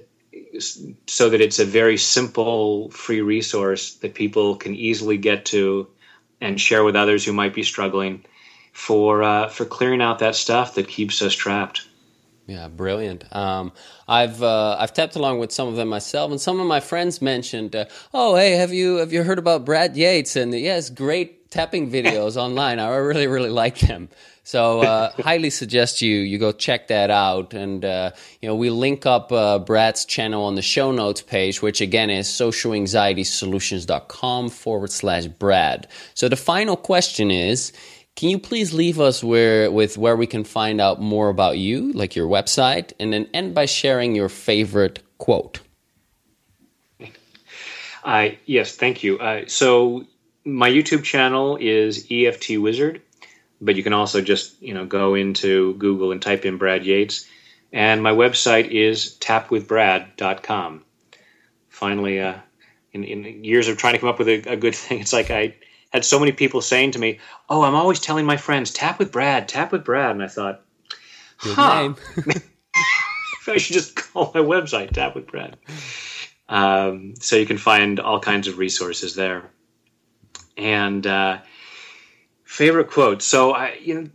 so 1.07 1.29
that 1.29 1.41
it's 1.41 1.59
a 1.59 1.65
very 1.65 1.97
simple, 1.97 2.89
free 2.91 3.21
resource 3.21 3.95
that 3.95 4.13
people 4.13 4.55
can 4.55 4.75
easily 4.75 5.17
get 5.17 5.45
to 5.47 5.87
and 6.39 6.59
share 6.59 6.83
with 6.83 6.95
others 6.95 7.25
who 7.25 7.33
might 7.33 7.53
be 7.53 7.63
struggling 7.63 8.23
for 8.73 9.23
uh, 9.23 9.47
for 9.49 9.65
clearing 9.65 10.01
out 10.01 10.19
that 10.19 10.35
stuff 10.35 10.75
that 10.75 10.87
keeps 10.87 11.21
us 11.21 11.33
trapped. 11.33 11.87
Yeah, 12.47 12.67
brilliant. 12.67 13.23
Um, 13.33 13.71
I've 14.07 14.43
uh, 14.43 14.75
I've 14.79 14.93
tapped 14.93 15.15
along 15.15 15.39
with 15.39 15.51
some 15.51 15.67
of 15.67 15.75
them 15.75 15.89
myself, 15.89 16.31
and 16.31 16.41
some 16.41 16.59
of 16.59 16.65
my 16.67 16.79
friends 16.79 17.21
mentioned, 17.21 17.75
uh, 17.75 17.85
"Oh, 18.13 18.35
hey, 18.35 18.53
have 18.53 18.73
you 18.73 18.97
have 18.97 19.13
you 19.13 19.23
heard 19.23 19.39
about 19.39 19.63
Brad 19.63 19.95
Yates?" 19.95 20.35
And 20.35 20.53
yes, 20.53 20.89
great 20.89 21.51
tapping 21.51 21.91
videos 21.91 22.35
online. 22.37 22.79
I 22.79 22.95
really, 22.95 23.27
really 23.27 23.51
like 23.51 23.77
them. 23.79 24.09
So 24.43 24.81
uh, 24.81 25.11
highly 25.21 25.51
suggest 25.51 26.01
you 26.01 26.17
you 26.17 26.39
go 26.39 26.51
check 26.51 26.87
that 26.87 27.11
out. 27.11 27.53
And 27.53 27.85
uh, 27.85 28.11
you 28.41 28.49
know 28.49 28.55
we 28.55 28.69
link 28.69 29.05
up 29.05 29.31
uh, 29.31 29.59
Brad's 29.59 30.03
channel 30.03 30.43
on 30.43 30.55
the 30.55 30.61
show 30.63 30.91
notes 30.91 31.21
page, 31.21 31.61
which 31.61 31.79
again 31.79 32.09
is 32.09 32.27
socialanxietysolutions.com 32.27 34.49
forward 34.49 34.91
slash 34.91 35.27
Brad. 35.27 35.87
So 36.15 36.27
the 36.27 36.35
final 36.35 36.75
question 36.75 37.31
is. 37.31 37.71
Can 38.15 38.29
you 38.29 38.39
please 38.39 38.73
leave 38.73 38.99
us 38.99 39.23
where 39.23 39.71
with 39.71 39.97
where 39.97 40.15
we 40.15 40.27
can 40.27 40.43
find 40.43 40.81
out 40.81 41.01
more 41.01 41.29
about 41.29 41.57
you, 41.57 41.91
like 41.93 42.15
your 42.15 42.27
website, 42.27 42.93
and 42.99 43.11
then 43.11 43.27
end 43.33 43.55
by 43.55 43.65
sharing 43.65 44.15
your 44.15 44.29
favorite 44.29 45.01
quote? 45.17 45.61
Uh, 48.03 48.29
yes, 48.45 48.75
thank 48.75 49.03
you. 49.03 49.19
Uh, 49.19 49.43
so 49.47 50.05
my 50.43 50.69
YouTube 50.69 51.03
channel 51.03 51.57
is 51.59 52.07
EFT 52.09 52.59
Wizard, 52.59 53.01
but 53.59 53.75
you 53.75 53.83
can 53.83 53.93
also 53.93 54.21
just 54.21 54.61
you 54.61 54.73
know 54.73 54.85
go 54.85 55.15
into 55.15 55.75
Google 55.75 56.11
and 56.11 56.21
type 56.21 56.45
in 56.45 56.57
Brad 56.57 56.85
Yates, 56.85 57.27
and 57.71 58.01
my 58.01 58.11
website 58.11 58.69
is 58.69 59.17
tapwithbrad.com. 59.19 60.83
Finally, 61.69 62.19
uh, 62.19 62.35
in, 62.91 63.03
in 63.03 63.43
years 63.43 63.67
of 63.67 63.77
trying 63.77 63.93
to 63.93 63.99
come 63.99 64.09
up 64.09 64.19
with 64.19 64.27
a, 64.27 64.51
a 64.51 64.57
good 64.57 64.75
thing, 64.75 64.99
it's 64.99 65.13
like 65.13 65.31
I 65.31 65.55
had 65.91 66.05
so 66.05 66.19
many 66.19 66.31
people 66.31 66.61
saying 66.61 66.91
to 66.91 66.99
me, 66.99 67.19
"Oh, 67.49 67.63
I'm 67.63 67.75
always 67.75 67.99
telling 67.99 68.25
my 68.25 68.37
friends, 68.37 68.71
tap 68.71 68.99
with 68.99 69.11
Brad, 69.11 69.47
tap 69.47 69.71
with 69.71 69.83
Brad," 69.83 70.11
and 70.11 70.23
I 70.23 70.27
thought, 70.27 70.61
huh. 71.43 71.93
I 73.47 73.57
should 73.57 73.73
just 73.73 73.95
call 73.95 74.31
my 74.33 74.41
website 74.41 74.91
Tap 74.91 75.15
with 75.15 75.27
Brad. 75.27 75.57
Um, 76.47 77.15
so 77.19 77.35
you 77.35 77.45
can 77.45 77.57
find 77.57 77.99
all 77.99 78.19
kinds 78.19 78.47
of 78.47 78.57
resources 78.57 79.15
there. 79.15 79.49
And 80.57 81.05
uh, 81.07 81.39
favorite 82.43 82.91
quote. 82.91 83.21
So 83.21 83.51
I, 83.51 83.75
you 83.81 84.01
know, 84.01 84.09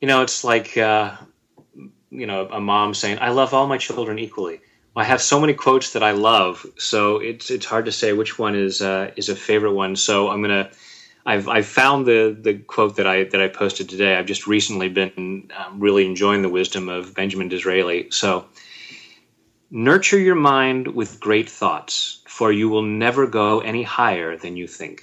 you 0.00 0.08
know, 0.08 0.22
it's 0.22 0.44
like 0.44 0.76
uh, 0.76 1.16
you 2.10 2.26
know 2.26 2.48
a 2.50 2.60
mom 2.60 2.94
saying, 2.94 3.18
"I 3.20 3.30
love 3.30 3.52
all 3.52 3.66
my 3.66 3.78
children 3.78 4.18
equally." 4.18 4.60
I 4.98 5.04
have 5.04 5.22
so 5.22 5.40
many 5.40 5.54
quotes 5.54 5.92
that 5.92 6.02
I 6.02 6.10
love, 6.10 6.66
so 6.76 7.18
it's 7.18 7.50
it's 7.50 7.64
hard 7.64 7.84
to 7.84 7.92
say 7.92 8.12
which 8.12 8.36
one 8.36 8.56
is 8.56 8.82
uh, 8.82 9.12
is 9.14 9.28
a 9.28 9.36
favorite 9.36 9.74
one. 9.74 9.94
So 9.96 10.28
I'm 10.28 10.42
gonna. 10.42 10.70
I've, 11.26 11.46
I've 11.46 11.66
found 11.66 12.06
the, 12.06 12.34
the 12.40 12.54
quote 12.54 12.96
that 12.96 13.06
I 13.06 13.24
that 13.24 13.40
I 13.40 13.48
posted 13.48 13.88
today. 13.88 14.16
I've 14.16 14.26
just 14.26 14.46
recently 14.46 14.88
been 14.88 15.50
um, 15.56 15.78
really 15.78 16.06
enjoying 16.06 16.40
the 16.40 16.48
wisdom 16.48 16.88
of 16.88 17.14
Benjamin 17.14 17.48
Disraeli. 17.48 18.10
So, 18.10 18.46
nurture 19.70 20.18
your 20.18 20.36
mind 20.36 20.88
with 20.88 21.20
great 21.20 21.50
thoughts, 21.50 22.22
for 22.26 22.50
you 22.50 22.70
will 22.70 22.82
never 22.82 23.26
go 23.26 23.60
any 23.60 23.82
higher 23.82 24.38
than 24.38 24.56
you 24.56 24.66
think. 24.66 25.02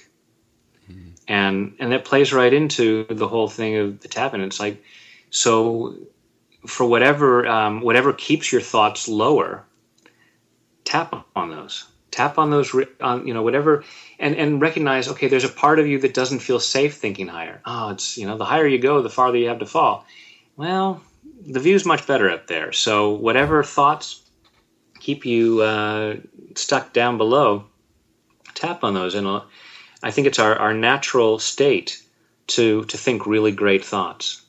Mm-hmm. 0.90 1.10
And 1.28 1.76
and 1.78 1.92
that 1.92 2.04
plays 2.04 2.32
right 2.32 2.52
into 2.52 3.06
the 3.08 3.28
whole 3.28 3.48
thing 3.48 3.76
of 3.76 4.00
the 4.00 4.08
tapping. 4.08 4.40
It's 4.40 4.58
like 4.58 4.82
so 5.30 5.96
for 6.66 6.84
whatever 6.84 7.46
um, 7.46 7.80
whatever 7.80 8.12
keeps 8.12 8.50
your 8.50 8.60
thoughts 8.60 9.06
lower, 9.08 9.64
tap 10.86 11.26
on 11.34 11.50
those. 11.50 11.84
Tap 12.10 12.38
on 12.38 12.50
those 12.50 12.74
on 13.00 13.26
you 13.26 13.34
know 13.34 13.42
whatever 13.42 13.84
and 14.18 14.34
and 14.36 14.60
recognize 14.60 15.08
okay 15.08 15.28
there's 15.28 15.44
a 15.44 15.50
part 15.50 15.78
of 15.78 15.86
you 15.86 15.98
that 15.98 16.14
doesn't 16.14 16.38
feel 16.38 16.60
safe 16.60 16.94
thinking 16.94 17.28
higher. 17.28 17.60
Oh 17.66 17.90
it's 17.90 18.16
you 18.16 18.26
know 18.26 18.38
the 18.38 18.46
higher 18.46 18.66
you 18.66 18.78
go 18.78 19.02
the 19.02 19.10
farther 19.10 19.36
you 19.36 19.48
have 19.48 19.58
to 19.58 19.66
fall. 19.66 20.06
Well 20.56 21.02
the 21.44 21.60
view's 21.60 21.84
much 21.84 22.06
better 22.06 22.30
up 22.30 22.46
there. 22.46 22.72
So 22.72 23.10
whatever 23.10 23.62
thoughts 23.62 24.22
keep 24.98 25.26
you 25.26 25.60
uh, 25.60 26.16
stuck 26.54 26.94
down 26.94 27.18
below 27.18 27.66
tap 28.54 28.82
on 28.82 28.94
those. 28.94 29.14
And 29.14 29.26
uh, 29.26 29.42
i 30.02 30.10
think 30.10 30.26
it's 30.26 30.38
our, 30.38 30.56
our 30.56 30.72
natural 30.72 31.38
state 31.38 32.02
to 32.46 32.84
to 32.84 32.96
think 32.96 33.26
really 33.26 33.52
great 33.52 33.84
thoughts. 33.84 34.42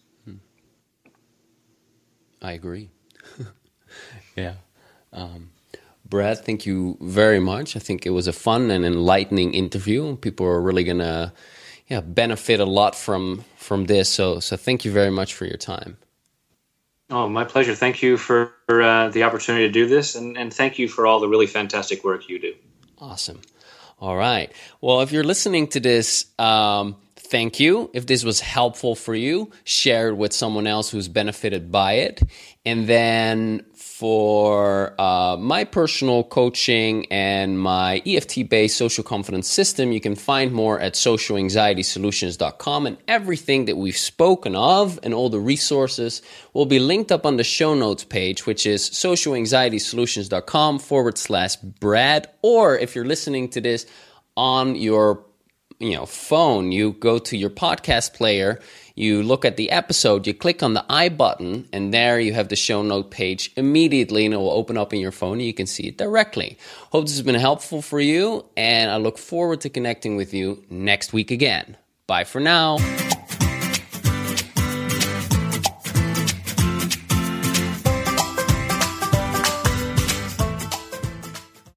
I 2.42 2.52
agree. 2.54 2.90
Yeah. 4.36 4.54
Um, 5.12 5.50
Brad, 6.10 6.46
thank 6.46 6.66
you 6.66 6.98
very 7.02 7.40
much. 7.40 7.76
I 7.76 7.80
think 7.80 8.06
it 8.06 8.12
was 8.12 8.28
a 8.28 8.34
fun 8.34 8.72
and 8.72 8.86
enlightening 8.86 9.54
interview. 9.54 10.16
People 10.18 10.46
are 10.46 10.62
really 10.62 10.84
gonna 10.84 11.34
yeah, 11.88 12.02
benefit 12.02 12.60
a 12.60 12.66
lot 12.66 12.96
from 12.96 13.44
from 13.58 13.86
this. 13.86 14.10
So 14.10 14.40
so 14.40 14.58
thank 14.58 14.86
you 14.86 14.92
very 14.92 15.12
much 15.12 15.34
for 15.34 15.46
your 15.46 15.58
time. 15.58 15.98
Oh, 17.10 17.30
my 17.30 17.46
pleasure. 17.46 17.74
Thank 17.74 18.02
you 18.02 18.18
for 18.18 18.52
uh, 18.68 19.08
the 19.10 19.24
opportunity 19.24 19.66
to 19.66 19.72
do 19.72 19.88
this, 19.88 20.16
and, 20.16 20.38
and 20.38 20.54
thank 20.54 20.78
you 20.78 20.90
for 20.90 21.08
all 21.08 21.22
the 21.22 21.30
really 21.30 21.48
fantastic 21.48 22.04
work 22.04 22.28
you 22.28 22.38
do. 22.38 22.54
Awesome. 23.00 23.42
All 24.00 24.18
right. 24.18 24.52
Well, 24.82 25.02
if 25.02 25.14
you're 25.14 25.24
listening 25.24 25.68
to 25.70 25.80
this, 25.80 26.26
um, 26.38 26.98
thank 27.30 27.60
you. 27.60 27.90
If 27.94 28.06
this 28.06 28.24
was 28.24 28.40
helpful 28.40 28.96
for 28.96 29.14
you, 29.16 29.52
share 29.64 30.10
it 30.10 30.16
with 30.16 30.34
someone 30.34 30.68
else 30.68 30.90
who's 30.90 31.08
benefited 31.08 31.72
by 31.72 31.94
it. 31.94 32.22
And 32.66 32.88
then 32.88 33.66
for 33.74 34.94
uh, 35.00 35.38
my 35.38 35.64
personal 35.64 36.24
coaching 36.24 37.06
and 37.12 37.60
my 37.60 38.02
EFT 38.06 38.50
based 38.50 38.78
social 38.78 39.04
confidence 39.04 39.48
system, 39.50 39.92
you 39.92 40.00
can 40.00 40.16
find 40.16 40.52
more 40.52 40.80
at 40.80 40.94
socialanxietysolutions.com. 40.94 42.86
And 42.86 42.98
everything 43.08 43.66
that 43.66 43.78
we've 43.78 43.98
spoken 43.98 44.56
of 44.56 45.00
and 45.04 45.14
all 45.14 45.30
the 45.30 45.40
resources 45.40 46.22
will 46.54 46.66
be 46.66 46.80
linked 46.80 47.12
up 47.12 47.26
on 47.26 47.38
the 47.38 47.44
show 47.44 47.74
notes 47.74 48.04
page, 48.04 48.46
which 48.46 48.66
is 48.66 48.90
socialanxietysolutions.com 48.90 50.80
forward 50.80 51.18
slash 51.18 51.56
Brad. 51.56 52.30
Or 52.42 52.78
if 52.78 52.96
you're 52.96 53.06
listening 53.06 53.50
to 53.50 53.62
this 53.62 53.86
on 54.36 54.76
your 54.76 55.27
you 55.80 55.96
know 55.96 56.06
phone, 56.06 56.72
you 56.72 56.94
go 56.94 57.20
to 57.20 57.38
your 57.38 57.50
podcast 57.50 58.14
player 58.14 58.60
you 58.98 59.22
look 59.22 59.46
at 59.46 59.58
the 59.58 59.70
episode, 59.70 60.26
you 60.26 60.34
click 60.34 60.64
on 60.64 60.74
the 60.74 60.84
I 60.90 61.10
button, 61.10 61.70
and 61.72 61.94
there 61.94 62.20
you 62.20 62.34
have 62.34 62.50
the 62.50 62.56
show 62.56 62.82
note 62.82 63.12
page 63.12 63.52
immediately, 63.56 64.26
and 64.26 64.34
it 64.34 64.38
will 64.38 64.50
open 64.50 64.76
up 64.76 64.92
in 64.92 65.00
your 65.00 65.12
phone 65.12 65.34
and 65.34 65.44
you 65.44 65.54
can 65.54 65.68
see 65.68 65.88
it 65.88 66.00
directly. 66.00 66.58
Hope 66.92 67.06
this 67.06 67.14
has 67.14 67.22
been 67.22 67.36
helpful 67.36 67.84
for 67.84 68.00
you, 68.00 68.44
and 68.58 68.90
I 68.90 68.98
look 68.98 69.20
forward 69.20 69.62
to 69.62 69.70
connecting 69.70 70.16
with 70.16 70.34
you 70.34 70.64
next 70.72 71.14
week 71.14 71.30
again. 71.30 71.78
Bye 72.08 72.24
for 72.24 72.42
now. 72.42 72.78